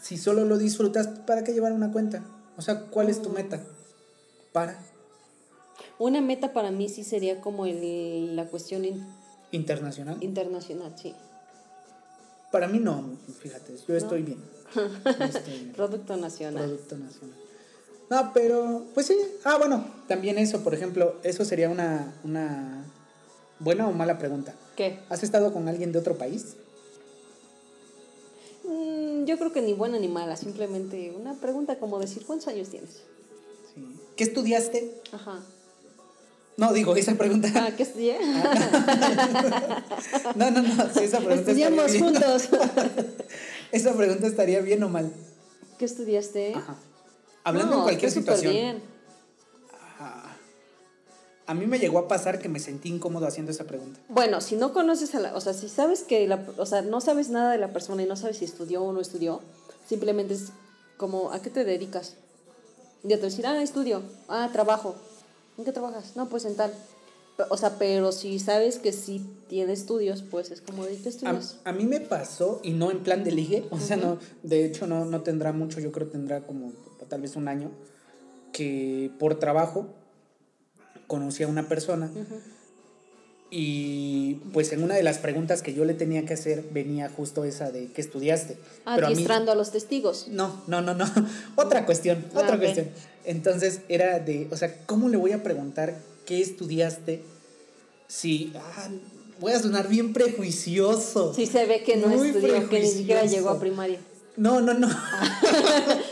si 0.00 0.16
solo 0.16 0.44
lo 0.46 0.56
disfrutas, 0.56 1.06
¿para 1.08 1.44
qué 1.44 1.52
llevar 1.52 1.72
una 1.72 1.92
cuenta? 1.92 2.24
O 2.56 2.62
sea, 2.62 2.86
¿cuál 2.86 3.10
es 3.10 3.20
tu 3.20 3.28
meta? 3.28 3.60
Para 4.52 4.78
Una 5.98 6.22
meta 6.22 6.54
para 6.54 6.70
mí 6.70 6.88
sí 6.88 7.04
sería 7.04 7.40
como 7.42 7.66
el, 7.66 8.34
la 8.34 8.46
cuestión 8.46 8.84
in- 8.86 9.06
internacional. 9.50 10.16
internacional, 10.22 10.94
sí. 10.96 11.14
Para 12.50 12.68
mí 12.68 12.78
no, 12.78 13.16
fíjate, 13.40 13.74
yo 13.86 13.94
estoy 13.96 14.22
bien. 14.22 14.42
Yo 14.74 15.24
estoy 15.26 15.52
bien. 15.58 15.72
Producto 15.74 16.16
nacional. 16.16 16.64
Producto 16.64 16.96
nacional. 16.96 17.36
No, 18.08 18.30
pero, 18.32 18.86
pues 18.94 19.06
sí. 19.06 19.16
Ah, 19.44 19.58
bueno, 19.58 19.84
también 20.08 20.38
eso, 20.38 20.62
por 20.64 20.72
ejemplo, 20.72 21.16
eso 21.24 21.44
sería 21.44 21.68
una, 21.68 22.14
una 22.24 22.84
buena 23.62 23.88
o 23.88 23.92
mala 23.92 24.18
pregunta. 24.18 24.54
¿Qué? 24.76 24.98
¿Has 25.08 25.22
estado 25.22 25.52
con 25.52 25.68
alguien 25.68 25.92
de 25.92 25.98
otro 25.98 26.16
país? 26.16 26.56
Mm, 28.64 29.24
yo 29.24 29.38
creo 29.38 29.52
que 29.52 29.62
ni 29.62 29.72
buena 29.72 29.98
ni 29.98 30.08
mala, 30.08 30.36
simplemente 30.36 31.12
una 31.18 31.34
pregunta 31.34 31.78
como 31.78 31.98
decir, 31.98 32.24
¿cuántos 32.26 32.48
años 32.48 32.68
tienes? 32.68 33.02
Sí. 33.74 33.96
¿Qué 34.16 34.24
estudiaste? 34.24 35.00
Ajá. 35.12 35.40
No, 36.56 36.72
digo, 36.72 36.94
esa 36.96 37.14
pregunta. 37.14 37.48
Ah, 37.54 37.70
¿qué 37.76 37.82
estudié? 37.82 38.18
No, 40.34 40.50
no, 40.50 40.62
no, 40.62 40.68
sí, 40.92 41.00
esa 41.04 41.18
pregunta 41.18 41.50
Estudiamos 41.50 41.96
juntos. 41.98 42.48
Esa 43.72 43.94
pregunta 43.94 44.26
estaría 44.26 44.60
bien 44.60 44.82
o 44.82 44.88
mal. 44.90 45.10
¿Qué 45.78 45.86
estudiaste? 45.86 46.52
Ajá. 46.54 46.76
Hablando 47.42 47.72
No, 47.72 47.78
en 47.78 47.82
cualquier 47.84 48.10
situación. 48.10 48.52
bien. 48.52 48.82
A 51.46 51.54
mí 51.54 51.66
me 51.66 51.78
llegó 51.78 51.98
a 51.98 52.08
pasar 52.08 52.38
que 52.38 52.48
me 52.48 52.60
sentí 52.60 52.88
incómodo 52.88 53.26
haciendo 53.26 53.50
esa 53.50 53.64
pregunta. 53.64 53.98
Bueno, 54.08 54.40
si 54.40 54.56
no 54.56 54.72
conoces 54.72 55.14
a 55.14 55.20
la, 55.20 55.34
o 55.34 55.40
sea, 55.40 55.54
si 55.54 55.68
sabes 55.68 56.02
que 56.02 56.26
la, 56.28 56.46
o 56.56 56.66
sea, 56.66 56.82
no 56.82 57.00
sabes 57.00 57.30
nada 57.30 57.52
de 57.52 57.58
la 57.58 57.72
persona 57.72 58.02
y 58.02 58.06
no 58.06 58.16
sabes 58.16 58.38
si 58.38 58.44
estudió 58.44 58.82
o 58.82 58.92
no 58.92 59.00
estudió, 59.00 59.40
simplemente 59.88 60.34
es 60.34 60.52
como, 60.96 61.32
¿a 61.32 61.42
qué 61.42 61.50
te 61.50 61.64
dedicas? 61.64 62.14
Y 63.02 63.08
ya 63.08 63.16
te 63.16 63.24
decir, 63.24 63.46
ah, 63.46 63.60
estudio, 63.60 64.02
ah, 64.28 64.50
trabajo. 64.52 64.94
¿En 65.58 65.64
qué 65.64 65.72
trabajas? 65.72 66.16
No, 66.16 66.28
pues 66.28 66.44
en 66.44 66.54
tal. 66.54 66.72
O 67.48 67.56
sea, 67.56 67.76
pero 67.78 68.12
si 68.12 68.38
sabes 68.38 68.78
que 68.78 68.92
sí 68.92 69.26
tiene 69.48 69.72
estudios, 69.72 70.22
pues 70.22 70.50
es 70.52 70.60
como, 70.60 70.84
¿de 70.84 70.96
qué 70.96 71.10
A, 71.64 71.72
mí 71.72 71.86
me 71.86 72.00
pasó, 72.00 72.60
y 72.62 72.70
no 72.70 72.90
en 72.90 73.02
plan 73.02 73.24
de 73.24 73.32
ligue, 73.32 73.64
o 73.70 73.78
sea, 73.78 73.96
no, 73.96 74.18
de 74.42 74.64
hecho 74.64 74.86
no, 74.86 75.06
no 75.06 75.22
tendrá 75.22 75.52
mucho, 75.52 75.80
yo 75.80 75.90
creo 75.90 76.06
que 76.06 76.12
tendrá 76.12 76.46
como 76.46 76.72
tal 77.08 77.20
vez 77.20 77.34
un 77.34 77.48
año, 77.48 77.70
que 78.52 79.10
por 79.18 79.38
trabajo 79.38 79.88
conocí 81.06 81.42
a 81.42 81.48
una 81.48 81.68
persona 81.68 82.10
y 83.50 84.34
pues 84.54 84.72
en 84.72 84.82
una 84.82 84.94
de 84.94 85.02
las 85.02 85.18
preguntas 85.18 85.60
que 85.60 85.74
yo 85.74 85.84
le 85.84 85.92
tenía 85.92 86.24
que 86.24 86.32
hacer 86.34 86.64
venía 86.72 87.10
justo 87.10 87.44
esa 87.44 87.70
de 87.70 87.88
¿qué 87.92 88.00
estudiaste? 88.00 88.56
a 88.86 88.96
mí- 88.96 89.02
Adiestrando 89.04 89.52
a 89.52 89.54
los 89.54 89.70
testigos. 89.70 90.28
No, 90.28 90.62
no, 90.68 90.80
no, 90.80 90.94
no. 90.94 91.04
Otra 91.56 91.84
cuestión, 91.84 92.24
Ah, 92.34 92.38
otra 92.40 92.54
ok. 92.54 92.60
cuestión. 92.60 92.88
Entonces 93.24 93.80
era 93.88 94.18
de, 94.20 94.48
o 94.50 94.56
sea, 94.56 94.74
¿cómo 94.86 95.08
le 95.10 95.18
voy 95.18 95.32
a 95.32 95.42
preguntar 95.42 95.98
qué 96.24 96.40
estudiaste 96.40 97.22
si 98.08 98.52
ah, 98.56 98.88
voy 99.38 99.52
a 99.52 99.60
sonar 99.60 99.86
bien 99.88 100.14
prejuicioso? 100.14 101.34
Sí 101.34 101.44
se 101.46 101.66
ve 101.66 101.82
que 101.84 101.96
no 101.98 102.08
Muy 102.08 102.28
estudió, 102.28 102.68
que 102.70 102.80
ni 102.80 102.88
siquiera 102.88 103.24
llegó 103.26 103.50
a 103.50 103.60
primaria. 103.60 103.98
No, 104.36 104.60
no, 104.62 104.72
no. 104.72 104.88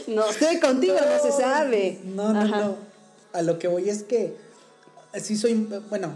No, 0.09 0.29
estoy 0.29 0.59
contigo, 0.59 0.95
no, 0.95 1.23
se 1.31 1.31
sabe. 1.40 2.00
No, 2.04 2.33
no, 2.35 2.40
Ajá. 2.40 2.61
no. 2.65 2.77
A 3.33 3.42
lo 3.42 3.59
que 3.61 3.69
voy 3.69 3.88
es 3.88 4.02
que 4.02 4.35
sí 5.15 5.37
soy, 5.37 5.54
bueno, 5.88 6.13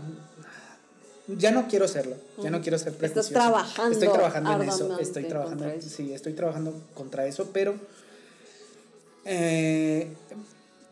ya 1.26 1.51
no 1.53 1.66
quiero 1.68 1.88
serlo, 1.88 2.16
ya 2.42 2.51
no 2.51 2.61
quiero 2.61 2.78
ser 2.78 2.88
Estás 2.92 2.99
prejuicioso. 2.99 3.32
trabajando 3.32 3.92
Estoy 3.92 4.09
trabajando 4.12 4.53
en 4.53 4.68
eso, 4.68 4.99
estoy 4.99 5.24
trabajando, 5.24 5.64
eso. 5.68 5.88
sí, 5.88 6.12
estoy 6.12 6.32
trabajando 6.34 6.80
contra 6.95 7.26
eso, 7.26 7.51
pero 7.53 7.74
eh, 9.24 10.09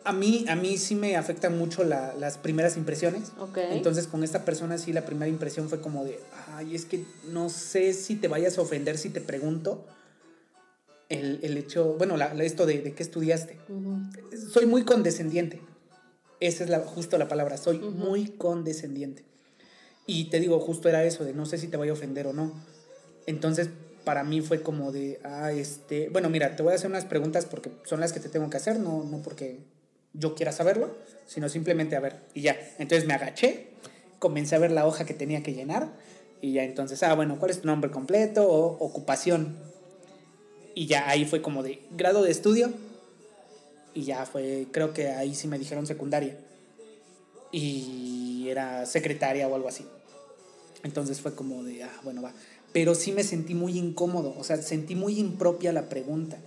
a 0.05 0.13
mí, 0.13 0.45
a 0.49 0.57
mí 0.57 0.79
sí 0.79 0.95
me 0.95 1.17
afectan 1.17 1.57
mucho 1.59 1.85
la- 1.85 2.15
las 2.15 2.39
primeras 2.39 2.77
impresiones. 2.77 3.33
Entonces 3.71 4.07
con 4.07 4.25
esta 4.25 4.45
persona 4.45 4.79
sí 4.79 4.93
la 4.93 5.05
primera 5.05 5.29
impresión 5.29 5.69
fue 5.69 5.81
como 5.81 6.05
de, 6.05 6.19
ay, 6.55 6.75
es 6.75 6.85
que 6.87 7.05
no 7.31 7.49
sé 7.51 7.93
si 7.95 8.17
te 8.17 8.29
vayas 8.29 8.59
a 8.59 8.63
ofender 8.63 8.99
si 8.99 9.11
te 9.11 9.21
pregunto 9.21 9.85
el, 11.09 11.41
el 11.43 11.57
hecho, 11.59 11.95
bueno, 11.99 12.17
la- 12.17 12.33
esto 12.43 12.65
de, 12.67 12.81
de 12.81 12.95
qué 12.95 13.03
estudiaste. 13.03 13.59
Soy 14.51 14.67
muy 14.67 14.85
condescendiente. 14.85 15.61
Esa 16.43 16.65
es 16.65 16.71
la, 16.71 16.81
justo 16.81 17.19
la 17.19 17.29
palabra, 17.29 17.57
soy 17.57 17.79
muy 17.79 18.27
condescendiente. 18.27 19.23
Y 20.09 20.25
te 20.25 20.41
digo, 20.41 20.59
justo 20.59 20.89
era 20.89 21.05
eso, 21.05 21.25
de 21.25 21.33
no 21.35 21.47
sé 21.47 21.57
si 21.57 21.69
te 21.69 21.77
voy 21.77 21.89
a 21.89 21.93
ofender 21.93 22.27
o 22.27 22.33
no. 22.33 22.53
Entonces, 23.27 23.69
para 24.03 24.25
mí 24.25 24.41
fue 24.41 24.61
como 24.61 24.91
de, 24.91 25.21
ah, 25.23 25.53
este, 25.53 26.09
bueno, 26.09 26.29
mira, 26.31 26.57
te 26.57 26.65
voy 26.65 26.73
a 26.73 26.75
hacer 26.75 26.91
unas 26.91 27.05
preguntas 27.05 27.47
porque 27.47 27.71
son 27.85 28.01
las 28.01 28.13
que 28.13 28.19
te 28.19 28.29
tengo 28.29 28.51
que 28.51 28.57
hacer, 28.57 28.81
no, 28.81 29.05
no 29.05 29.23
porque 29.23 29.61
yo 30.15 30.35
quiera 30.35 30.51
saberlo, 30.51 30.97
sino 31.27 31.49
simplemente 31.49 31.95
a 31.95 32.01
ver, 32.01 32.17
y 32.35 32.43
ya. 32.43 32.59
Entonces 32.81 33.07
me 33.07 33.15
agaché, 33.15 33.69
comencé 34.19 34.57
a 34.57 34.59
ver 34.59 34.73
la 34.73 34.85
hoja 34.85 35.05
que 35.07 35.15
tenía 35.15 35.45
que 35.45 35.55
llenar, 35.55 35.93
y 36.41 36.55
ya 36.55 36.65
entonces, 36.65 37.05
ah, 37.05 37.15
bueno, 37.15 37.39
¿cuál 37.39 37.53
es 37.53 37.61
tu 37.61 37.69
nombre 37.69 37.93
completo 37.93 38.49
o 38.49 38.85
ocupación? 38.85 39.57
Y 40.75 40.87
ya 40.87 41.09
ahí 41.09 41.25
fue 41.25 41.41
como 41.41 41.63
de 41.63 41.83
grado 41.93 42.25
de 42.25 42.33
estudio, 42.33 42.73
y 43.95 44.05
ya 44.05 44.27
fue, 44.27 44.67
creo 44.71 44.93
que 44.93 45.09
ahí 45.09 45.35
sí 45.35 45.49
me 45.49 45.59
dijeron 45.59 45.87
secundaria. 45.87 46.37
Y 47.51 48.47
era 48.49 48.87
secretaria 48.87 49.47
o 49.49 49.55
algo 49.55 49.69
así. 49.69 49.85
Entonces 50.83 51.21
fue 51.21 51.35
como 51.35 51.63
de, 51.63 51.85
ah, 51.85 52.01
bueno, 52.03 52.23
va. 52.23 52.33
Pero 52.73 52.95
sí 52.95 53.13
me 53.13 53.23
sentí 53.23 53.55
muy 53.55 53.79
incómodo, 53.79 54.35
o 54.39 54.45
sea, 54.45 54.57
sentí 54.57 54.95
muy 54.95 55.19
impropia 55.19 55.73
la 55.73 55.89
pregunta. 55.89 56.39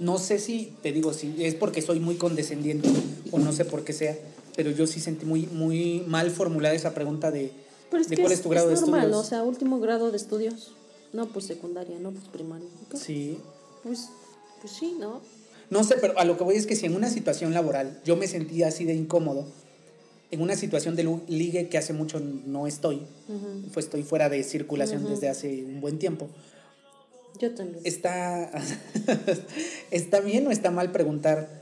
No 0.00 0.18
sé 0.18 0.38
si, 0.38 0.74
te 0.82 0.92
digo, 0.92 1.12
si 1.12 1.44
es 1.44 1.54
porque 1.54 1.82
soy 1.82 2.00
muy 2.00 2.16
condescendiente 2.16 2.88
o 3.30 3.38
no 3.38 3.52
sé 3.52 3.64
por 3.64 3.84
qué 3.84 3.92
sea, 3.92 4.18
pero 4.56 4.70
yo 4.70 4.86
sí 4.86 4.98
sentí 4.98 5.26
muy, 5.26 5.46
muy 5.46 6.02
mal 6.06 6.30
formulada 6.30 6.74
esa 6.74 6.92
pregunta 6.94 7.30
de, 7.30 7.52
Pero 7.90 8.02
es 8.02 8.08
de 8.08 8.16
que 8.16 8.22
cuál 8.22 8.32
es, 8.32 8.38
es 8.38 8.42
tu 8.42 8.48
grado 8.48 8.70
es 8.72 8.80
de 8.80 8.86
normal, 8.86 9.02
estudios. 9.02 9.26
o 9.26 9.28
sea, 9.28 9.42
último 9.44 9.78
grado 9.78 10.10
de 10.10 10.16
estudios. 10.16 10.72
No, 11.12 11.26
pues 11.26 11.46
secundaria, 11.46 11.98
no, 11.98 12.10
pues 12.10 12.24
primaria. 12.28 12.68
Sí. 12.94 13.38
Pues, 13.82 14.08
pues 14.60 14.72
sí, 14.72 14.96
¿no? 14.98 15.20
No 15.70 15.84
sé, 15.84 15.96
pero 16.00 16.18
a 16.18 16.24
lo 16.24 16.36
que 16.36 16.44
voy 16.44 16.56
es 16.56 16.66
que 16.66 16.76
si 16.76 16.86
en 16.86 16.96
una 16.96 17.08
situación 17.08 17.54
laboral 17.54 18.00
yo 18.04 18.16
me 18.16 18.26
sentía 18.26 18.68
así 18.68 18.84
de 18.84 18.94
incómodo, 18.94 19.46
en 20.32 20.40
una 20.42 20.56
situación 20.56 20.96
de 20.96 21.20
ligue 21.28 21.68
que 21.68 21.78
hace 21.78 21.92
mucho 21.92 22.20
no 22.20 22.66
estoy, 22.66 23.02
pues 23.72 23.86
estoy 23.86 24.02
fuera 24.02 24.28
de 24.28 24.42
circulación 24.44 25.08
desde 25.08 25.28
hace 25.28 25.64
un 25.64 25.80
buen 25.80 25.98
tiempo, 25.98 26.28
Yo 27.38 27.54
también. 27.54 27.80
¿está, 27.84 28.50
¿está 29.90 30.20
bien 30.20 30.46
o 30.46 30.50
está 30.50 30.70
mal 30.70 30.92
preguntar? 30.92 31.60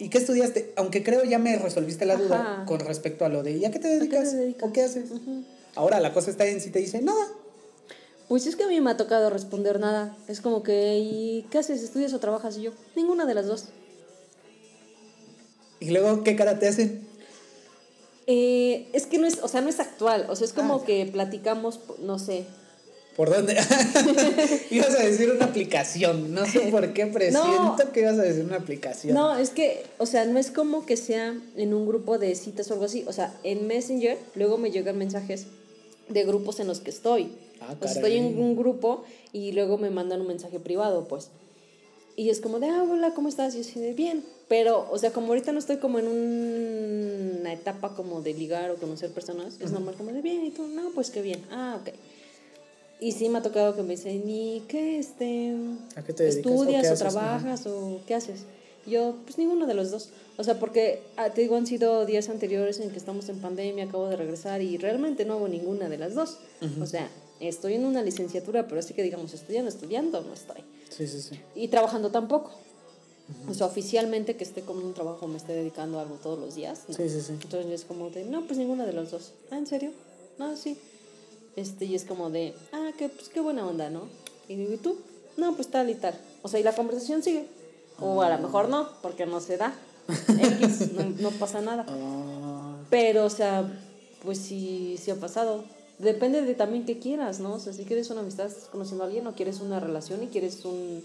¿Y 0.00 0.08
qué 0.10 0.18
estudiaste? 0.18 0.72
Aunque 0.76 1.02
creo 1.02 1.24
ya 1.24 1.38
me 1.38 1.56
resolviste 1.58 2.06
la 2.06 2.16
duda 2.16 2.40
Ajá. 2.40 2.64
con 2.64 2.80
respecto 2.80 3.24
a 3.24 3.28
lo 3.28 3.42
de 3.42 3.56
¿y 3.56 3.64
a 3.64 3.70
qué 3.70 3.78
te 3.78 3.88
qué 3.88 4.06
te 4.06 4.34
dedicas? 4.36 4.36
¿O 4.62 4.72
qué 4.72 4.82
haces? 4.82 5.10
Ahora 5.74 6.00
la 6.00 6.12
cosa 6.12 6.30
está 6.30 6.46
en 6.46 6.60
si 6.60 6.70
te 6.70 6.78
dice 6.78 7.02
nada. 7.02 7.26
Pues 8.28 8.46
es 8.46 8.56
que 8.56 8.64
a 8.64 8.68
mí 8.68 8.80
me 8.80 8.90
ha 8.90 8.96
tocado 8.96 9.30
responder 9.30 9.80
nada. 9.80 10.16
Es 10.28 10.40
como 10.40 10.62
que, 10.62 10.98
¿y 10.98 11.46
qué 11.50 11.58
haces? 11.58 11.82
¿Estudias 11.82 12.12
o 12.12 12.18
trabajas? 12.20 12.58
Y 12.58 12.62
yo, 12.62 12.72
ninguna 12.94 13.24
de 13.24 13.34
las 13.34 13.46
dos. 13.46 13.64
Y 15.80 15.90
luego, 15.90 16.24
¿qué 16.24 16.36
cara 16.36 16.58
te 16.58 16.68
hacen? 16.68 17.06
Eh, 18.26 18.88
es 18.92 19.06
que 19.06 19.18
no 19.18 19.26
es, 19.26 19.38
o 19.42 19.48
sea, 19.48 19.60
no 19.62 19.68
es 19.70 19.80
actual. 19.80 20.26
O 20.28 20.36
sea, 20.36 20.46
es 20.46 20.52
como 20.52 20.74
Ah, 20.74 20.84
que 20.84 21.06
platicamos, 21.06 21.80
no 22.00 22.18
sé. 22.18 22.44
¿Por 23.16 23.30
dónde? 23.30 23.54
ibas 24.70 24.94
a 24.94 25.02
decir 25.02 25.30
una 25.30 25.46
aplicación. 25.46 26.34
No 26.34 26.44
sé 26.44 26.60
por 26.70 26.92
qué 26.92 27.06
presiento 27.06 27.76
No. 27.78 27.92
que 27.92 28.00
ibas 28.00 28.18
a 28.18 28.22
decir 28.22 28.44
una 28.44 28.56
aplicación. 28.56 29.14
No, 29.14 29.36
es 29.38 29.50
que, 29.50 29.86
o 29.98 30.04
sea, 30.06 30.24
no 30.26 30.38
es 30.38 30.50
como 30.50 30.84
que 30.84 30.96
sea 30.96 31.34
en 31.56 31.74
un 31.74 31.86
grupo 31.86 32.18
de 32.18 32.34
citas 32.34 32.70
o 32.70 32.74
algo 32.74 32.84
así. 32.84 33.04
O 33.08 33.12
sea, 33.12 33.34
en 33.42 33.66
Messenger 33.66 34.18
luego 34.34 34.58
me 34.58 34.70
llegan 34.70 34.98
mensajes 34.98 35.46
de 36.08 36.24
grupos 36.24 36.60
en 36.60 36.66
los 36.66 36.80
que 36.80 36.90
estoy. 36.90 37.28
Ah, 37.60 37.74
sea, 37.80 37.90
estoy 37.90 38.16
en 38.16 38.38
un 38.38 38.56
grupo 38.56 39.04
y 39.32 39.52
luego 39.52 39.78
me 39.78 39.90
mandan 39.90 40.20
un 40.20 40.26
mensaje 40.28 40.58
privado, 40.60 41.06
pues. 41.08 41.30
Y 42.16 42.30
es 42.30 42.40
como 42.40 42.58
de, 42.58 42.68
ah, 42.68 42.84
hola, 42.88 43.14
¿cómo 43.14 43.28
estás? 43.28 43.54
Y 43.54 43.62
yo 43.62 43.80
de, 43.80 43.92
bien. 43.94 44.24
Pero, 44.48 44.88
o 44.90 44.98
sea, 44.98 45.12
como 45.12 45.28
ahorita 45.28 45.52
no 45.52 45.58
estoy 45.58 45.76
como 45.76 45.98
en 45.98 46.08
un- 46.08 47.36
una 47.40 47.52
etapa 47.52 47.94
como 47.94 48.22
de 48.22 48.34
ligar 48.34 48.70
o 48.70 48.76
conocer 48.76 49.10
personas, 49.12 49.58
es 49.60 49.70
normal 49.70 49.94
como 49.96 50.10
de, 50.12 50.20
bien, 50.22 50.44
y 50.44 50.50
tú, 50.50 50.66
no, 50.66 50.90
pues 50.90 51.10
qué 51.10 51.22
bien. 51.22 51.44
Ah, 51.50 51.78
ok. 51.80 51.94
Y 53.00 53.12
sí 53.12 53.28
me 53.28 53.38
ha 53.38 53.42
tocado 53.42 53.76
que 53.76 53.82
me 53.82 53.90
dicen, 53.90 54.28
¿y 54.28 54.62
qué, 54.66 54.98
este, 54.98 55.54
¿A 55.94 56.02
qué 56.02 56.12
te 56.12 56.26
estudias 56.28 56.82
qué 56.82 56.88
o? 56.88 56.92
Ajá. 56.94 56.98
trabajas 57.10 57.66
o 57.66 58.00
qué 58.06 58.14
haces? 58.14 58.44
Yo, 58.88 59.16
pues 59.24 59.38
ninguno 59.38 59.66
de 59.66 59.74
los 59.74 59.90
dos. 59.90 60.10
O 60.36 60.44
sea, 60.44 60.58
porque 60.58 61.02
ah, 61.16 61.30
te 61.30 61.42
digo, 61.42 61.56
han 61.56 61.66
sido 61.66 62.06
días 62.06 62.28
anteriores 62.28 62.80
en 62.80 62.90
que 62.90 62.98
estamos 62.98 63.28
en 63.28 63.40
pandemia, 63.40 63.84
acabo 63.84 64.08
de 64.08 64.16
regresar 64.16 64.62
y 64.62 64.76
realmente 64.78 65.24
no 65.24 65.34
hago 65.34 65.48
ninguna 65.48 65.88
de 65.88 65.98
las 65.98 66.14
dos. 66.14 66.38
O 66.80 66.86
sea, 66.86 67.08
estoy 67.40 67.74
en 67.74 67.84
una 67.84 68.02
licenciatura, 68.02 68.66
pero 68.66 68.80
así 68.80 68.94
que 68.94 69.02
digamos, 69.02 69.34
estudiando, 69.34 69.68
estudiando, 69.68 70.20
no 70.22 70.32
estoy. 70.32 70.62
Sí, 70.90 71.06
sí, 71.06 71.20
sí. 71.20 71.40
Y 71.54 71.68
trabajando 71.68 72.10
tampoco. 72.10 72.52
O 73.48 73.54
sea, 73.54 73.66
oficialmente 73.66 74.36
que 74.36 74.44
esté 74.44 74.62
como 74.62 74.80
un 74.80 74.94
trabajo, 74.94 75.26
me 75.26 75.36
esté 75.36 75.52
dedicando 75.52 75.98
a 75.98 76.02
algo 76.02 76.16
todos 76.16 76.38
los 76.38 76.54
días. 76.54 76.84
¿no? 76.88 76.94
Sí, 76.94 77.08
sí, 77.08 77.20
sí. 77.20 77.32
Entonces 77.32 77.70
es 77.70 77.84
como 77.84 78.08
de, 78.10 78.24
no, 78.24 78.46
pues 78.46 78.58
ninguna 78.58 78.86
de 78.86 78.94
los 78.94 79.10
dos. 79.10 79.32
Ah, 79.50 79.58
¿en 79.58 79.66
serio? 79.66 79.92
No, 80.38 80.56
sí. 80.56 80.78
Este, 81.56 81.84
y 81.84 81.94
es 81.94 82.04
como 82.04 82.30
de, 82.30 82.54
ah, 82.72 82.92
que, 82.96 83.08
pues 83.08 83.28
qué 83.28 83.40
buena 83.40 83.66
onda, 83.66 83.90
¿no? 83.90 84.08
Y 84.48 84.56
digo, 84.56 84.72
¿y 84.72 84.76
tú? 84.78 84.96
No, 85.36 85.54
pues 85.54 85.68
tal 85.68 85.90
y 85.90 85.94
tal. 85.94 86.18
O 86.42 86.48
sea, 86.48 86.58
y 86.58 86.62
la 86.62 86.74
conversación 86.74 87.22
sigue. 87.22 87.46
O 88.00 88.22
a 88.22 88.30
lo 88.30 88.38
mejor 88.38 88.68
no, 88.68 88.88
porque 89.02 89.26
no 89.26 89.40
se 89.40 89.56
da. 89.56 89.74
X, 90.08 90.92
no, 90.92 91.04
no 91.20 91.30
pasa 91.32 91.60
nada. 91.60 91.84
Pero, 92.90 93.24
o 93.24 93.30
sea, 93.30 93.70
pues 94.22 94.38
sí, 94.38 94.96
sí 94.98 95.10
ha 95.10 95.16
pasado. 95.16 95.64
Depende 95.98 96.42
de 96.42 96.54
también 96.54 96.86
qué 96.86 96.98
quieras, 96.98 97.40
¿no? 97.40 97.54
O 97.54 97.58
sea, 97.58 97.72
si 97.72 97.84
quieres 97.84 98.08
una 98.10 98.20
amistad, 98.20 98.46
estás 98.46 98.68
conociendo 98.68 99.04
a 99.04 99.06
alguien, 99.08 99.26
o 99.26 99.34
quieres 99.34 99.60
una 99.60 99.80
relación 99.80 100.22
y 100.22 100.28
quieres 100.28 100.64
un 100.64 101.02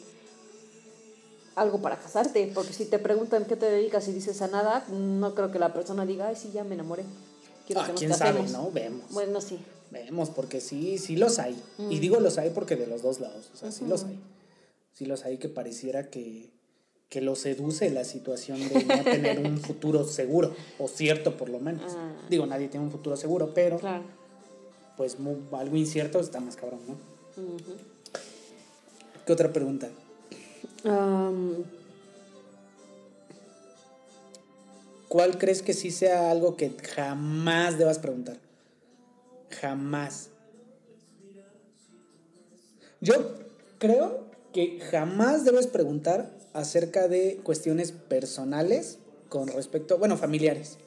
algo 1.55 1.81
para 1.81 1.99
casarte. 1.99 2.51
Porque 2.53 2.73
si 2.73 2.85
te 2.85 2.99
preguntan 2.99 3.45
qué 3.45 3.55
te 3.55 3.65
dedicas 3.65 4.07
y 4.07 4.13
dices 4.13 4.41
a 4.41 4.47
nada, 4.47 4.85
no 4.89 5.33
creo 5.35 5.51
que 5.51 5.59
la 5.59 5.73
persona 5.73 6.05
diga, 6.05 6.27
ay, 6.27 6.35
sí, 6.35 6.51
ya 6.53 6.63
me 6.63 6.75
enamoré. 6.75 7.05
Quiero 7.65 7.81
ah, 7.81 7.85
que 7.85 7.91
nos 7.93 7.99
quién 7.99 8.13
sabe. 8.13 8.43
¿no? 8.49 8.71
Vemos. 8.71 9.05
Bueno, 9.11 9.41
sí. 9.41 9.59
Vemos, 9.91 10.29
porque 10.29 10.59
sí, 10.59 10.97
sí 10.97 11.15
los 11.15 11.39
hay. 11.39 11.61
Y 11.89 11.99
digo 11.99 12.19
los 12.19 12.37
hay 12.37 12.49
porque 12.49 12.75
de 12.75 12.87
los 12.87 13.01
dos 13.01 13.19
lados. 13.19 13.49
O 13.53 13.57
sea, 13.57 13.71
sí 13.71 13.85
los 13.85 14.03
hay. 14.03 14.19
Sí 14.93 15.05
los 15.05 15.23
hay 15.25 15.37
que 15.37 15.49
pareciera 15.49 16.09
que, 16.09 16.49
que 17.13 17.21
los 17.21 17.37
seduce 17.37 17.91
la 17.91 18.05
situación 18.05 18.57
de 18.69 18.85
no 18.85 19.03
tener 19.03 19.37
un 19.37 19.59
futuro 19.59 20.03
seguro. 20.03 20.55
O 20.79 20.87
cierto, 20.87 21.37
por 21.37 21.47
lo 21.47 21.59
menos. 21.59 21.93
Ah. 21.95 22.11
Digo, 22.27 22.47
nadie 22.47 22.69
tiene 22.69 22.87
un 22.87 22.91
futuro 22.91 23.15
seguro, 23.15 23.53
pero 23.53 23.77
Claro. 23.77 24.03
pues 24.97 25.17
algo 25.51 25.75
incierto 25.77 26.19
está 26.19 26.39
más 26.39 26.55
cabrón, 26.55 26.79
¿no? 26.87 26.95
¿Qué 29.27 29.31
otra 29.31 29.53
pregunta? 29.53 29.89
¿Cuál 35.07 35.37
crees 35.37 35.61
que 35.61 35.73
sí 35.75 35.91
sea 35.91 36.31
algo 36.31 36.57
que 36.57 36.71
jamás 36.95 37.77
debas 37.77 37.99
preguntar? 37.99 38.37
Jamás. 39.61 40.29
Yo 43.01 43.13
creo 43.77 44.25
que 44.51 44.79
jamás 44.79 45.45
debes 45.45 45.67
preguntar 45.67 46.42
acerca 46.53 47.07
de 47.07 47.39
cuestiones 47.43 47.91
personales 47.91 48.99
con 49.29 49.47
respecto, 49.47 49.97
bueno, 49.97 50.17
familiares. 50.17 50.77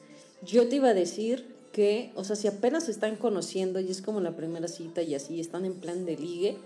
yo 0.41 0.67
te 0.69 0.77
iba 0.77 0.89
a 0.89 0.93
decir 0.93 1.57
que, 1.73 2.11
o 2.15 2.23
sea, 2.23 2.35
si 2.35 2.47
apenas 2.47 2.85
se 2.85 2.91
están 2.91 3.17
conociendo 3.17 3.79
y 3.79 3.91
es 3.91 4.01
como 4.01 4.21
la 4.21 4.35
primera 4.35 4.67
cita 4.67 5.01
y 5.01 5.13
así 5.15 5.39
están 5.39 5.65
en 5.65 5.75
plan 5.75 6.05
de 6.05 6.15
ligue, 6.15 6.57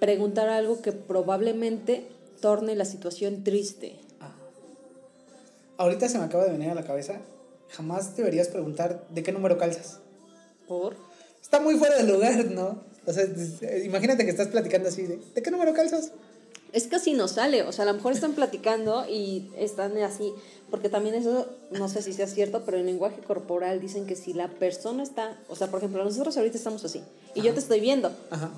preguntar 0.00 0.48
algo 0.48 0.80
que 0.80 0.92
probablemente 0.92 2.06
torne 2.40 2.76
la 2.76 2.84
situación 2.84 3.44
triste. 3.44 3.96
Ahorita 5.76 6.08
se 6.08 6.18
me 6.18 6.24
acaba 6.24 6.44
de 6.44 6.52
venir 6.52 6.70
a 6.70 6.74
la 6.74 6.84
cabeza, 6.84 7.20
jamás 7.68 8.16
deberías 8.16 8.48
preguntar 8.48 9.06
de 9.10 9.22
qué 9.22 9.32
número 9.32 9.58
calzas. 9.58 9.98
¿Por? 10.66 10.96
Está 11.42 11.60
muy 11.60 11.74
fuera 11.76 11.96
de 11.96 12.10
lugar, 12.10 12.46
¿no? 12.46 12.82
O 13.04 13.12
sea, 13.12 13.24
imagínate 13.84 14.24
que 14.24 14.30
estás 14.30 14.48
platicando 14.48 14.88
así 14.88 15.02
de, 15.02 15.18
¿de 15.34 15.42
qué 15.42 15.50
número 15.50 15.74
calzas? 15.74 16.12
Es 16.76 16.92
así 16.92 17.14
no 17.14 17.26
sale, 17.26 17.62
o 17.62 17.72
sea, 17.72 17.84
a 17.84 17.86
lo 17.86 17.94
mejor 17.94 18.12
están 18.12 18.34
platicando 18.34 19.06
y 19.08 19.50
están 19.56 19.96
así, 19.98 20.30
porque 20.70 20.88
también 20.90 21.14
eso, 21.14 21.46
no 21.70 21.88
sé 21.88 22.02
si 22.02 22.12
sea 22.12 22.26
cierto, 22.26 22.62
pero 22.66 22.76
en 22.76 22.84
lenguaje 22.84 23.22
corporal 23.22 23.80
dicen 23.80 24.06
que 24.06 24.14
si 24.14 24.34
la 24.34 24.48
persona 24.48 25.02
está, 25.02 25.38
o 25.48 25.56
sea, 25.56 25.68
por 25.70 25.78
ejemplo, 25.78 26.04
nosotros 26.04 26.36
ahorita 26.36 26.58
estamos 26.58 26.84
así, 26.84 27.00
y 27.34 27.40
yo 27.40 27.54
te 27.54 27.60
estoy 27.60 27.80
viendo, 27.80 28.10
Ajá. 28.30 28.50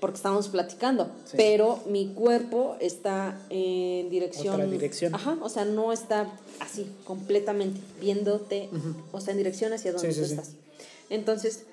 porque 0.00 0.16
estamos 0.18 0.46
platicando, 0.48 1.08
Sí. 1.24 1.36
pero 1.36 1.80
mi 1.88 2.12
cuerpo 2.14 2.76
está 2.80 3.40
en 3.50 4.08
dirección... 4.08 4.54
Otra 4.54 4.66
dirección. 4.66 5.12
Ajá, 5.14 5.36
o 5.42 5.48
sea, 5.48 5.64
no 5.64 5.92
está 5.92 6.30
así, 6.60 6.86
completamente, 7.04 7.80
viéndote, 8.00 8.68
o 9.10 9.20
sea, 9.20 9.32
en 9.32 9.38
dirección 9.38 9.72
hacia 9.72 9.92
donde 9.92 10.12
Sí, 10.12 10.20
tú 10.20 10.26
sí. 10.26 10.32
estás. 10.32 10.50
Entonces, 11.10 11.64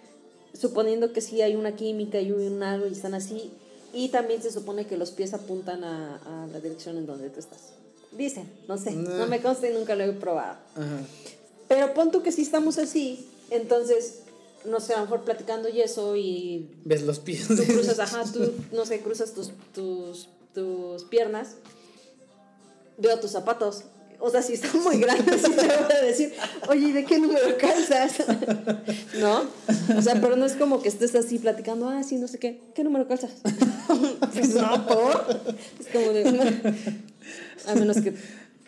suponiendo 0.60 1.14
que 1.14 1.22
sí 1.22 1.42
hay 1.44 1.56
una 1.56 1.76
química 1.76 2.20
y 2.20 2.32
un 2.32 2.64
algo 2.64 2.88
y 2.88 2.92
están 2.92 3.14
así, 3.14 3.52
y 3.94 4.10
también 4.10 4.42
se 4.42 4.52
supone 4.52 4.86
que 4.88 4.98
los 4.98 5.12
pies 5.12 5.34
apuntan 5.34 5.84
a, 5.84 6.18
a 6.44 6.48
la 6.48 6.60
dirección 6.60 6.98
en 6.98 7.06
donde 7.06 7.30
tú 7.30 7.40
estás. 7.40 7.60
Dicen, 8.12 8.52
no 8.68 8.78
sé, 8.78 8.92
Nah. 8.92 9.18
no 9.20 9.28
me 9.28 9.42
consta 9.42 9.70
y 9.70 9.74
nunca 9.74 9.96
lo 9.96 10.04
he 10.04 10.12
probado. 10.14 10.58
Ajá. 10.76 11.00
Pero 11.68 11.94
pon 11.94 12.12
tú 12.12 12.22
que 12.24 12.32
sí 12.32 12.42
estamos 12.42 12.78
así, 12.78 13.28
entonces, 13.50 14.20
no 14.66 14.80
sé, 14.82 14.94
a 14.94 14.98
lo 14.98 15.04
mejor 15.04 15.22
platicando 15.24 15.70
y 15.70 15.82
eso 15.82 16.16
y 16.18 16.70
¿Ves 16.84 17.04
los 17.04 17.20
pies? 17.20 17.48
tú 17.48 17.56
cruzas, 17.64 18.00
ajá, 18.00 18.24
tú, 18.32 18.52
no 18.74 18.86
sé, 18.86 19.00
cruzas 19.02 19.34
tus, 19.34 19.52
tus, 19.74 20.28
tus 20.54 21.04
piernas, 21.06 21.56
veo 22.98 23.20
tus 23.20 23.32
zapatos, 23.32 23.84
O 24.24 24.30
sea, 24.30 24.42
si 24.44 24.54
está 24.54 24.72
muy 24.78 25.00
grande, 25.00 25.38
sí 25.38 25.52
te 25.52 25.66
voy 25.66 25.96
a 25.98 26.02
decir, 26.04 26.32
oye, 26.70 26.88
¿y 26.90 26.92
de 26.92 27.06
qué 27.06 27.18
número 27.18 27.58
calzas? 27.58 28.14
¿No? 29.20 29.42
O 29.98 30.02
sea, 30.02 30.22
pero 30.22 30.36
no 30.36 30.46
es 30.46 30.54
como 30.54 30.82
que 30.82 30.90
estés 30.90 31.16
así 31.16 31.40
platicando, 31.40 31.90
ah, 31.90 32.04
sí, 32.04 32.18
no 32.18 32.28
sé 32.28 32.38
qué, 32.38 32.62
¿qué 32.76 32.84
número 32.84 33.08
calzas? 33.08 33.32
pues 34.34 34.50
no, 34.54 34.88
por. 34.88 35.56
Es 35.80 35.88
como 35.92 36.12
de. 36.14 36.24
A 37.68 37.76
menos 37.76 37.98
que 38.02 38.12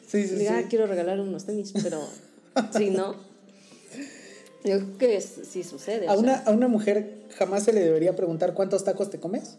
Sí, 0.07 0.27
sí, 0.27 0.35
diga, 0.35 0.57
sí. 0.59 0.63
ah, 0.65 0.67
quiero 0.69 0.85
regalar 0.87 1.19
unos 1.19 1.45
tenis, 1.45 1.71
pero 1.83 2.01
sí, 2.75 2.89
¿no? 2.89 3.15
Yo 4.63 4.79
creo 4.79 4.97
que 4.97 5.17
es- 5.17 5.39
sí 5.51 5.63
sucede. 5.63 6.07
¿A 6.07 6.13
una, 6.13 6.37
a 6.37 6.51
una 6.51 6.67
mujer 6.67 7.25
jamás 7.37 7.63
se 7.63 7.73
le 7.73 7.81
debería 7.81 8.15
preguntar 8.15 8.53
cuántos 8.53 8.83
tacos 8.83 9.09
te 9.09 9.19
comes? 9.19 9.57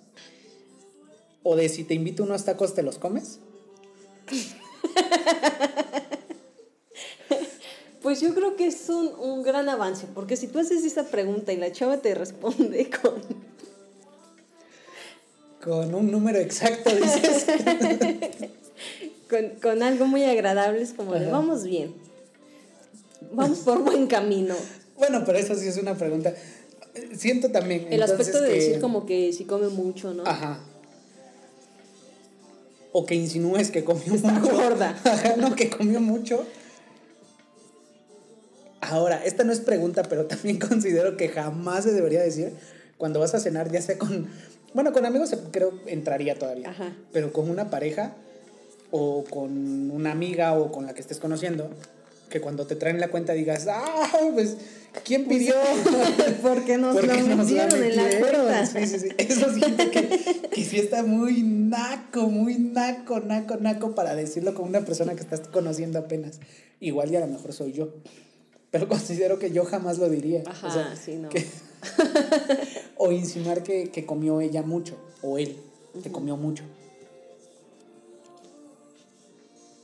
¿O 1.43 1.57
de 1.57 1.69
si 1.69 1.85
te 1.85 1.95
invito 1.95 2.23
unos 2.23 2.45
tacos 2.45 2.75
te 2.75 2.83
los 2.83 2.99
comes? 2.99 3.39
Pues 8.03 8.21
yo 8.21 8.35
creo 8.35 8.55
que 8.55 8.67
es 8.67 8.89
un, 8.91 9.13
un 9.19 9.43
gran 9.43 9.67
avance, 9.71 10.07
porque 10.15 10.37
si 10.37 10.47
tú 10.47 10.59
haces 10.59 10.85
esa 10.85 11.05
pregunta 11.05 11.55
y 11.55 11.57
la 11.57 11.73
chava 11.73 11.97
te 11.99 12.15
responde 12.15 12.91
con 13.03 13.15
Con 15.63 15.95
un 15.95 16.11
número 16.11 16.39
exacto, 16.39 16.95
dices. 16.95 17.47
con, 19.31 19.49
con 19.63 19.83
algo 19.83 20.05
muy 20.07 20.23
agradable, 20.25 20.83
es 20.83 20.93
como 20.93 21.15
de 21.15 21.31
vamos 21.31 21.65
bien, 21.65 21.95
vamos 23.33 23.61
por 23.61 23.79
buen 23.83 24.07
camino. 24.07 24.55
bueno, 24.99 25.23
pero 25.25 25.39
eso 25.39 25.55
sí 25.55 25.67
es 25.67 25.79
una 25.79 25.95
pregunta. 25.97 26.35
Siento 27.17 27.51
también. 27.51 27.91
El 27.91 28.03
aspecto 28.03 28.39
de 28.43 28.49
que- 28.51 28.55
decir 28.55 28.81
como 28.83 29.07
que 29.07 29.33
si 29.33 29.47
come 29.47 29.69
mucho, 29.69 30.13
¿no? 30.13 30.25
Ajá. 30.27 30.61
O 32.97 33.07
que 33.07 33.17
insinúes 33.17 33.73
que 33.73 33.83
comió 33.83 34.15
Está 34.15 34.31
mucho. 34.31 34.55
gorda. 34.55 34.97
Ajá, 35.05 35.35
no, 35.37 35.57
que 35.57 35.69
comió 35.69 36.01
mucho. 36.01 36.47
Ahora, 38.81 39.25
esta 39.25 39.43
no 39.43 39.53
es 39.53 39.59
pregunta, 39.59 40.05
pero 40.05 40.27
también 40.27 40.59
considero 40.69 41.17
que 41.17 41.29
jamás 41.29 41.83
se 41.83 41.93
debería 41.93 42.23
decir 42.23 42.53
cuando 42.97 43.19
vas 43.19 43.35
a 43.35 43.41
cenar, 43.41 43.71
ya 43.73 43.83
sea 43.83 43.99
con. 43.99 44.29
Bueno, 44.75 44.93
con 44.93 45.05
amigos 45.07 45.35
creo 45.51 45.73
entraría 45.87 46.39
todavía. 46.39 46.71
Ajá. 46.71 46.97
Pero 47.13 47.33
con 47.33 47.51
una 47.51 47.69
pareja 47.69 48.15
o 48.93 49.25
con 49.25 49.91
una 49.91 50.13
amiga 50.13 50.55
o 50.55 50.71
con 50.71 50.87
la 50.87 50.95
que 50.95 51.01
estés 51.01 51.19
conociendo, 51.19 51.71
que 52.35 52.41
cuando 52.41 52.67
te 52.67 52.75
traen 52.75 52.99
la 52.99 53.07
cuenta 53.13 53.33
digas, 53.33 53.69
ah, 53.69 54.11
pues, 54.33 54.57
¿quién 55.05 55.27
pidió? 55.29 55.55
Porque 56.43 56.77
nos 56.79 56.97
Porque 56.97 57.23
lo 57.23 57.37
metieron 57.37 57.81
en 57.81 57.95
la 57.95 58.19
cuenta. 58.19 58.67
Sí, 58.67 58.87
sí, 58.89 58.99
sí. 58.99 59.09
Eso 59.19 59.55
siento 59.55 59.89
que, 59.93 60.49
que 60.51 60.65
sí 60.65 60.81
está 60.81 61.05
muy 61.05 61.45
naco, 61.45 62.23
muy 62.23 62.57
naco, 62.59 63.21
naco, 63.21 63.57
naco 63.59 63.95
para 63.95 64.17
decirlo 64.17 64.53
con 64.53 64.67
una 64.67 64.81
persona 64.81 65.15
que 65.15 65.21
estás 65.21 65.43
conociendo 65.47 66.01
apenas. 66.01 66.41
Igual 66.81 67.13
y 67.13 67.17
a 67.17 67.21
lo 67.21 67.29
mejor 67.29 67.53
soy 67.53 67.71
yo. 67.71 67.95
Pero 68.73 68.89
considero 68.89 69.39
que 69.39 69.53
yo 69.53 69.65
jamás 69.65 69.99
lo 69.99 70.09
diría. 70.11 70.43
Ajá, 70.45 70.67
O 70.67 70.71
sea, 70.73 70.97
sí, 70.97 71.15
no. 71.15 71.29
que- 71.29 71.47
o 72.97 73.13
insinuar 73.13 73.63
que, 73.63 73.91
que 73.91 74.05
comió 74.05 74.41
ella 74.41 74.63
mucho, 74.63 74.97
o 75.23 75.39
él, 75.39 75.57
que 76.03 76.11
comió 76.11 76.37
mucho. 76.37 76.65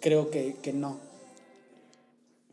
Creo 0.00 0.30
que, 0.32 0.56
que 0.60 0.72
no. 0.72 0.98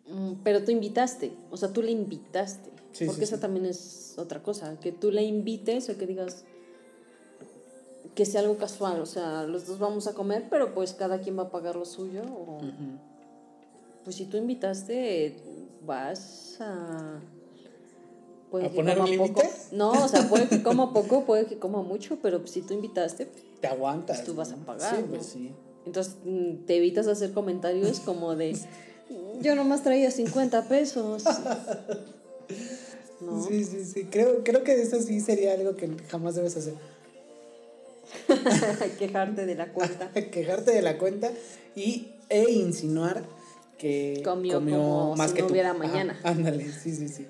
Mm, 0.10 0.34
Pero 0.44 0.64
tú 0.64 0.72
invitaste, 0.72 1.32
o 1.52 1.58
sea, 1.58 1.74
tú 1.74 1.82
le 1.82 1.92
invitaste. 1.92 2.70
Sí, 2.94 3.06
porque 3.06 3.20
sí, 3.22 3.26
esa 3.26 3.36
sí. 3.36 3.42
también 3.42 3.66
es 3.66 4.16
otra 4.18 4.42
cosa, 4.42 4.80
que 4.80 4.92
tú 4.92 5.12
le 5.12 5.24
invites 5.24 5.90
o 5.90 5.98
que 5.98 6.08
digas 6.08 6.44
que 8.16 8.26
sea 8.26 8.42
algo 8.42 8.58
casual, 8.58 9.00
o 9.02 9.06
sea, 9.06 9.44
los 9.44 9.68
dos 9.68 9.78
vamos 9.78 10.08
a 10.08 10.14
comer, 10.14 10.46
pero 10.50 10.74
pues 10.74 10.94
cada 10.94 11.20
quien 11.22 11.38
va 11.38 11.44
a 11.44 11.50
pagar 11.52 11.76
lo 11.76 11.86
suyo. 11.86 12.24
O, 12.24 12.60
Pues 14.04 14.16
si 14.16 14.26
tú 14.26 14.38
invitaste, 14.38 15.36
vas 15.86 16.58
a... 16.62 17.20
Puede 18.50 18.68
¿A 18.68 18.70
poner 18.72 18.98
un 19.00 19.06
poco. 19.06 19.12
límite? 19.42 19.50
No, 19.74 19.92
o 19.92 20.08
sea, 20.08 20.28
puede 20.30 20.48
que 20.48 20.64
coma 20.64 20.94
poco, 20.94 21.26
puede 21.26 21.46
que 21.46 21.60
coma 21.60 21.82
mucho, 21.84 22.18
pero 22.22 22.48
si 22.48 22.62
tú 22.62 22.74
invitaste, 22.74 23.28
Te 23.62 23.68
aguantas. 23.68 24.18
Pues 24.18 24.26
tú 24.28 24.34
vas 24.34 24.52
a 24.54 24.56
pagar, 24.56 24.96
Sí, 24.96 25.02
¿no? 25.04 25.08
pues 25.10 25.26
sí. 25.28 25.52
entonces 25.86 26.16
mm, 26.26 26.66
te 26.66 26.78
evitas 26.78 27.06
hacer 27.08 27.34
comentarios 27.34 28.00
como 28.00 28.36
de, 28.36 28.58
yo 29.42 29.56
nomás 29.56 29.84
traía 29.84 30.12
50 30.12 30.68
pesos. 30.68 31.24
¿No? 33.22 33.44
Sí, 33.48 33.64
sí, 33.66 33.84
sí. 33.86 34.04
Creo, 34.12 34.44
creo 34.44 34.64
que 34.64 34.82
eso 34.82 35.02
sí 35.02 35.20
sería 35.22 35.54
algo 35.54 35.76
que 35.76 35.90
jamás 36.10 36.36
debes 36.36 36.56
hacer. 36.58 36.74
Quejarte 39.00 39.46
de 39.46 39.56
la 39.56 39.72
cuenta. 39.74 40.12
Quejarte 40.32 40.72
de 40.72 40.82
la 40.82 40.98
cuenta 40.98 41.32
y, 41.76 42.08
e 42.30 42.50
insinuar 42.52 43.24
que 43.78 44.22
Comió 44.24 44.60
como 44.60 45.16
más 45.16 45.30
si 45.32 45.36
que 45.36 45.42
no 45.42 45.48
tú. 45.48 45.54
hubiera 45.54 45.74
mañana. 45.74 46.20
ándale, 46.24 46.72
sí, 46.72 46.96
sí, 46.96 47.08
sí. 47.10 47.26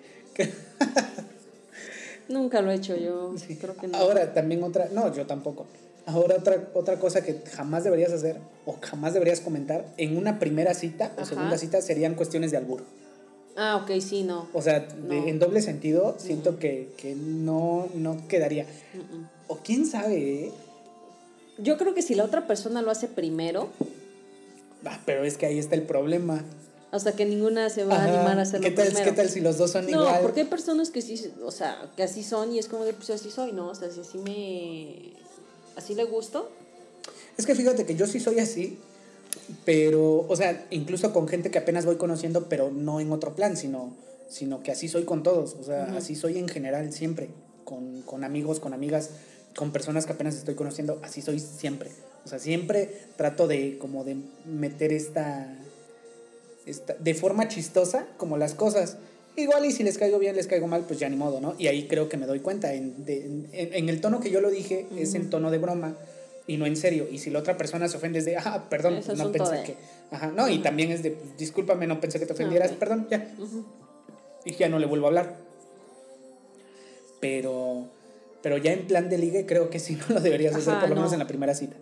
Nunca 2.29 2.61
lo 2.61 2.71
he 2.71 2.75
hecho 2.75 2.95
yo, 2.95 3.33
Sí. 3.37 3.55
creo 3.55 3.75
que 3.77 3.87
no. 3.87 3.97
Ahora 3.97 4.33
también 4.33 4.63
otra, 4.63 4.89
no, 4.91 5.13
yo 5.13 5.25
tampoco. 5.25 5.65
Ahora 6.07 6.37
otra, 6.37 6.69
otra 6.73 6.97
cosa 6.99 7.21
que 7.21 7.41
jamás 7.53 7.83
deberías 7.83 8.13
hacer 8.13 8.37
o 8.65 8.77
jamás 8.81 9.13
deberías 9.13 9.41
comentar 9.41 9.85
en 9.97 10.15
una 10.17 10.39
primera 10.39 10.73
cita 10.73 11.11
o 11.21 11.25
segunda 11.25 11.57
cita 11.57 11.81
serían 11.81 12.15
cuestiones 12.15 12.49
de 12.51 12.57
albur. 12.57 12.81
Ah, 13.57 13.75
ok, 13.83 13.99
sí, 13.99 14.23
no. 14.23 14.47
O 14.53 14.61
sea, 14.61 14.79
de- 14.79 15.19
No. 15.19 15.27
en 15.27 15.37
doble 15.39 15.61
sentido, 15.61 16.15
siento 16.17 16.59
que, 16.59 16.93
que 16.97 17.13
no, 17.15 17.89
no 17.93 18.25
quedaría. 18.29 18.65
O 19.49 19.57
quién 19.57 19.85
sabe, 19.85 20.45
¿eh? 20.45 20.51
Yo 21.57 21.77
creo 21.77 21.93
que 21.93 22.01
si 22.01 22.15
la 22.15 22.23
otra 22.23 22.47
persona 22.47 22.81
lo 22.81 22.89
hace 22.91 23.07
primero, 23.07 23.69
Ah, 24.85 25.01
pero 25.05 25.25
es 25.25 25.37
que 25.37 25.45
ahí 25.47 25.57
está 25.59 25.75
el 25.75 25.81
problema. 25.81 26.45
hasta 26.91 27.11
que 27.13 27.25
ninguna 27.25 27.69
se 27.69 27.83
va 27.83 27.95
a 27.97 28.03
animar 28.05 28.39
a 28.39 28.43
hacerlo 28.43 28.63
¿Qué 28.69 28.71
tal, 28.71 28.85
primero. 28.87 29.05
¿Qué 29.11 29.15
tal 29.17 29.29
si 29.29 29.41
los 29.41 29.57
dos 29.57 29.71
son 29.71 29.83
no, 29.85 30.03
igual? 30.03 30.21
porque 30.21 30.41
hay 30.41 30.47
personas 30.47 30.89
que 30.91 31.01
sí, 31.01 31.33
o 31.43 31.51
sea, 31.51 31.91
que 31.97 32.03
así 32.03 32.23
son 32.23 32.53
y 32.53 32.59
es 32.59 32.67
como 32.69 32.85
de, 32.85 32.93
pues 32.93 33.09
así 33.09 33.29
soy, 33.29 33.51
¿no? 33.51 33.67
O 33.69 33.75
sea, 33.75 33.89
si 33.91 33.99
así 33.99 34.17
me... 34.19 35.13
Así 35.77 35.93
le 35.93 36.03
gusto, 36.05 36.49
Es 37.37 37.45
que 37.45 37.53
fíjate 37.53 37.85
que 37.85 37.95
yo 37.95 38.07
sí 38.07 38.19
soy 38.19 38.39
así, 38.39 38.79
pero, 39.63 40.25
o 40.27 40.35
sea, 40.35 40.65
incluso 40.71 41.13
con 41.13 41.27
gente 41.27 41.51
que 41.51 41.59
apenas 41.59 41.85
voy 41.85 41.97
conociendo, 41.97 42.49
pero 42.49 42.71
no 42.71 42.99
en 42.99 43.11
otro 43.11 43.35
plan, 43.35 43.55
sino, 43.55 43.93
sino 44.27 44.63
que 44.63 44.71
así 44.71 44.87
soy 44.87 45.03
con 45.03 45.21
todos, 45.21 45.53
o 45.53 45.63
sea, 45.63 45.95
así 45.95 46.15
soy 46.15 46.39
en 46.39 46.47
general 46.47 46.91
siempre, 46.91 47.29
con, 47.63 48.01
con 48.01 48.23
amigos, 48.23 48.59
con 48.59 48.73
amigas, 48.73 49.11
con 49.55 49.71
personas 49.71 50.07
que 50.07 50.13
apenas 50.13 50.35
estoy 50.35 50.55
conociendo, 50.55 50.99
así 51.03 51.21
soy 51.21 51.39
siempre. 51.39 51.91
O 52.25 52.27
sea, 52.27 52.39
siempre 52.39 52.91
trato 53.15 53.47
de 53.47 53.77
como 53.77 54.03
de 54.03 54.17
meter 54.45 54.91
esta, 54.91 55.55
esta 56.65 56.95
de 56.95 57.13
forma 57.13 57.47
chistosa 57.47 58.07
como 58.17 58.37
las 58.37 58.55
cosas. 58.55 58.97
Igual 59.37 59.65
y 59.65 59.71
si 59.71 59.83
les 59.83 59.97
caigo 59.99 60.17
bien, 60.19 60.35
les 60.35 60.47
caigo 60.47 60.67
mal, 60.67 60.83
pues 60.87 60.99
ya 60.99 61.07
ni 61.09 61.15
modo, 61.15 61.39
¿no? 61.39 61.53
Y 61.59 61.67
ahí 61.67 61.87
creo 61.87 62.09
que 62.09 62.17
me 62.17 62.25
doy 62.25 62.39
cuenta. 62.39 62.73
En, 62.73 63.05
de- 63.05 63.23
en, 63.25 63.47
en 63.53 63.87
el 63.89 64.01
tono 64.01 64.19
que 64.19 64.31
yo 64.31 64.41
lo 64.41 64.49
dije 64.49 64.87
es 64.97 65.13
en 65.13 65.29
tono 65.29 65.51
de 65.51 65.59
broma 65.59 65.95
y 66.47 66.57
no 66.57 66.65
en 66.65 66.75
serio. 66.75 67.07
Y 67.11 67.19
si 67.19 67.29
la 67.29 67.39
otra 67.39 67.55
persona 67.55 67.87
se 67.87 67.97
ofende 67.97 68.17
es 68.19 68.25
de, 68.25 68.35
ah, 68.37 68.65
perdón, 68.69 68.99
no 69.15 69.31
pensé 69.31 69.55
de- 69.57 69.63
que... 69.63 69.75
Ajá, 70.09 70.31
no, 70.35 70.49
y 70.49 70.59
también 70.59 70.91
es 70.91 71.03
de, 71.03 71.11
pues, 71.11 71.37
discúlpame, 71.37 71.85
no 71.85 72.01
pensé 72.01 72.17
que 72.19 72.25
te 72.25 72.33
ofendieras, 72.33 72.71
perdón, 72.71 73.07
ya. 73.11 73.29
Y 74.43 74.53
ya 74.55 74.69
no 74.69 74.79
le 74.79 74.87
vuelvo 74.87 75.05
a 75.05 75.09
hablar. 75.09 75.35
Pero, 77.19 77.85
pero 78.41 78.57
ya 78.57 78.71
en 78.73 78.87
plan 78.87 79.09
de 79.09 79.17
ligue 79.17 79.45
creo 79.45 79.69
que 79.69 79.79
sí 79.79 79.95
no 80.09 80.15
lo 80.15 80.21
deberías 80.21 80.55
hacer, 80.55 80.79
por 80.79 80.89
lo 80.89 80.95
menos 80.95 81.11
no. 81.11 81.15
en 81.15 81.19
la 81.19 81.27
primera 81.27 81.53
cita. 81.53 81.75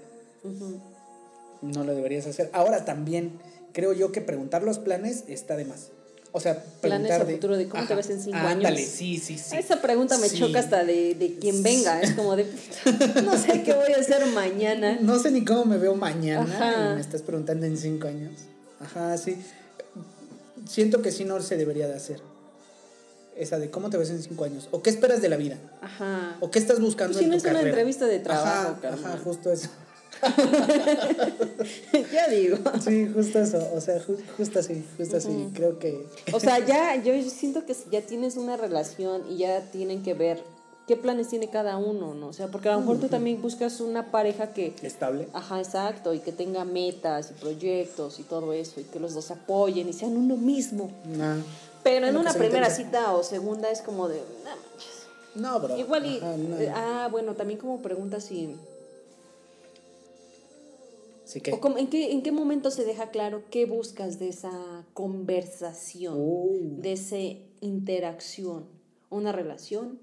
No 1.62 1.84
lo 1.84 1.96
deberías 1.96 2.28
hacer. 2.28 2.50
Ahora 2.54 2.86
también 2.86 3.40
creo 3.74 3.94
yo 3.94 4.12
que 4.12 4.22
preguntar 4.22 4.64
los 4.64 4.80
planes 4.80 5.24
está 5.28 5.56
de 5.56 5.66
más. 5.66 5.92
O 6.38 6.40
sea, 6.42 6.62
Planes 6.82 7.08
preguntar 7.08 7.22
a 7.22 7.26
futuro 7.34 7.56
de 7.56 7.70
cómo 7.70 7.88
te 7.88 7.96
ves 7.96 8.10
en 8.10 8.20
cinco 8.22 8.36
ándale, 8.38 8.80
años. 8.80 8.90
sí, 8.92 9.20
sí, 9.20 9.38
sí. 9.38 9.56
Esa 9.56 9.82
pregunta 9.82 10.18
me 10.18 10.28
Sí. 10.28 10.38
choca 10.40 10.60
hasta 10.60 10.84
de, 10.84 11.16
de 11.16 11.40
quien 11.40 11.64
venga. 11.64 12.02
Es 12.02 12.12
como 12.12 12.36
de, 12.36 12.46
no 13.24 13.38
sé 13.38 13.64
qué 13.64 13.74
voy 13.74 13.94
a 13.94 14.02
hacer 14.02 14.26
mañana. 14.26 14.98
No 15.02 15.18
sé 15.18 15.32
ni 15.32 15.46
cómo 15.46 15.64
me 15.64 15.78
veo 15.78 15.96
mañana 15.96 16.44
Ajá. 16.44 16.92
y 16.92 16.96
me 16.96 17.00
estás 17.02 17.22
preguntando 17.22 17.66
en 17.66 17.78
cinco 17.78 18.10
años. 18.10 18.34
Ajá, 18.82 19.18
sí. 19.18 19.38
Siento 20.70 21.02
que 21.02 21.14
sí 21.14 21.24
no 21.24 21.40
se 21.42 21.56
debería 21.56 21.88
de 21.88 21.94
hacer. 21.96 22.20
Esa 23.38 23.58
de 23.58 23.70
cómo 23.72 23.90
te 23.90 23.96
ves 23.98 24.10
en 24.10 24.22
cinco 24.22 24.44
años. 24.44 24.68
O 24.72 24.82
qué 24.82 24.90
esperas 24.90 25.22
de 25.22 25.30
la 25.30 25.38
vida. 25.38 25.58
Ajá. 25.82 26.36
O 26.42 26.52
qué 26.52 26.60
estás 26.60 26.82
buscando 26.82 27.14
Pues 27.14 27.20
si 27.20 27.26
en 27.26 27.32
no 27.32 27.38
tu 27.38 27.48
es 27.48 27.52
una 27.54 27.62
entrevista 27.62 28.08
de 28.08 28.20
trabajo, 28.20 28.76
ajá, 28.84 29.18
justo 29.24 29.54
eso. 29.54 29.70
ya 32.14 32.28
digo. 32.30 32.58
Sí, 32.84 33.08
justo 33.14 33.40
eso. 33.40 33.70
O 33.76 33.82
sea, 33.82 34.00
ju- 34.02 34.18
justo 34.38 34.60
así, 34.60 34.84
justo 34.98 35.18
así. 35.18 35.50
Creo 35.54 35.80
que... 35.80 36.06
O 36.34 36.40
sea, 36.40 36.60
ya, 36.60 36.96
yo 37.02 37.14
siento 37.30 37.66
que 37.66 37.76
ya 37.92 38.02
tienes 38.02 38.38
una 38.38 38.58
relación 38.58 39.24
y 39.30 39.38
ya 39.38 39.62
tienen 39.72 40.04
que 40.04 40.14
ver 40.14 40.44
qué 40.88 40.96
planes 40.96 41.30
tiene 41.30 41.50
cada 41.50 41.78
uno, 41.78 42.14
¿no? 42.14 42.28
O 42.28 42.34
sea, 42.34 42.48
porque 42.48 42.70
a 42.70 42.74
lo 42.74 42.82
mejor 42.82 43.00
tú 43.00 43.08
también 43.08 43.42
buscas 43.42 43.82
una 43.82 44.12
pareja 44.12 44.54
que, 44.54 44.76
Estable. 44.84 45.28
ajá, 45.34 45.60
exacto, 45.60 46.14
y 46.14 46.20
que 46.20 46.32
tenga 46.32 46.64
metas 46.64 47.32
y 47.32 47.34
proyectos 47.42 48.20
y 48.20 48.24
todo 48.24 48.54
eso, 48.54 48.80
y 48.80 48.84
que 48.84 49.00
los 49.00 49.14
dos 49.16 49.32
apoyen 49.32 49.90
y 49.90 49.94
sean 49.94 50.16
uno 50.16 50.38
mismo. 50.38 50.92
Nah. 51.06 51.38
Pero 51.84 52.08
en 52.08 52.18
una 52.18 52.34
primera 52.34 52.70
cita 52.70 53.14
o 53.14 53.24
segunda 53.24 53.70
es 53.72 53.82
como 53.82 54.08
de, 54.08 54.18
"No 54.44 54.50
manches". 54.50 55.06
No, 55.36 55.60
bro. 55.60 55.78
Igual 55.78 56.06
y, 56.06 56.18
Ajá, 56.18 56.38
no. 56.38 56.56
ah, 56.76 57.08
bueno, 57.12 57.34
también 57.34 57.60
como 57.60 57.80
pregunta 57.82 58.20
Si 58.22 58.56
Así 61.26 61.42
que... 61.42 61.52
¿O 61.52 61.60
cómo- 61.60 61.78
en, 61.80 61.88
qué, 61.88 62.12
¿En 62.12 62.22
qué 62.22 62.32
momento 62.32 62.70
se 62.72 62.86
deja 62.86 63.10
claro 63.10 63.44
qué 63.50 63.66
buscas 63.66 64.20
de 64.20 64.30
esa 64.30 64.86
conversación, 64.94 66.14
Uh. 66.18 66.82
de 66.82 66.94
esa 66.94 67.18
interacción? 67.62 68.66
¿Una 69.10 69.32
relación? 69.32 70.00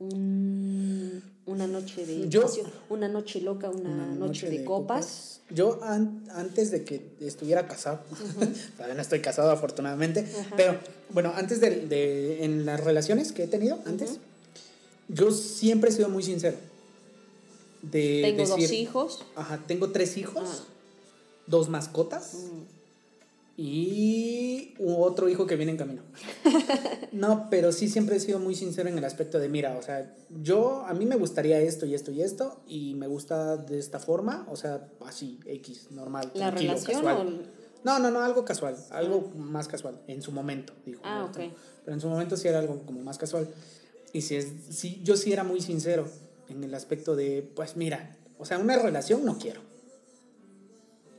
Un- 0.00 1.22
una 1.46 1.66
noche 1.66 2.04
de 2.06 2.28
Yo- 2.28 2.46
una 2.90 3.06
noche 3.08 3.40
loca, 3.40 3.70
una, 3.70 3.90
Una 3.90 4.06
noche, 4.14 4.50
de, 4.50 4.64
copas. 4.64 5.40
Yo 5.50 5.78
an- 5.84 6.24
antes 6.34 6.70
de 6.70 6.84
que 6.84 7.02
estuviera 7.20 7.66
casado, 7.68 8.00
todavía 8.76 8.94
no 8.94 9.02
estoy 9.02 9.20
casado 9.20 9.50
afortunadamente, 9.50 10.26
pero 10.56 10.78
bueno, 11.10 11.32
antes 11.36 11.60
de, 11.60 11.86
de- 11.86 12.44
en 12.44 12.64
las 12.66 12.82
relaciones 12.82 13.32
que 13.32 13.44
he 13.44 13.46
tenido 13.46 13.78
antes, 13.86 14.18
yo 15.08 15.30
siempre 15.30 15.90
he 15.90 15.92
sido 15.92 16.08
muy 16.08 16.22
sincero. 16.22 16.56
De 17.90 18.22
Tengo 18.22 18.46
dos 18.46 18.72
hijos. 18.72 19.24
Ajá, 19.36 19.60
tengo 19.66 19.90
tres 19.90 20.16
hijos, 20.16 20.44
Ah. 20.46 20.64
dos 21.46 21.68
mascotas 21.68 22.34
Mm. 22.34 22.62
y 23.56 24.74
otro 24.84 25.28
hijo 25.28 25.46
que 25.46 25.56
viene 25.56 25.72
en 25.72 25.78
camino. 25.78 26.02
No, 27.12 27.46
pero 27.48 27.70
sí 27.70 27.88
siempre 27.88 28.16
he 28.16 28.20
sido 28.20 28.40
muy 28.40 28.56
sincero 28.56 28.88
en 28.88 28.98
el 28.98 29.04
aspecto 29.04 29.38
de, 29.38 29.48
mira, 29.48 29.76
o 29.78 29.82
sea, 29.82 30.12
yo, 30.42 30.84
a 30.84 30.94
mí 30.94 31.06
me 31.06 31.14
gustaría 31.14 31.60
esto 31.60 31.86
y 31.86 31.94
esto 31.94 32.10
y 32.10 32.22
esto, 32.22 32.60
y 32.66 32.94
me 32.94 33.06
gusta 33.06 33.56
de 33.56 33.78
esta 33.78 34.00
forma, 34.00 34.44
o 34.50 34.56
sea, 34.56 34.88
así, 35.06 35.38
X, 35.46 35.92
normal. 35.92 36.32
¿La 36.34 36.48
tranquilo, 36.50 36.72
relación 36.72 37.02
casual. 37.04 37.26
o...? 37.28 37.64
No, 37.84 37.98
no, 38.00 38.10
no, 38.10 38.20
algo 38.20 38.44
casual, 38.44 38.76
algo 38.90 39.30
más 39.36 39.68
casual, 39.68 40.00
en 40.08 40.22
su 40.22 40.32
momento, 40.32 40.72
digo. 40.84 41.00
Ah, 41.04 41.24
ok. 41.30 41.36
Pero 41.84 41.94
en 41.94 42.00
su 42.00 42.08
momento 42.08 42.36
sí 42.36 42.48
era 42.48 42.58
algo 42.58 42.82
como 42.84 43.00
más 43.02 43.16
casual. 43.18 43.46
Y 44.12 44.22
si 44.22 44.34
es, 44.36 44.48
sí, 44.70 45.00
yo 45.04 45.16
sí 45.16 45.32
era 45.32 45.44
muy 45.44 45.60
sincero 45.60 46.08
en 46.48 46.64
el 46.64 46.74
aspecto 46.74 47.16
de, 47.16 47.48
pues 47.54 47.76
mira, 47.76 48.16
o 48.38 48.44
sea, 48.44 48.58
una 48.58 48.76
relación 48.78 49.24
no 49.24 49.38
quiero. 49.38 49.60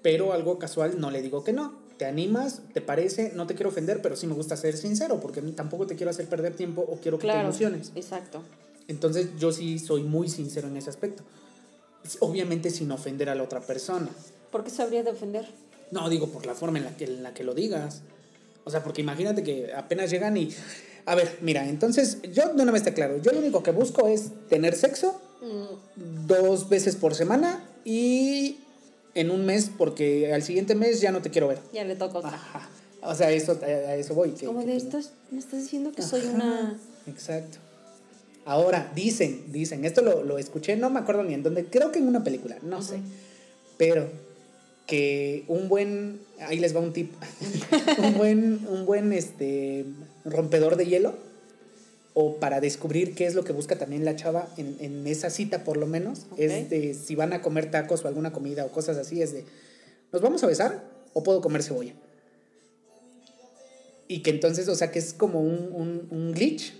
Pero 0.02 0.34
algo 0.34 0.60
casual 0.60 1.00
no 1.00 1.12
le 1.12 1.22
digo 1.22 1.44
que 1.44 1.54
no. 1.54 1.84
¿Te 1.98 2.06
animas? 2.06 2.62
¿Te 2.74 2.82
parece? 2.82 3.32
No 3.36 3.48
te 3.48 3.56
quiero 3.56 3.70
ofender, 3.70 4.02
pero 4.02 4.16
sí 4.16 4.28
me 4.28 4.34
gusta 4.34 4.58
ser 4.58 4.76
sincero, 4.76 5.20
porque 5.22 5.42
tampoco 5.42 5.88
te 5.88 5.96
quiero 5.96 6.10
hacer 6.10 6.28
perder 6.28 6.56
tiempo 6.56 6.82
o 6.82 6.98
quiero 7.00 7.18
que 7.18 7.22
te 7.22 7.28
Claro, 7.28 7.48
emociones. 7.48 7.92
exacto. 7.96 8.44
Entonces 8.88 9.30
yo 9.40 9.52
sí 9.52 9.80
soy 9.80 10.04
muy 10.04 10.30
sincero 10.30 10.68
en 10.68 10.78
ese 10.78 10.90
aspecto. 10.90 11.24
Obviamente 12.20 12.70
sin 12.70 12.92
ofender 12.92 13.30
a 13.30 13.36
la 13.36 13.44
otra 13.44 13.62
persona. 13.62 14.10
¿Por 14.52 14.64
qué 14.64 14.70
se 14.70 14.84
habría 14.84 15.04
de 15.04 15.12
ofender? 15.12 15.48
No, 15.92 16.08
digo 16.10 16.28
por 16.28 16.46
la 16.46 16.54
forma 16.54 16.78
en 16.78 16.86
la 16.86 16.96
que, 16.98 17.06
en 17.06 17.24
la 17.24 17.34
que 17.34 17.44
lo 17.44 17.54
digas. 17.56 18.02
O 18.64 18.70
sea, 18.70 18.84
porque 18.84 19.02
imagínate 19.02 19.42
que 19.44 19.74
apenas 19.74 20.12
llegan 20.12 20.38
y... 20.38 20.50
A 21.06 21.16
ver, 21.16 21.38
mira, 21.42 21.68
entonces 21.68 22.20
yo 22.34 22.54
de 22.54 22.64
una 22.64 22.72
vez 22.72 22.84
te 22.84 22.90
aclaro. 22.90 23.22
Yo 23.22 23.32
lo 23.32 23.40
único 23.40 23.62
que 23.64 23.72
busco 23.72 24.08
es 24.08 24.32
tener 24.50 24.76
sexo 24.76 25.22
Mm, 25.46 26.28
dos 26.28 26.70
veces 26.70 26.96
por 26.96 27.14
semana 27.14 27.64
y 27.84 28.58
en 29.14 29.30
un 29.30 29.46
mes 29.46 29.70
porque 29.78 30.34
al 30.34 30.42
siguiente 30.42 30.74
mes 30.76 31.02
ya 31.02 31.12
no 31.12 31.22
te 31.22 31.30
quiero 31.30 31.48
ver. 31.48 31.60
ya 31.72 31.84
le 31.84 31.96
toca 31.96 32.18
otra. 32.20 32.34
Ajá. 32.34 32.70
O 33.04 33.14
sea, 33.14 33.32
eso, 33.32 33.60
a 33.62 33.66
a 33.66 33.96
eso 33.96 34.16
voy. 34.16 34.32
Como 34.32 34.64
de 34.64 34.76
estas, 34.76 35.12
me 35.30 35.38
estás 35.38 35.62
diciendo 35.62 35.92
que 35.92 36.02
soy 36.02 36.22
una... 36.22 36.76
Exacto. 37.06 37.60
Ahora, 38.46 38.92
dicen, 38.96 39.52
dicen, 39.52 39.86
esto 39.86 40.02
lo, 40.02 40.24
lo 40.24 40.40
escuché, 40.40 40.76
no 40.76 40.90
me 40.90 41.00
acuerdo 41.00 41.24
ni 41.24 41.36
en 41.36 41.44
dónde, 41.44 41.66
creo 41.66 41.92
que 41.92 42.00
en 42.00 42.08
una 42.08 42.24
película, 42.24 42.58
no 42.64 42.82
sé. 42.82 43.00
Pero 43.78 44.08
que 44.88 45.46
un 45.48 45.68
buen, 45.70 46.20
ahí 46.40 46.58
les 46.60 46.76
va 46.76 46.80
un 46.80 46.94
tip, 46.94 47.14
un 48.00 48.18
buen, 48.18 48.68
un 48.68 48.86
buen 48.86 49.14
este, 49.14 49.86
rompedor 50.26 50.76
de 50.76 50.86
hielo, 50.86 51.16
o 52.14 52.38
para 52.38 52.62
descubrir 52.62 53.14
qué 53.14 53.26
es 53.26 53.36
lo 53.36 53.44
que 53.44 53.54
busca 53.54 53.78
también 53.78 54.06
la 54.06 54.16
chava 54.16 54.48
en, 54.58 54.78
en 54.80 55.06
esa 55.06 55.30
cita 55.30 55.64
por 55.64 55.78
lo 55.78 55.86
menos, 55.86 56.28
es 56.38 56.70
de 56.70 56.94
si 56.94 57.16
van 57.16 57.34
a 57.34 57.42
comer 57.42 57.72
tacos 57.72 58.04
o 58.04 58.08
alguna 58.08 58.32
comida 58.32 58.66
o 58.66 58.72
cosas 58.72 58.98
así, 58.98 59.22
es 59.22 59.34
de, 59.34 59.44
¿nos 60.12 60.22
vamos 60.22 60.44
a 60.44 60.48
besar 60.48 60.84
o 61.14 61.24
puedo 61.24 61.42
comer 61.42 61.62
cebolla? 61.62 61.94
Y 64.08 64.22
que 64.22 64.30
entonces, 64.30 64.68
o 64.68 64.76
sea, 64.76 64.92
que 64.92 65.00
es 65.00 65.14
como 65.14 65.42
un, 65.42 65.72
un, 65.74 66.08
un 66.12 66.32
glitch, 66.32 66.74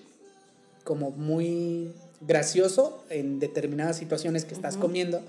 como 0.84 1.12
muy 1.12 1.92
gracioso 2.22 3.04
en 3.10 3.40
determinadas 3.40 3.98
situaciones 3.98 4.46
que 4.46 4.54
estás 4.54 4.78
comiendo. 4.78 5.22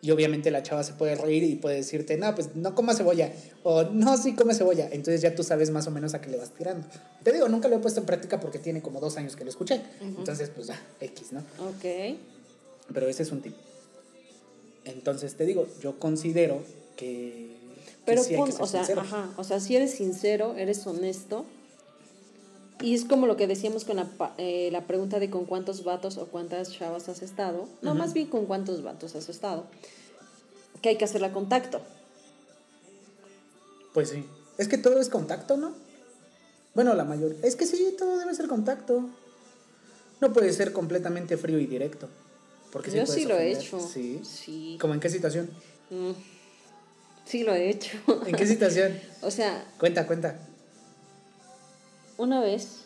Y 0.00 0.10
obviamente 0.10 0.50
la 0.50 0.62
chava 0.62 0.82
se 0.82 0.92
puede 0.92 1.14
reír 1.14 1.42
y 1.44 1.54
puede 1.56 1.76
decirte, 1.76 2.16
no, 2.18 2.34
pues 2.34 2.54
no 2.54 2.74
comas 2.74 2.98
cebolla. 2.98 3.32
O 3.62 3.84
no, 3.84 4.16
sí 4.18 4.34
come 4.34 4.54
cebolla. 4.54 4.88
Entonces 4.92 5.22
ya 5.22 5.34
tú 5.34 5.42
sabes 5.42 5.70
más 5.70 5.86
o 5.86 5.90
menos 5.90 6.12
a 6.12 6.20
qué 6.20 6.28
le 6.30 6.36
vas 6.36 6.50
tirando. 6.50 6.86
Te 7.22 7.32
digo, 7.32 7.48
nunca 7.48 7.68
lo 7.68 7.76
he 7.76 7.78
puesto 7.78 8.00
en 8.00 8.06
práctica 8.06 8.38
porque 8.38 8.58
tiene 8.58 8.82
como 8.82 9.00
dos 9.00 9.16
años 9.16 9.34
que 9.34 9.44
lo 9.44 9.50
escuché. 9.50 9.80
Entonces, 10.02 10.50
pues 10.54 10.66
ya, 10.66 10.80
X, 11.00 11.32
¿no? 11.32 11.40
Ok. 11.40 12.18
Pero 12.92 13.08
ese 13.08 13.22
es 13.22 13.32
un 13.32 13.40
tip. 13.40 13.54
Entonces 14.84 15.34
te 15.34 15.46
digo, 15.46 15.66
yo 15.80 15.98
considero 15.98 16.62
que. 16.96 17.56
que 17.76 18.02
Pero 18.04 18.22
sí 18.22 18.34
hay 18.34 18.40
pon, 18.40 18.46
que 18.46 18.52
ser 18.52 18.62
o 18.62 18.66
sea, 18.66 18.82
ajá, 18.82 19.30
o 19.36 19.44
sea, 19.44 19.60
si 19.60 19.76
eres 19.76 19.92
sincero, 19.92 20.54
eres 20.56 20.86
honesto. 20.86 21.46
Y 22.84 22.94
es 22.94 23.06
como 23.06 23.26
lo 23.26 23.38
que 23.38 23.46
decíamos 23.46 23.86
con 23.86 23.96
la, 23.96 24.06
eh, 24.36 24.68
la 24.70 24.82
pregunta 24.82 25.18
de 25.18 25.30
con 25.30 25.46
cuántos 25.46 25.84
vatos 25.84 26.18
o 26.18 26.26
cuántas 26.26 26.70
chavas 26.70 27.08
has 27.08 27.22
estado. 27.22 27.66
No, 27.80 27.94
más 27.94 28.12
bien 28.12 28.26
con 28.26 28.44
cuántos 28.44 28.82
vatos 28.82 29.14
has 29.16 29.30
estado. 29.30 29.64
Que 30.82 30.90
hay 30.90 30.98
que 30.98 31.06
hacerla 31.06 31.32
contacto. 31.32 31.80
Pues 33.94 34.10
sí. 34.10 34.26
Es 34.58 34.68
que 34.68 34.76
todo 34.76 35.00
es 35.00 35.08
contacto, 35.08 35.56
¿no? 35.56 35.72
Bueno, 36.74 36.92
la 36.92 37.04
mayor. 37.04 37.34
Es 37.42 37.56
que 37.56 37.64
sí, 37.64 37.94
todo 37.96 38.18
debe 38.18 38.34
ser 38.34 38.48
contacto. 38.48 39.08
No 40.20 40.34
puede 40.34 40.52
ser 40.52 40.74
completamente 40.74 41.38
frío 41.38 41.58
y 41.58 41.66
directo. 41.66 42.10
Porque 42.70 42.90
Yo 42.90 43.06
sí 43.06 43.24
lo 43.24 43.38
he 43.38 43.52
hecho. 43.52 43.80
Sí. 43.80 44.20
Sí. 44.24 44.76
¿Cómo 44.78 44.92
en 44.92 45.00
qué 45.00 45.08
situación? 45.08 45.48
Mm. 45.88 46.10
Sí 47.24 47.44
lo 47.44 47.54
he 47.54 47.70
hecho. 47.70 47.96
¿En 48.26 48.36
qué 48.36 48.46
situación? 48.46 49.00
o 49.22 49.30
sea, 49.30 49.64
Cuenta, 49.78 50.06
cuenta. 50.06 50.38
Una 52.16 52.40
vez. 52.40 52.80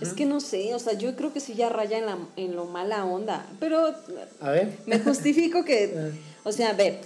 Es 0.00 0.14
que 0.14 0.24
no 0.24 0.40
sé, 0.40 0.74
o 0.74 0.78
sea, 0.78 0.94
yo 0.94 1.14
creo 1.16 1.34
que 1.34 1.40
sí 1.40 1.54
ya 1.54 1.68
raya 1.68 1.98
en, 1.98 2.06
la, 2.06 2.16
en 2.36 2.56
lo 2.56 2.64
mala 2.64 3.04
onda. 3.04 3.46
Pero 3.60 3.94
A 4.40 4.50
ver. 4.50 4.78
me 4.86 4.98
justifico 4.98 5.64
que, 5.64 6.12
o 6.44 6.52
sea, 6.52 6.70
a 6.70 6.72
ver, 6.72 7.00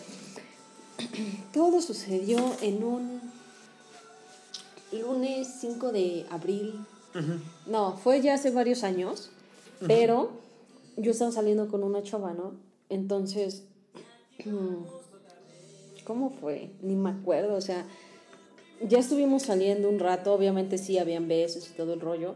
todo 1.52 1.82
sucedió 1.82 2.38
en 2.60 2.84
un 2.84 3.20
lunes 4.92 5.48
5 5.60 5.92
de 5.92 6.26
abril. 6.30 6.84
No, 7.66 7.96
fue 7.96 8.20
ya 8.20 8.34
hace 8.34 8.50
varios 8.50 8.84
años, 8.84 9.30
pero 9.86 10.32
yo 10.98 11.12
estaba 11.12 11.32
saliendo 11.32 11.66
con 11.68 11.82
una 11.82 12.02
chava, 12.02 12.34
¿no? 12.34 12.52
Entonces, 12.90 13.64
¿cómo 16.04 16.30
fue? 16.30 16.70
Ni 16.82 16.94
me 16.94 17.10
acuerdo, 17.10 17.54
o 17.54 17.60
sea, 17.60 17.86
ya 18.80 18.98
estuvimos 18.98 19.44
saliendo 19.44 19.88
un 19.88 19.98
rato, 19.98 20.32
obviamente 20.32 20.78
sí, 20.78 20.98
habían 20.98 21.28
besos 21.28 21.68
y 21.70 21.74
todo 21.74 21.94
el 21.94 22.00
rollo. 22.00 22.34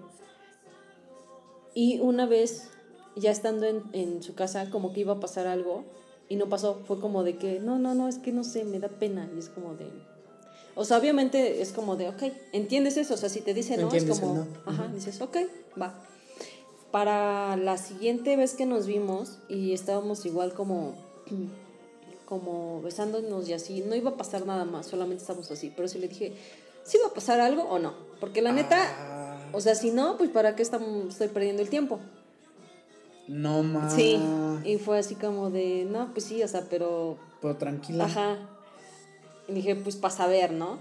Y 1.74 2.00
una 2.00 2.26
vez, 2.26 2.68
ya 3.16 3.30
estando 3.30 3.66
en, 3.66 3.82
en 3.92 4.22
su 4.22 4.34
casa, 4.34 4.70
como 4.70 4.92
que 4.92 5.00
iba 5.00 5.14
a 5.14 5.20
pasar 5.20 5.46
algo 5.46 5.84
y 6.28 6.36
no 6.36 6.48
pasó. 6.48 6.80
Fue 6.86 7.00
como 7.00 7.22
de 7.22 7.36
que, 7.36 7.60
no, 7.60 7.78
no, 7.78 7.94
no, 7.94 8.08
es 8.08 8.18
que 8.18 8.32
no 8.32 8.44
sé, 8.44 8.64
me 8.64 8.78
da 8.78 8.88
pena. 8.88 9.28
Y 9.34 9.38
es 9.38 9.48
como 9.48 9.74
de... 9.74 9.86
O 10.74 10.84
sea, 10.84 10.98
obviamente 10.98 11.60
es 11.60 11.72
como 11.72 11.96
de, 11.96 12.08
ok, 12.08 12.22
¿entiendes 12.52 12.96
eso? 12.96 13.14
O 13.14 13.16
sea, 13.16 13.28
si 13.28 13.40
te 13.40 13.52
dicen 13.52 13.80
no, 13.80 13.92
es 13.92 14.04
como, 14.04 14.34
no. 14.34 14.46
ajá, 14.64 14.88
dices, 14.94 15.20
ok, 15.20 15.36
va. 15.80 16.02
Para 16.90 17.56
la 17.56 17.76
siguiente 17.76 18.36
vez 18.36 18.54
que 18.54 18.66
nos 18.66 18.86
vimos 18.86 19.38
y 19.48 19.72
estábamos 19.72 20.24
igual 20.24 20.54
como, 20.54 20.94
como 22.30 22.80
besándonos 22.80 23.46
y 23.48 23.52
así, 23.52 23.82
no 23.86 23.94
iba 23.96 24.12
a 24.12 24.16
pasar 24.16 24.46
nada 24.46 24.64
más, 24.64 24.86
solamente 24.86 25.20
estábamos 25.22 25.50
así. 25.50 25.70
Pero 25.74 25.88
sí 25.88 25.98
le 25.98 26.06
dije, 26.08 26.32
¿sí 26.84 26.96
va 27.04 27.08
a 27.08 27.12
pasar 27.14 27.40
algo 27.40 27.64
o 27.64 27.78
no? 27.80 27.92
Porque 28.20 28.40
la 28.40 28.52
neta, 28.52 28.78
Ah, 28.78 29.36
o 29.52 29.60
sea, 29.60 29.74
si 29.74 29.90
no, 29.90 30.16
pues 30.16 30.30
¿para 30.30 30.54
qué 30.56 30.62
estamos, 30.62 31.08
estoy 31.08 31.28
perdiendo 31.28 31.60
el 31.60 31.68
tiempo? 31.68 31.98
no 33.28 33.62
más. 33.62 33.94
Sí, 33.94 34.18
y 34.64 34.78
fue 34.78 34.98
así 34.98 35.14
como 35.14 35.50
de, 35.50 35.86
no, 35.88 36.12
pues 36.12 36.24
sí, 36.24 36.42
o 36.42 36.48
sea, 36.48 36.66
pero, 36.68 37.16
Pero 37.40 37.56
tranquila. 37.56 38.04
ajá. 38.06 38.38
Y 39.48 39.52
dije, 39.52 39.76
pues 39.76 39.94
para 39.96 40.14
saber, 40.14 40.52
¿no? 40.52 40.78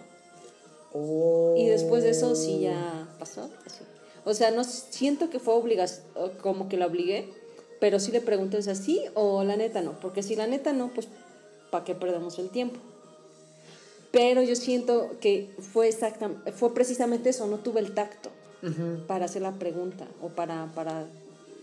Oh. 0.93 1.56
Y 1.58 1.68
después 1.68 2.04
de 2.04 2.10
eso 2.12 2.36
sí 2.36 2.62
ya 2.62 3.08
pasó. 3.20 3.50
así. 3.66 3.84
O 4.26 4.34
sea, 4.34 4.50
no 4.52 4.64
siento 4.64 5.30
que 5.30 5.39
fue 5.39 5.54
obligación, 5.54 6.04
como 6.41 6.70
que 6.70 6.78
la 6.78 6.88
obligué, 6.88 7.32
pero 7.80 8.00
sí 8.00 8.12
le 8.12 8.22
pregunté, 8.22 8.58
o 8.58 8.62
sea, 8.62 8.76
sí 8.76 9.04
o 9.14 9.43
la 9.43 9.56
neta 9.56 9.82
no. 9.82 10.00
Porque 10.00 10.24
si 10.24 10.36
la 10.36 10.47
neta 10.47 10.74
no, 10.74 10.89
pues 10.89 11.08
¿para 11.72 11.84
qué 11.86 11.95
perdemos 11.95 12.39
el 12.39 12.49
tiempo? 12.49 12.80
Pero 14.11 14.41
yo 14.41 14.55
siento 14.55 15.11
que 15.22 15.51
fue, 15.59 15.88
exacta, 15.88 16.32
fue 16.55 16.74
precisamente 16.74 17.30
eso, 17.30 17.45
no 17.47 17.57
tuve 17.57 17.80
el 17.80 17.93
tacto 17.93 18.30
para 19.07 19.26
hacer 19.26 19.41
la 19.41 19.53
pregunta 19.53 20.07
o 20.22 20.30
para, 20.30 20.72
para 20.74 21.05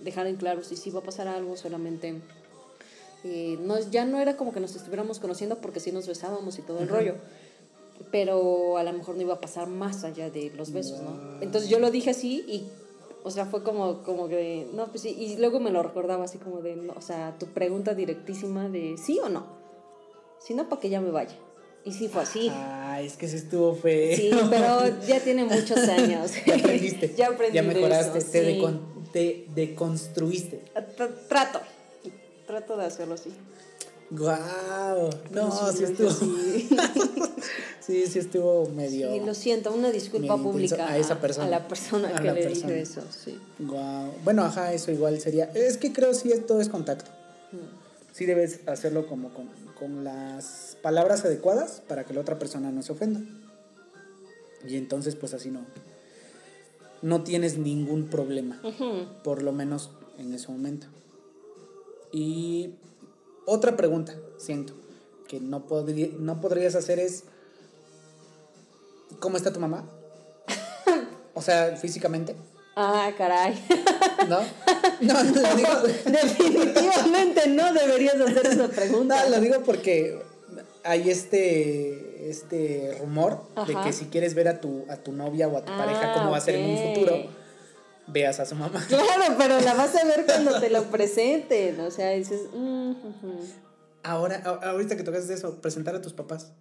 dejar 0.02 0.26
en 0.28 0.36
claro 0.36 0.62
si 0.62 0.76
sí 0.76 0.90
va 0.90 1.00
a 1.00 1.02
pasar 1.02 1.28
algo, 1.28 1.57
solamente... 1.57 2.14
eh, 3.24 3.59
no, 3.61 3.78
ya 3.90 4.04
no 4.04 4.20
era 4.20 4.36
como 4.36 4.52
que 4.52 4.61
nos 4.61 4.76
estuviéramos 4.76 5.18
conociendo 5.18 5.57
porque 5.57 5.80
sí 5.80 5.90
nos 5.90 6.07
besábamos 6.07 6.59
y 6.59 6.62
todo 6.62 6.78
el 6.80 6.88
rollo, 6.88 7.14
pero 8.12 8.76
a 8.78 8.84
lo 8.84 8.92
mejor 8.92 9.16
no 9.16 9.22
iba 9.22 9.34
a 9.34 9.40
pasar 9.40 9.68
más 9.68 10.04
allá 10.04 10.30
de 10.30 10.52
los 10.54 10.70
besos, 10.70 11.00
¿no? 11.02 11.40
Entonces 11.40 11.68
yo 11.68 11.80
lo 11.80 11.90
dije 11.90 12.11
así 12.11 12.44
y 12.46 12.70
O 13.24 13.30
sea, 13.32 13.44
fue 13.44 13.64
como, 13.64 14.04
como 14.04 14.28
que, 14.28 14.68
no, 14.72 14.86
pues 14.86 15.02
sí, 15.02 15.09
y 15.18 15.36
luego 15.36 15.59
me 15.59 15.72
lo 15.72 15.82
recordaba 15.82 16.24
así 16.26 16.38
como 16.38 16.61
de, 16.61 16.76
no, 16.76 16.92
o 16.96 17.00
sea, 17.00 17.36
tu 17.40 17.46
pregunta 17.46 17.92
directísima 17.92 18.68
de 18.68 18.96
sí 18.96 19.18
o 19.18 19.28
no. 19.28 19.55
Si 20.45 20.55
no, 20.55 20.68
para 20.68 20.80
que 20.80 20.89
ya 20.89 21.01
me 21.01 21.11
vaya. 21.11 21.34
Y 21.84 21.93
sí 21.93 22.09
fue 22.09 22.22
así. 22.22 22.49
Ah, 22.53 23.01
es 23.01 23.16
que 23.16 23.28
se 23.28 23.37
estuvo 23.37 23.74
feo. 23.74 24.16
Sí, 24.16 24.30
pero 24.51 25.01
ya 25.07 25.20
tiene 25.20 25.45
muchos 25.45 25.78
años. 25.89 26.32
ya 26.47 26.57
aprendiste. 26.57 27.14
ya 27.16 27.28
aprendí. 27.28 27.55
Ya 27.55 27.62
mejoraste, 27.62 28.18
eso, 28.18 28.30
te, 28.30 28.45
sí. 28.45 28.61
decon- 28.61 28.80
te 29.12 29.47
deconstruiste. 29.55 30.62
Tr- 30.97 31.28
Trato. 31.28 31.61
Trato 32.47 32.76
de 32.76 32.84
hacerlo 32.87 33.14
así. 33.14 33.30
Guau. 34.11 35.11
No, 35.30 35.51
Pero 35.51 35.72
sí 35.72 35.84
estuvo. 35.84 36.09
así. 36.11 36.68
Sí, 37.80 38.05
sí 38.09 38.18
estuvo 38.18 38.66
medio. 38.70 39.12
Sí, 39.12 39.20
lo 39.24 39.32
siento, 39.32 39.72
una 39.72 39.93
disculpa 39.93 40.37
pública 40.37 40.89
a 40.89 40.99
esa 40.99 41.20
persona. 41.20 41.47
a 41.47 41.51
la 41.51 41.68
persona 41.68 42.09
A 42.09 42.18
que 42.20 42.24
la 42.26 42.32
le 42.32 42.43
persona. 42.43 42.66
dije 42.72 42.80
eso, 42.82 43.01
sí. 43.24 43.39
Guau. 43.61 44.11
Bueno, 44.24 44.43
ajá, 44.45 44.72
eso 44.72 44.91
igual 44.91 45.20
sería. 45.20 45.53
Es 45.55 45.76
que 45.76 45.93
creo 45.93 46.12
sí 46.12 46.32
todo 46.49 46.61
es 46.61 46.68
contacto. 46.68 47.09
Sí 48.16 48.24
debes 48.24 48.60
hacerlo 48.66 49.06
como 49.06 49.28
con, 49.34 49.50
con 49.78 50.02
las 50.02 50.78
palabras 50.80 51.26
adecuadas 51.26 51.82
para 51.86 52.04
que 52.04 52.14
la 52.14 52.22
otra 52.22 52.38
persona 52.38 52.70
no 52.72 52.82
se 52.82 52.92
ofenda. 52.92 53.20
Y 54.66 54.78
entonces 54.78 55.16
pues 55.16 55.34
así 55.34 55.50
no. 55.50 55.66
No 57.02 57.24
tienes 57.24 57.58
ningún 57.58 58.06
problema. 58.06 58.58
Por 59.22 59.42
lo 59.42 59.52
menos 59.52 59.90
en 60.16 60.32
ese 60.32 60.48
momento. 60.50 60.86
Y 62.10 62.70
otra 63.44 63.76
pregunta, 63.76 64.14
siento, 64.38 64.72
que 65.28 65.38
no, 65.38 65.66
podría, 65.66 66.08
no 66.18 66.40
podrías 66.40 66.74
hacer 66.74 66.98
es, 66.98 67.24
¿cómo 69.20 69.36
está 69.36 69.52
tu 69.52 69.60
mamá? 69.60 69.84
O 71.34 71.42
sea, 71.42 71.76
físicamente, 71.76 72.34
Ah, 72.78 73.10
caray. 73.16 73.54
¿no? 74.28 74.40
No, 75.00 75.22
lo 75.22 75.56
digo, 75.56 75.82
Definitivamente 76.04 77.48
no 77.48 77.72
deberías 77.72 78.14
hacer 78.14 78.46
esa 78.46 78.68
pregunta. 78.68 79.24
no, 79.24 79.30
lo 79.30 79.40
digo 79.40 79.62
porque 79.64 80.22
hay 80.84 81.10
este, 81.10 82.30
este 82.30 82.96
rumor 83.00 83.42
de 83.66 83.74
que 83.82 83.92
si 83.92 84.06
quieres 84.06 84.34
ver 84.34 84.48
a 84.48 84.60
tu, 84.60 84.84
a 84.88 84.96
tu 84.96 85.12
novia 85.12 85.48
o 85.48 85.56
a 85.56 85.64
tu 85.64 85.76
pareja 85.76 86.12
Ah, 86.12 86.14
cómo 86.14 86.30
va 86.30 86.38
a 86.38 86.40
ser 86.40 86.56
en 86.56 86.70
un 86.70 86.94
futuro, 86.94 87.30
veas 88.06 88.40
a 88.40 88.46
su 88.46 88.54
mamá. 88.54 88.84
Claro, 88.88 89.34
pero 89.36 89.60
la 89.60 89.74
vas 89.74 89.94
a 89.96 90.04
ver 90.04 90.24
cuando 90.24 90.60
te 90.60 90.70
lo 90.70 90.84
presenten. 90.90 91.80
O 91.80 91.90
sea, 91.90 92.10
dices, 92.10 92.42
mm. 92.52 92.92
Ahora, 94.02 94.36
ahorita 94.62 94.96
que 94.96 95.02
tocas 95.02 95.28
eso, 95.28 95.60
presentar 95.60 95.96
a 95.96 96.00
tus 96.00 96.12
papás. 96.12 96.52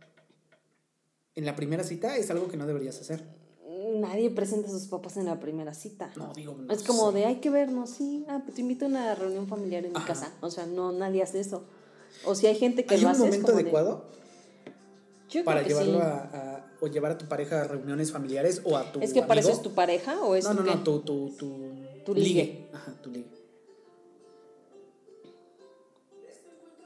En 1.36 1.46
la 1.46 1.56
primera 1.56 1.84
cita 1.84 2.18
es 2.18 2.32
algo 2.32 2.48
que 2.48 2.58
no 2.58 2.66
deberías 2.66 3.00
hacer. 3.00 3.24
Nadie 4.00 4.30
presenta 4.30 4.68
a 4.68 4.72
sus 4.72 4.88
papás 4.88 5.18
en 5.18 5.26
la 5.26 5.40
primera 5.40 5.74
cita. 5.74 6.12
No, 6.16 6.34
digo, 6.34 6.54
no 6.58 6.72
Es 6.74 6.84
como 6.84 7.12
sé. 7.12 7.18
de, 7.20 7.26
hay 7.26 7.36
que 7.38 7.50
vernos, 7.50 7.90
sí. 7.90 8.26
Ah, 8.30 8.42
pues 8.44 8.56
te 8.56 8.62
invito 8.62 8.86
a 8.86 8.88
una 8.90 9.16
reunión 9.16 9.48
familiar 9.48 9.84
en 9.86 9.92
mi 9.92 9.98
Ajá. 9.98 10.08
casa. 10.08 10.34
O 10.42 10.50
sea, 10.52 10.66
no, 10.66 10.92
nadie 10.92 11.22
hace 11.24 11.40
eso. 11.40 11.64
O 12.26 12.36
si 12.36 12.48
hay 12.48 12.56
gente 12.56 12.86
que 12.86 12.96
¿Hay 12.96 13.02
lo 13.02 13.08
un 13.08 13.12
hace. 13.12 13.22
es 13.24 13.26
momento 13.28 13.46
como 13.48 13.58
de- 13.58 13.64
adecuado 13.64 14.06
Yo 15.30 15.44
para 15.44 15.64
creo 15.64 15.78
que 15.80 15.84
llevarlo 15.86 16.00
sí. 16.06 16.12
a, 16.38 16.56
a- 16.56 16.72
o 16.82 16.88
llevar 16.88 17.12
a 17.14 17.18
tu 17.18 17.26
pareja 17.28 17.62
a 17.62 17.64
reuniones 17.66 18.12
familiares 18.12 18.62
o 18.66 18.78
a 18.78 18.92
tu 18.92 19.00
¿Es 19.02 19.14
que 19.14 19.22
para 19.24 19.40
eso 19.40 19.50
amigo? 19.50 19.62
es 19.62 19.64
tu 19.70 19.74
pareja 19.76 20.22
o 20.24 20.36
es 20.36 20.44
No, 20.46 20.54
no, 20.54 20.64
qué? 20.64 20.72
no, 20.72 20.84
tu, 20.84 21.00
tu, 21.02 21.30
tu, 21.38 21.48
Tu 22.06 22.14
ligue. 22.14 22.24
ligue. 22.44 22.70
Ajá, 22.74 22.94
tu 23.02 23.10
ligue. 23.12 23.28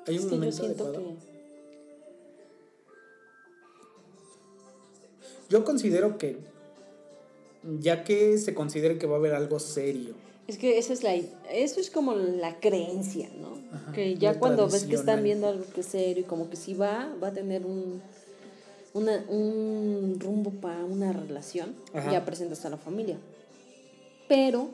¿Hay 0.08 0.16
Es 0.16 0.24
un 0.24 0.30
que 0.30 0.36
yo 0.36 0.40
momento 0.40 0.58
siento 0.58 0.84
adecuado? 0.86 1.08
que... 1.16 1.30
Yo 5.50 5.66
considero 5.66 6.18
que, 6.18 6.38
ya 7.80 8.04
que 8.04 8.38
se 8.38 8.54
considere 8.54 8.98
que 8.98 9.08
va 9.08 9.16
a 9.16 9.20
haber 9.20 9.34
algo 9.34 9.60
serio, 9.60 10.14
Es 10.48 10.58
que 10.58 10.80
esa 10.80 10.94
es 10.94 11.04
la, 11.04 11.14
eso 11.14 11.80
es 11.80 11.92
como 11.92 12.16
la 12.16 12.60
creencia, 12.60 13.30
¿no? 13.40 13.60
Ajá, 13.72 13.92
que 13.92 14.16
ya 14.16 14.40
cuando 14.40 14.68
ves 14.68 14.86
que 14.86 14.96
están 14.96 15.24
viendo 15.24 15.48
algo 15.48 15.66
que 15.74 15.82
es 15.82 15.88
serio 15.88 16.24
y 16.24 16.26
como 16.26 16.50
que 16.50 16.56
sí 16.56 16.74
va, 16.74 17.14
va 17.22 17.28
a 17.28 17.34
tener 17.34 17.66
un, 17.66 18.02
una, 18.94 19.24
un 19.28 20.18
rumbo 20.20 20.50
para 20.52 20.84
una 20.86 21.14
relación, 21.14 21.76
Ajá. 21.94 22.12
ya 22.12 22.26
presentas 22.26 22.66
a 22.66 22.70
la 22.70 22.78
familia. 22.78 23.18
Pero... 24.28 24.70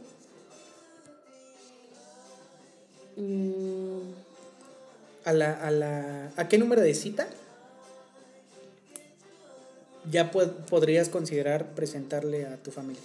mm, 3.17 3.99
¿a, 5.25 5.33
la, 5.33 5.53
a, 5.53 5.71
la, 5.71 6.31
¿a 6.37 6.47
qué 6.47 6.57
número 6.57 6.81
de 6.81 6.93
cita 6.93 7.27
ya 10.11 10.31
pod- 10.31 10.53
podrías 10.69 11.09
considerar 11.09 11.73
presentarle 11.75 12.45
a 12.45 12.57
tu 12.57 12.71
familia? 12.71 13.01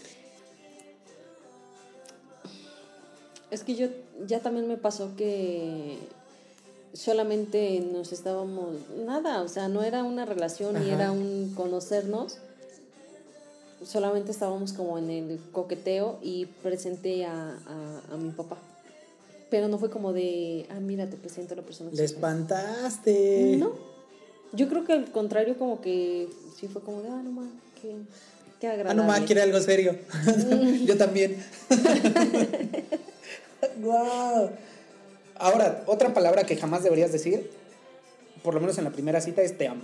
Es 3.50 3.64
que 3.64 3.74
yo 3.74 3.88
ya 4.26 4.40
también 4.40 4.68
me 4.68 4.76
pasó 4.76 5.16
que 5.16 5.98
solamente 6.92 7.80
nos 7.80 8.12
estábamos, 8.12 8.76
nada, 9.04 9.42
o 9.42 9.48
sea, 9.48 9.68
no 9.68 9.82
era 9.82 10.04
una 10.04 10.24
relación 10.24 10.78
ni 10.80 10.90
era 10.90 11.10
un 11.10 11.52
conocernos, 11.56 12.38
solamente 13.84 14.30
estábamos 14.30 14.72
como 14.72 14.98
en 14.98 15.10
el 15.10 15.40
coqueteo 15.52 16.18
y 16.22 16.46
presenté 16.46 17.24
a, 17.24 17.32
a, 17.32 18.14
a 18.14 18.16
mi 18.16 18.30
papá. 18.30 18.56
Pero 19.50 19.66
no 19.66 19.78
fue 19.78 19.90
como 19.90 20.12
de, 20.12 20.66
ah, 20.70 20.78
mira, 20.78 21.08
te 21.10 21.16
presento 21.16 21.54
a 21.54 21.56
la 21.56 21.62
persona 21.64 21.90
que 21.90 21.96
Le 21.96 22.04
espantaste. 22.04 23.56
No, 23.58 23.72
yo 24.52 24.68
creo 24.68 24.84
que 24.84 24.92
al 24.92 25.10
contrario 25.10 25.58
como 25.58 25.80
que 25.80 26.28
sí 26.60 26.68
fue 26.68 26.82
como 26.82 27.00
de, 27.02 27.08
ah, 27.08 27.20
no, 27.24 27.30
ma, 27.30 27.46
qué, 27.80 27.96
qué 28.60 28.68
Ah, 28.68 28.72
agradable. 28.72 29.00
no, 29.02 29.08
ma, 29.08 29.24
quiere 29.24 29.40
algo 29.42 29.60
serio. 29.60 29.96
Yo 30.84 30.96
también. 30.98 31.42
wow. 33.80 34.50
Ahora, 35.36 35.84
otra 35.86 36.12
palabra 36.12 36.44
que 36.44 36.56
jamás 36.56 36.82
deberías 36.82 37.12
decir, 37.12 37.50
por 38.42 38.54
lo 38.54 38.60
menos 38.60 38.76
en 38.78 38.84
la 38.84 38.90
primera 38.90 39.20
cita, 39.20 39.42
es 39.42 39.56
te 39.56 39.68
amo. 39.68 39.82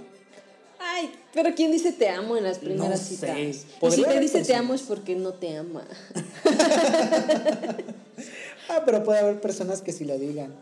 Ay, 0.78 1.10
pero 1.32 1.54
¿quién 1.54 1.72
dice 1.72 1.92
te 1.92 2.08
amo 2.10 2.36
en 2.36 2.44
las 2.44 2.58
primeras 2.58 3.00
sé. 3.00 3.16
citas? 3.16 3.38
Y 3.38 3.54
si 3.90 4.04
te 4.04 4.20
dice 4.20 4.44
te 4.44 4.54
amo 4.54 4.74
es 4.74 4.82
porque 4.82 5.14
no 5.16 5.32
te 5.32 5.56
ama. 5.56 5.84
Ah, 8.68 8.82
pero 8.84 9.04
puede 9.04 9.20
haber 9.20 9.40
personas 9.40 9.80
que 9.80 9.92
sí 9.92 10.04
lo 10.04 10.18
digan. 10.18 10.52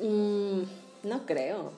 Mm, 0.00 0.62
no 1.04 1.24
creo. 1.24 1.70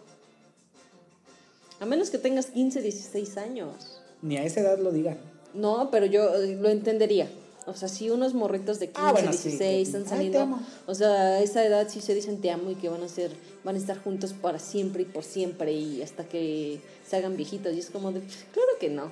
A 1.80 1.86
menos 1.86 2.10
que 2.10 2.18
tengas 2.18 2.46
15, 2.46 2.80
16 2.82 3.36
años. 3.36 4.00
Ni 4.22 4.36
a 4.36 4.44
esa 4.44 4.60
edad 4.60 4.78
lo 4.78 4.92
digan. 4.92 5.18
No, 5.54 5.90
pero 5.90 6.06
yo 6.06 6.34
eh, 6.34 6.56
lo 6.56 6.68
entendería. 6.68 7.28
O 7.66 7.74
sea, 7.74 7.88
si 7.88 8.10
unos 8.10 8.34
morritos 8.34 8.78
de 8.78 8.88
15, 8.88 9.00
Ah, 9.02 9.12
bueno, 9.12 9.32
sí, 9.32 9.48
16 9.50 9.58
que- 9.58 9.82
están 9.82 10.02
ay, 10.02 10.08
saliendo. 10.08 10.40
amo. 10.40 10.60
O 10.86 10.94
sea, 10.94 11.10
a 11.10 11.40
esa 11.40 11.64
edad 11.64 11.88
sí 11.88 12.00
se 12.00 12.14
dicen 12.14 12.40
te 12.40 12.50
amo 12.50 12.70
y 12.70 12.74
que 12.74 12.88
van 12.88 13.02
a 13.02 13.08
ser, 13.08 13.30
van 13.64 13.74
a 13.76 13.78
estar 13.78 13.98
juntos 14.02 14.32
para 14.34 14.58
siempre 14.58 15.02
y 15.02 15.06
por 15.06 15.24
siempre 15.24 15.72
y 15.72 16.02
hasta 16.02 16.24
que 16.28 16.80
se 17.08 17.16
hagan 17.16 17.36
viejitos. 17.36 17.72
Y 17.74 17.78
es 17.78 17.90
como 17.90 18.12
de, 18.12 18.20
"Pues, 18.20 18.44
claro 18.52 18.68
que 18.78 18.90
no. 18.90 19.10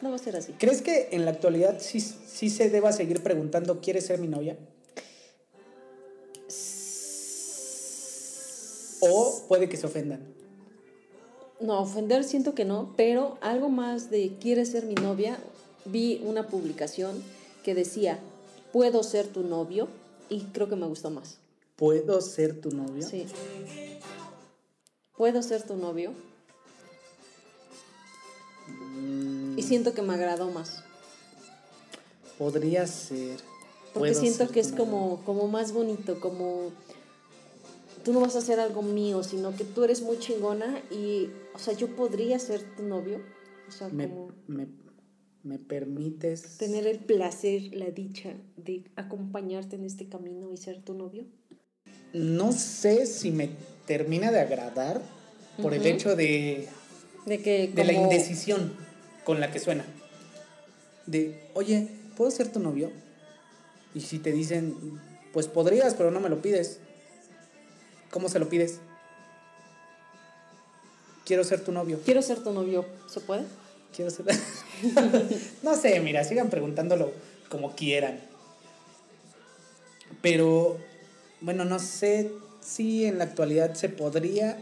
No 0.00 0.10
va 0.10 0.16
a 0.16 0.18
ser 0.18 0.36
así. 0.36 0.52
¿Crees 0.58 0.80
que 0.80 1.08
en 1.12 1.24
la 1.24 1.32
actualidad 1.32 1.78
sí, 1.80 2.00
sí 2.00 2.48
se 2.50 2.70
deba 2.70 2.92
seguir 2.92 3.22
preguntando, 3.22 3.80
¿quieres 3.80 4.06
ser 4.06 4.18
mi 4.18 4.28
novia? 4.28 4.56
O 9.00 9.44
puede 9.48 9.68
que 9.68 9.76
se 9.76 9.86
ofendan. 9.86 10.20
No, 11.60 11.78
ofender 11.80 12.24
siento 12.24 12.54
que 12.54 12.64
no, 12.64 12.94
pero 12.96 13.36
algo 13.42 13.68
más 13.68 14.10
de 14.10 14.36
¿quieres 14.40 14.70
ser 14.70 14.84
mi 14.86 14.94
novia? 14.94 15.38
Vi 15.84 16.20
una 16.24 16.46
publicación 16.48 17.22
que 17.64 17.74
decía, 17.74 18.18
¿puedo 18.72 19.02
ser 19.02 19.26
tu 19.28 19.42
novio? 19.42 19.88
Y 20.30 20.40
creo 20.52 20.68
que 20.68 20.76
me 20.76 20.86
gustó 20.86 21.10
más. 21.10 21.36
¿Puedo 21.76 22.20
ser 22.22 22.60
tu 22.60 22.70
novio? 22.70 23.06
Sí. 23.06 23.26
¿Puedo 25.16 25.42
ser 25.42 25.62
tu 25.66 25.76
novio? 25.76 26.12
Mm, 28.68 29.58
Y 29.58 29.62
siento 29.62 29.92
que 29.94 30.02
me 30.02 30.14
agradó 30.14 30.50
más. 30.50 30.82
podría 32.38 32.86
ser. 32.86 33.38
Porque 33.92 34.12
¿Puedo 34.12 34.20
siento 34.20 34.44
ser 34.44 34.48
que 34.50 34.60
es 34.60 34.70
novio? 34.70 34.84
como, 34.84 35.22
como 35.24 35.48
más 35.48 35.72
bonito, 35.72 36.20
como 36.20 36.70
tú 38.04 38.12
no 38.12 38.20
vas 38.20 38.36
a 38.36 38.38
hacer 38.40 38.60
algo 38.60 38.82
mío, 38.82 39.22
sino 39.22 39.54
que 39.56 39.64
tú 39.64 39.84
eres 39.84 40.02
muy 40.02 40.18
chingona 40.18 40.80
y, 40.90 41.28
o 41.54 41.58
sea, 41.58 41.74
yo 41.74 41.94
podría 41.96 42.38
ser 42.38 42.62
tu 42.76 42.82
novio. 42.82 43.20
O 43.68 43.72
sea, 43.72 43.88
Me, 43.88 44.08
como 44.08 44.32
me, 44.46 44.66
me 45.42 45.58
permites. 45.58 46.56
tener 46.58 46.86
el 46.86 46.98
placer, 46.98 47.74
la 47.74 47.90
dicha 47.90 48.34
de 48.56 48.84
acompañarte 48.96 49.76
en 49.76 49.84
este 49.84 50.08
camino 50.08 50.52
y 50.52 50.56
ser 50.56 50.82
tu 50.82 50.94
novio. 50.94 51.24
No 52.12 52.52
sé 52.52 53.06
si 53.06 53.30
me 53.30 53.50
termina 53.86 54.30
de 54.32 54.40
agradar 54.40 55.00
por 55.62 55.74
el 55.74 55.86
hecho 55.86 56.16
de, 56.16 56.68
De 57.26 57.40
que 57.42 57.68
de 57.68 57.84
la 57.84 57.92
indecisión 57.92 58.72
con 59.24 59.40
la 59.40 59.50
que 59.52 59.60
suena. 59.60 59.84
De, 61.06 61.40
oye, 61.54 61.88
¿puedo 62.16 62.30
ser 62.30 62.50
tu 62.52 62.60
novio? 62.60 62.90
Y 63.94 64.00
si 64.00 64.18
te 64.18 64.32
dicen, 64.32 64.74
pues 65.32 65.46
podrías, 65.48 65.94
pero 65.94 66.10
no 66.10 66.20
me 66.20 66.28
lo 66.28 66.42
pides. 66.42 66.80
¿Cómo 68.10 68.28
se 68.28 68.38
lo 68.38 68.48
pides? 68.48 68.80
Quiero 71.24 71.44
ser 71.44 71.62
tu 71.62 71.70
novio. 71.70 72.00
Quiero 72.04 72.22
ser 72.22 72.42
tu 72.42 72.52
novio, 72.52 72.84
¿se 73.08 73.20
puede? 73.20 73.44
Quiero 73.94 74.10
ser. 74.10 74.26
no 75.62 75.76
sé, 75.76 76.00
mira, 76.00 76.24
sigan 76.24 76.50
preguntándolo 76.50 77.12
como 77.48 77.74
quieran. 77.74 78.20
Pero, 80.22 80.78
bueno, 81.40 81.64
no 81.64 81.78
sé 81.78 82.30
si 82.60 83.04
en 83.04 83.18
la 83.18 83.24
actualidad 83.24 83.74
se 83.74 83.88
podría, 83.88 84.58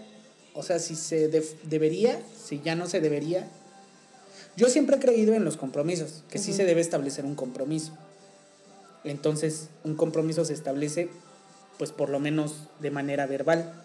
o 0.55 0.63
sea, 0.63 0.79
si 0.79 0.95
se 0.95 1.29
debería, 1.65 2.21
si 2.37 2.61
ya 2.61 2.75
no 2.75 2.87
se 2.87 3.01
debería. 3.01 3.49
Yo 4.57 4.69
siempre 4.69 4.97
he 4.97 5.01
creído 5.01 5.35
en 5.35 5.45
los 5.45 5.57
compromisos, 5.57 6.25
que 6.31 6.39
sí 6.39 6.53
se 6.53 6.65
debe 6.65 6.81
establecer 6.81 7.25
un 7.25 7.35
compromiso. 7.35 7.97
Entonces, 9.05 9.69
un 9.85 9.95
compromiso 9.95 10.45
se 10.45 10.53
establece, 10.53 11.09
pues 11.79 11.93
por 11.93 12.11
lo 12.11 12.19
menos 12.21 12.55
de 12.81 12.91
manera 12.91 13.27
verbal. 13.27 13.85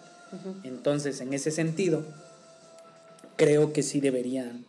Entonces, 0.64 1.20
en 1.20 1.32
ese 1.32 1.52
sentido, 1.52 2.04
creo 3.36 3.72
que 3.72 3.82
sí 3.82 4.00
deberían 4.00 4.64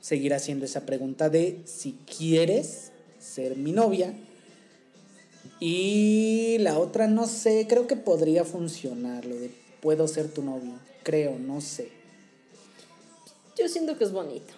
seguir 0.00 0.32
haciendo 0.32 0.64
esa 0.64 0.86
pregunta 0.86 1.28
de 1.28 1.60
si 1.66 1.98
quieres 2.16 2.92
ser 3.18 3.56
mi 3.56 3.72
novia. 3.72 4.14
Y 5.60 6.56
la 6.60 6.78
otra, 6.78 7.06
no 7.06 7.26
sé, 7.26 7.66
creo 7.68 7.86
que 7.86 7.96
podría 7.96 8.44
funcionar, 8.44 9.26
lo 9.26 9.36
de 9.36 9.50
puedo 9.80 10.08
ser 10.08 10.28
tu 10.28 10.42
novio. 10.42 10.74
Creo, 11.02 11.38
no 11.38 11.60
sé. 11.60 11.88
Yo 13.58 13.68
siento 13.68 13.98
que 13.98 14.04
es 14.04 14.12
bonito. 14.12 14.54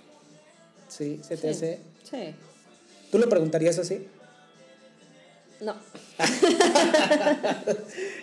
¿Sí? 0.89 1.21
¿Se 1.27 1.37
te 1.37 1.51
hace? 1.51 1.79
Sí. 2.09 2.35
¿Tú 3.11 3.19
lo 3.19 3.29
preguntarías 3.29 3.79
así? 3.79 4.07
No. 5.61 5.75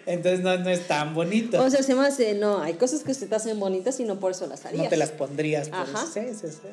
Entonces 0.05 0.39
no, 0.41 0.53
es 0.69 0.87
tan 0.87 1.13
bonito. 1.13 1.61
O 1.61 1.69
sea, 1.69 1.83
se 1.83 1.93
me 1.93 2.05
hace, 2.05 2.33
no, 2.33 2.61
hay 2.61 2.73
cosas 2.73 3.03
que 3.03 3.13
se 3.13 3.27
te 3.27 3.35
hacen 3.35 3.59
bonitas 3.59 3.99
y 3.99 4.05
no 4.05 4.19
por 4.19 4.31
eso 4.31 4.47
las 4.47 4.65
harías. 4.65 4.85
No 4.85 4.89
te 4.89 4.97
las 4.97 5.11
pondrías. 5.11 5.69
Por 5.69 5.79
Ajá. 5.79 6.05
Sí, 6.05 6.21
sí, 6.33 6.47
sí. 6.49 6.69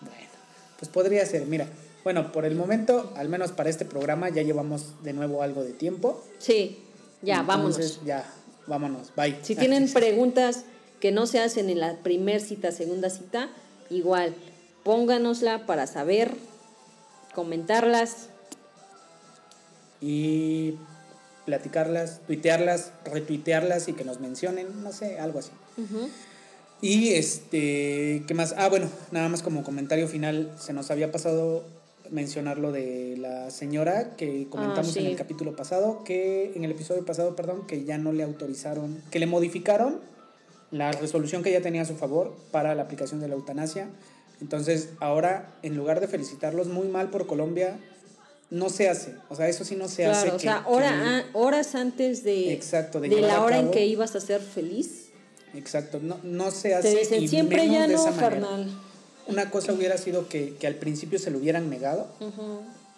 Bueno, 0.00 0.28
pues 0.78 0.88
podría 0.90 1.26
ser, 1.26 1.46
mira. 1.46 1.66
Bueno, 2.04 2.32
por 2.32 2.44
el 2.46 2.54
momento, 2.54 3.12
al 3.16 3.28
menos 3.28 3.52
para 3.52 3.68
este 3.68 3.84
programa, 3.84 4.30
ya 4.30 4.42
llevamos 4.42 5.02
de 5.02 5.12
nuevo 5.12 5.42
algo 5.42 5.62
de 5.62 5.72
tiempo. 5.72 6.24
Sí, 6.38 6.78
ya, 7.20 7.40
Entonces, 7.40 7.98
vámonos. 7.98 8.00
Ya, 8.04 8.24
vámonos, 8.66 9.12
bye. 9.16 9.38
Si 9.42 9.54
tienen 9.54 9.92
preguntas 9.92 10.64
que 11.00 11.12
no 11.12 11.26
se 11.26 11.40
hacen 11.40 11.68
en 11.68 11.80
la 11.80 11.96
primer 11.96 12.40
cita, 12.40 12.72
segunda 12.72 13.10
cita, 13.10 13.50
igual, 13.90 14.34
pónganosla 14.84 15.66
para 15.66 15.86
saber, 15.86 16.32
comentarlas. 17.34 18.28
Y 20.00 20.76
platicarlas, 21.44 22.20
tuitearlas, 22.26 22.92
retuitearlas 23.04 23.88
y 23.88 23.92
que 23.92 24.04
nos 24.04 24.20
mencionen, 24.20 24.82
no 24.82 24.92
sé, 24.92 25.18
algo 25.18 25.40
así. 25.40 25.50
Y 26.80 27.10
este, 27.10 28.22
¿qué 28.26 28.34
más? 28.34 28.54
Ah, 28.56 28.68
bueno, 28.68 28.88
nada 29.10 29.28
más 29.28 29.42
como 29.42 29.62
comentario 29.62 30.08
final, 30.08 30.54
se 30.58 30.72
nos 30.72 30.90
había 30.90 31.12
pasado 31.12 31.64
mencionar 32.10 32.58
lo 32.58 32.72
de 32.72 33.16
la 33.18 33.50
señora 33.50 34.16
que 34.16 34.48
comentamos 34.48 34.96
ah, 34.96 35.00
en 35.00 35.06
el 35.06 35.16
capítulo 35.16 35.54
pasado, 35.54 36.02
que 36.04 36.52
en 36.54 36.64
el 36.64 36.70
episodio 36.72 37.04
pasado, 37.04 37.36
perdón, 37.36 37.66
que 37.66 37.84
ya 37.84 37.98
no 37.98 38.12
le 38.12 38.22
autorizaron, 38.22 39.02
que 39.10 39.18
le 39.18 39.26
modificaron 39.26 40.00
la 40.70 40.92
resolución 40.92 41.42
que 41.42 41.50
ella 41.50 41.62
tenía 41.62 41.82
a 41.82 41.84
su 41.84 41.96
favor 41.96 42.34
para 42.50 42.74
la 42.74 42.82
aplicación 42.82 43.20
de 43.20 43.28
la 43.28 43.34
eutanasia. 43.34 43.88
Entonces, 44.40 44.90
ahora, 45.00 45.52
en 45.62 45.76
lugar 45.76 46.00
de 46.00 46.08
felicitarlos 46.08 46.68
muy 46.68 46.88
mal 46.88 47.10
por 47.10 47.26
Colombia, 47.26 47.78
no 48.50 48.68
se 48.68 48.88
hace. 48.88 49.14
O 49.28 49.36
sea, 49.36 49.48
eso 49.48 49.64
sí 49.64 49.76
no 49.76 49.88
se 49.88 50.06
hace. 50.06 50.30
o 50.30 50.38
sea, 50.38 50.64
horas 51.32 51.74
antes 51.74 52.24
de, 52.24 52.52
exacto, 52.52 53.00
de, 53.00 53.08
la 53.20 53.42
hora 53.42 53.58
en 53.58 53.70
que 53.70 53.86
ibas 53.86 54.14
a 54.16 54.20
ser 54.20 54.40
feliz. 54.40 55.06
Exacto, 55.54 55.98
no, 56.00 56.18
no 56.22 56.50
se 56.50 56.74
hace. 56.74 56.92
Te 56.92 56.98
dicen, 57.00 57.28
siempre 57.28 57.68
ya 57.68 57.86
no, 57.86 58.04
carnal. 58.16 58.68
Una 59.26 59.50
cosa 59.50 59.72
hubiera 59.72 59.96
sido 59.96 60.28
que, 60.28 60.56
al 60.64 60.74
principio 60.74 61.18
se 61.18 61.30
lo 61.30 61.38
hubieran 61.38 61.70
negado. 61.70 62.08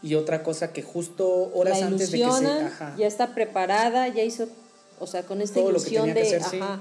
Y 0.02 0.16
otra 0.16 0.42
cosa 0.42 0.72
que 0.72 0.82
justo 0.82 1.52
horas 1.54 1.80
antes 1.82 2.10
de 2.10 2.18
que 2.18 2.32
se. 2.32 2.98
Ya 2.98 3.06
está 3.06 3.34
preparada, 3.34 4.08
ya 4.08 4.22
hizo. 4.22 4.48
O 4.98 5.06
sea, 5.06 5.24
con 5.24 5.40
esta 5.42 5.60
ilusión 5.60 6.12
de. 6.14 6.36
ajá, 6.36 6.80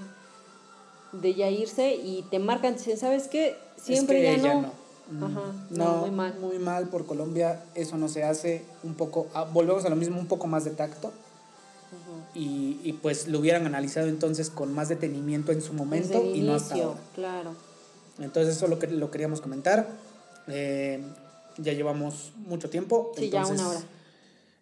De 1.11 1.33
ya 1.33 1.49
irse 1.49 1.93
y 1.93 2.23
te 2.31 2.39
marcan, 2.39 2.75
dicen, 2.75 2.97
¿sabes 2.97 3.27
qué? 3.27 3.57
Siempre 3.77 4.23
ya, 4.23 4.37
no. 4.37 4.80
Ajá, 5.19 5.53
no, 5.69 5.97
muy 5.97 6.11
mal. 6.11 6.39
Muy 6.39 6.59
mal 6.59 6.87
por 6.87 7.05
Colombia, 7.05 7.63
eso 7.75 7.97
no 7.97 8.07
se 8.07 8.23
hace. 8.23 8.63
Un 8.83 8.93
poco, 8.95 9.27
ah, 9.33 9.43
volvemos 9.43 9.83
a 9.85 9.89
lo 9.89 9.95
mismo, 9.95 10.19
un 10.19 10.27
poco 10.27 10.47
más 10.47 10.63
de 10.63 10.71
tacto. 10.71 11.11
y, 12.33 12.79
y, 12.83 12.93
pues 12.93 13.27
lo 13.27 13.39
hubieran 13.39 13.65
analizado 13.65 14.07
entonces 14.07 14.49
con 14.49 14.73
más 14.73 14.87
detenimiento 14.87 15.51
en 15.51 15.61
su 15.61 15.73
momento 15.73 16.23
y 16.23 16.41
no 16.41 16.53
hasta 16.53 16.75
ahora. 16.75 16.99
Claro. 17.13 17.55
Entonces 18.19 18.55
eso 18.55 18.67
lo, 18.67 18.79
que, 18.79 18.87
lo 18.87 19.11
queríamos 19.11 19.41
comentar. 19.41 19.89
Eh, 20.47 21.03
ya 21.57 21.73
llevamos 21.73 22.31
mucho 22.37 22.69
tiempo. 22.69 23.11
Sí, 23.17 23.29
ya 23.29 23.45
una 23.45 23.67
hora. 23.67 23.81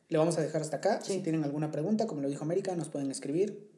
Le 0.10 0.18
vamos 0.18 0.38
a 0.38 0.42
dejar 0.42 0.62
hasta 0.62 0.78
acá. 0.78 1.02
Si 1.04 1.20
tienen 1.20 1.44
alguna 1.44 1.72
pregunta, 1.72 2.08
como 2.08 2.22
lo 2.22 2.30
dijo 2.30 2.44
América, 2.44 2.76
nos 2.76 2.90
pueden 2.90 3.12
escribir, 3.12 3.70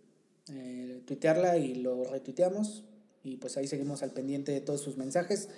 eh, 0.49 1.01
tuitearla 1.05 1.57
y 1.57 1.75
lo 1.75 2.05
retuiteamos. 2.05 2.83
Y 3.23 3.37
pues 3.37 3.57
ahí 3.57 3.67
seguimos 3.67 4.01
al 4.01 4.11
pendiente 4.11 4.51
de 4.51 4.61
todos 4.61 4.81
sus 4.81 4.97
mensajes 4.97 5.49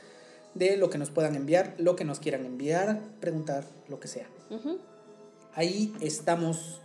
de 0.55 0.77
lo 0.77 0.89
que 0.89 0.97
nos 0.97 1.09
puedan 1.09 1.35
enviar, 1.35 1.75
lo 1.77 1.95
que 1.95 2.05
nos 2.05 2.19
quieran 2.19 2.45
enviar, 2.45 3.01
preguntar, 3.19 3.65
lo 3.87 3.99
que 3.99 4.07
sea. 4.07 4.27
Ahí 5.53 5.93
estamos 6.01 6.79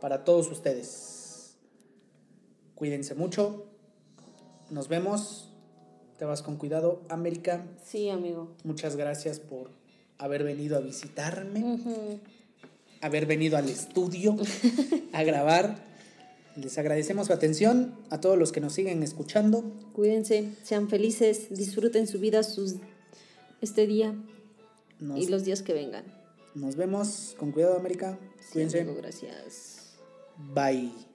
para 0.00 0.24
todos 0.24 0.50
ustedes. 0.50 1.56
Cuídense 2.74 3.14
mucho. 3.14 3.66
Nos 4.70 4.88
vemos. 4.88 5.48
Te 6.18 6.24
vas 6.24 6.42
con 6.42 6.56
cuidado, 6.56 7.02
América. 7.08 7.64
Sí, 7.84 8.10
amigo. 8.10 8.54
Muchas 8.64 8.96
gracias 8.96 9.38
por 9.38 9.70
haber 10.18 10.42
venido 10.42 10.76
a 10.76 10.80
visitarme, 10.80 11.78
haber 13.00 13.26
venido 13.26 13.56
al 13.56 13.68
estudio 13.68 14.36
a 15.12 15.22
grabar. 15.22 15.76
Les 16.56 16.76
agradecemos 16.76 17.28
su 17.28 17.32
atención 17.32 17.94
a 18.10 18.20
todos 18.20 18.36
los 18.36 18.50
que 18.50 18.60
nos 18.60 18.72
siguen 18.72 19.04
escuchando. 19.04 19.62
Cuídense, 19.92 20.48
sean 20.64 20.88
felices, 20.88 21.50
disfruten 21.50 22.08
su 22.08 22.18
vida, 22.18 22.42
sus 22.42 22.76
este 23.60 23.86
día 23.86 24.14
y 25.16 25.26
los 25.28 25.44
días 25.44 25.62
que 25.62 25.74
vengan. 25.74 26.04
Nos 26.54 26.76
vemos. 26.76 27.34
Con 27.38 27.52
cuidado, 27.52 27.76
América. 27.76 28.18
Cuídense. 28.52 28.84
gracias. 28.84 29.96
Bye. 30.54 31.07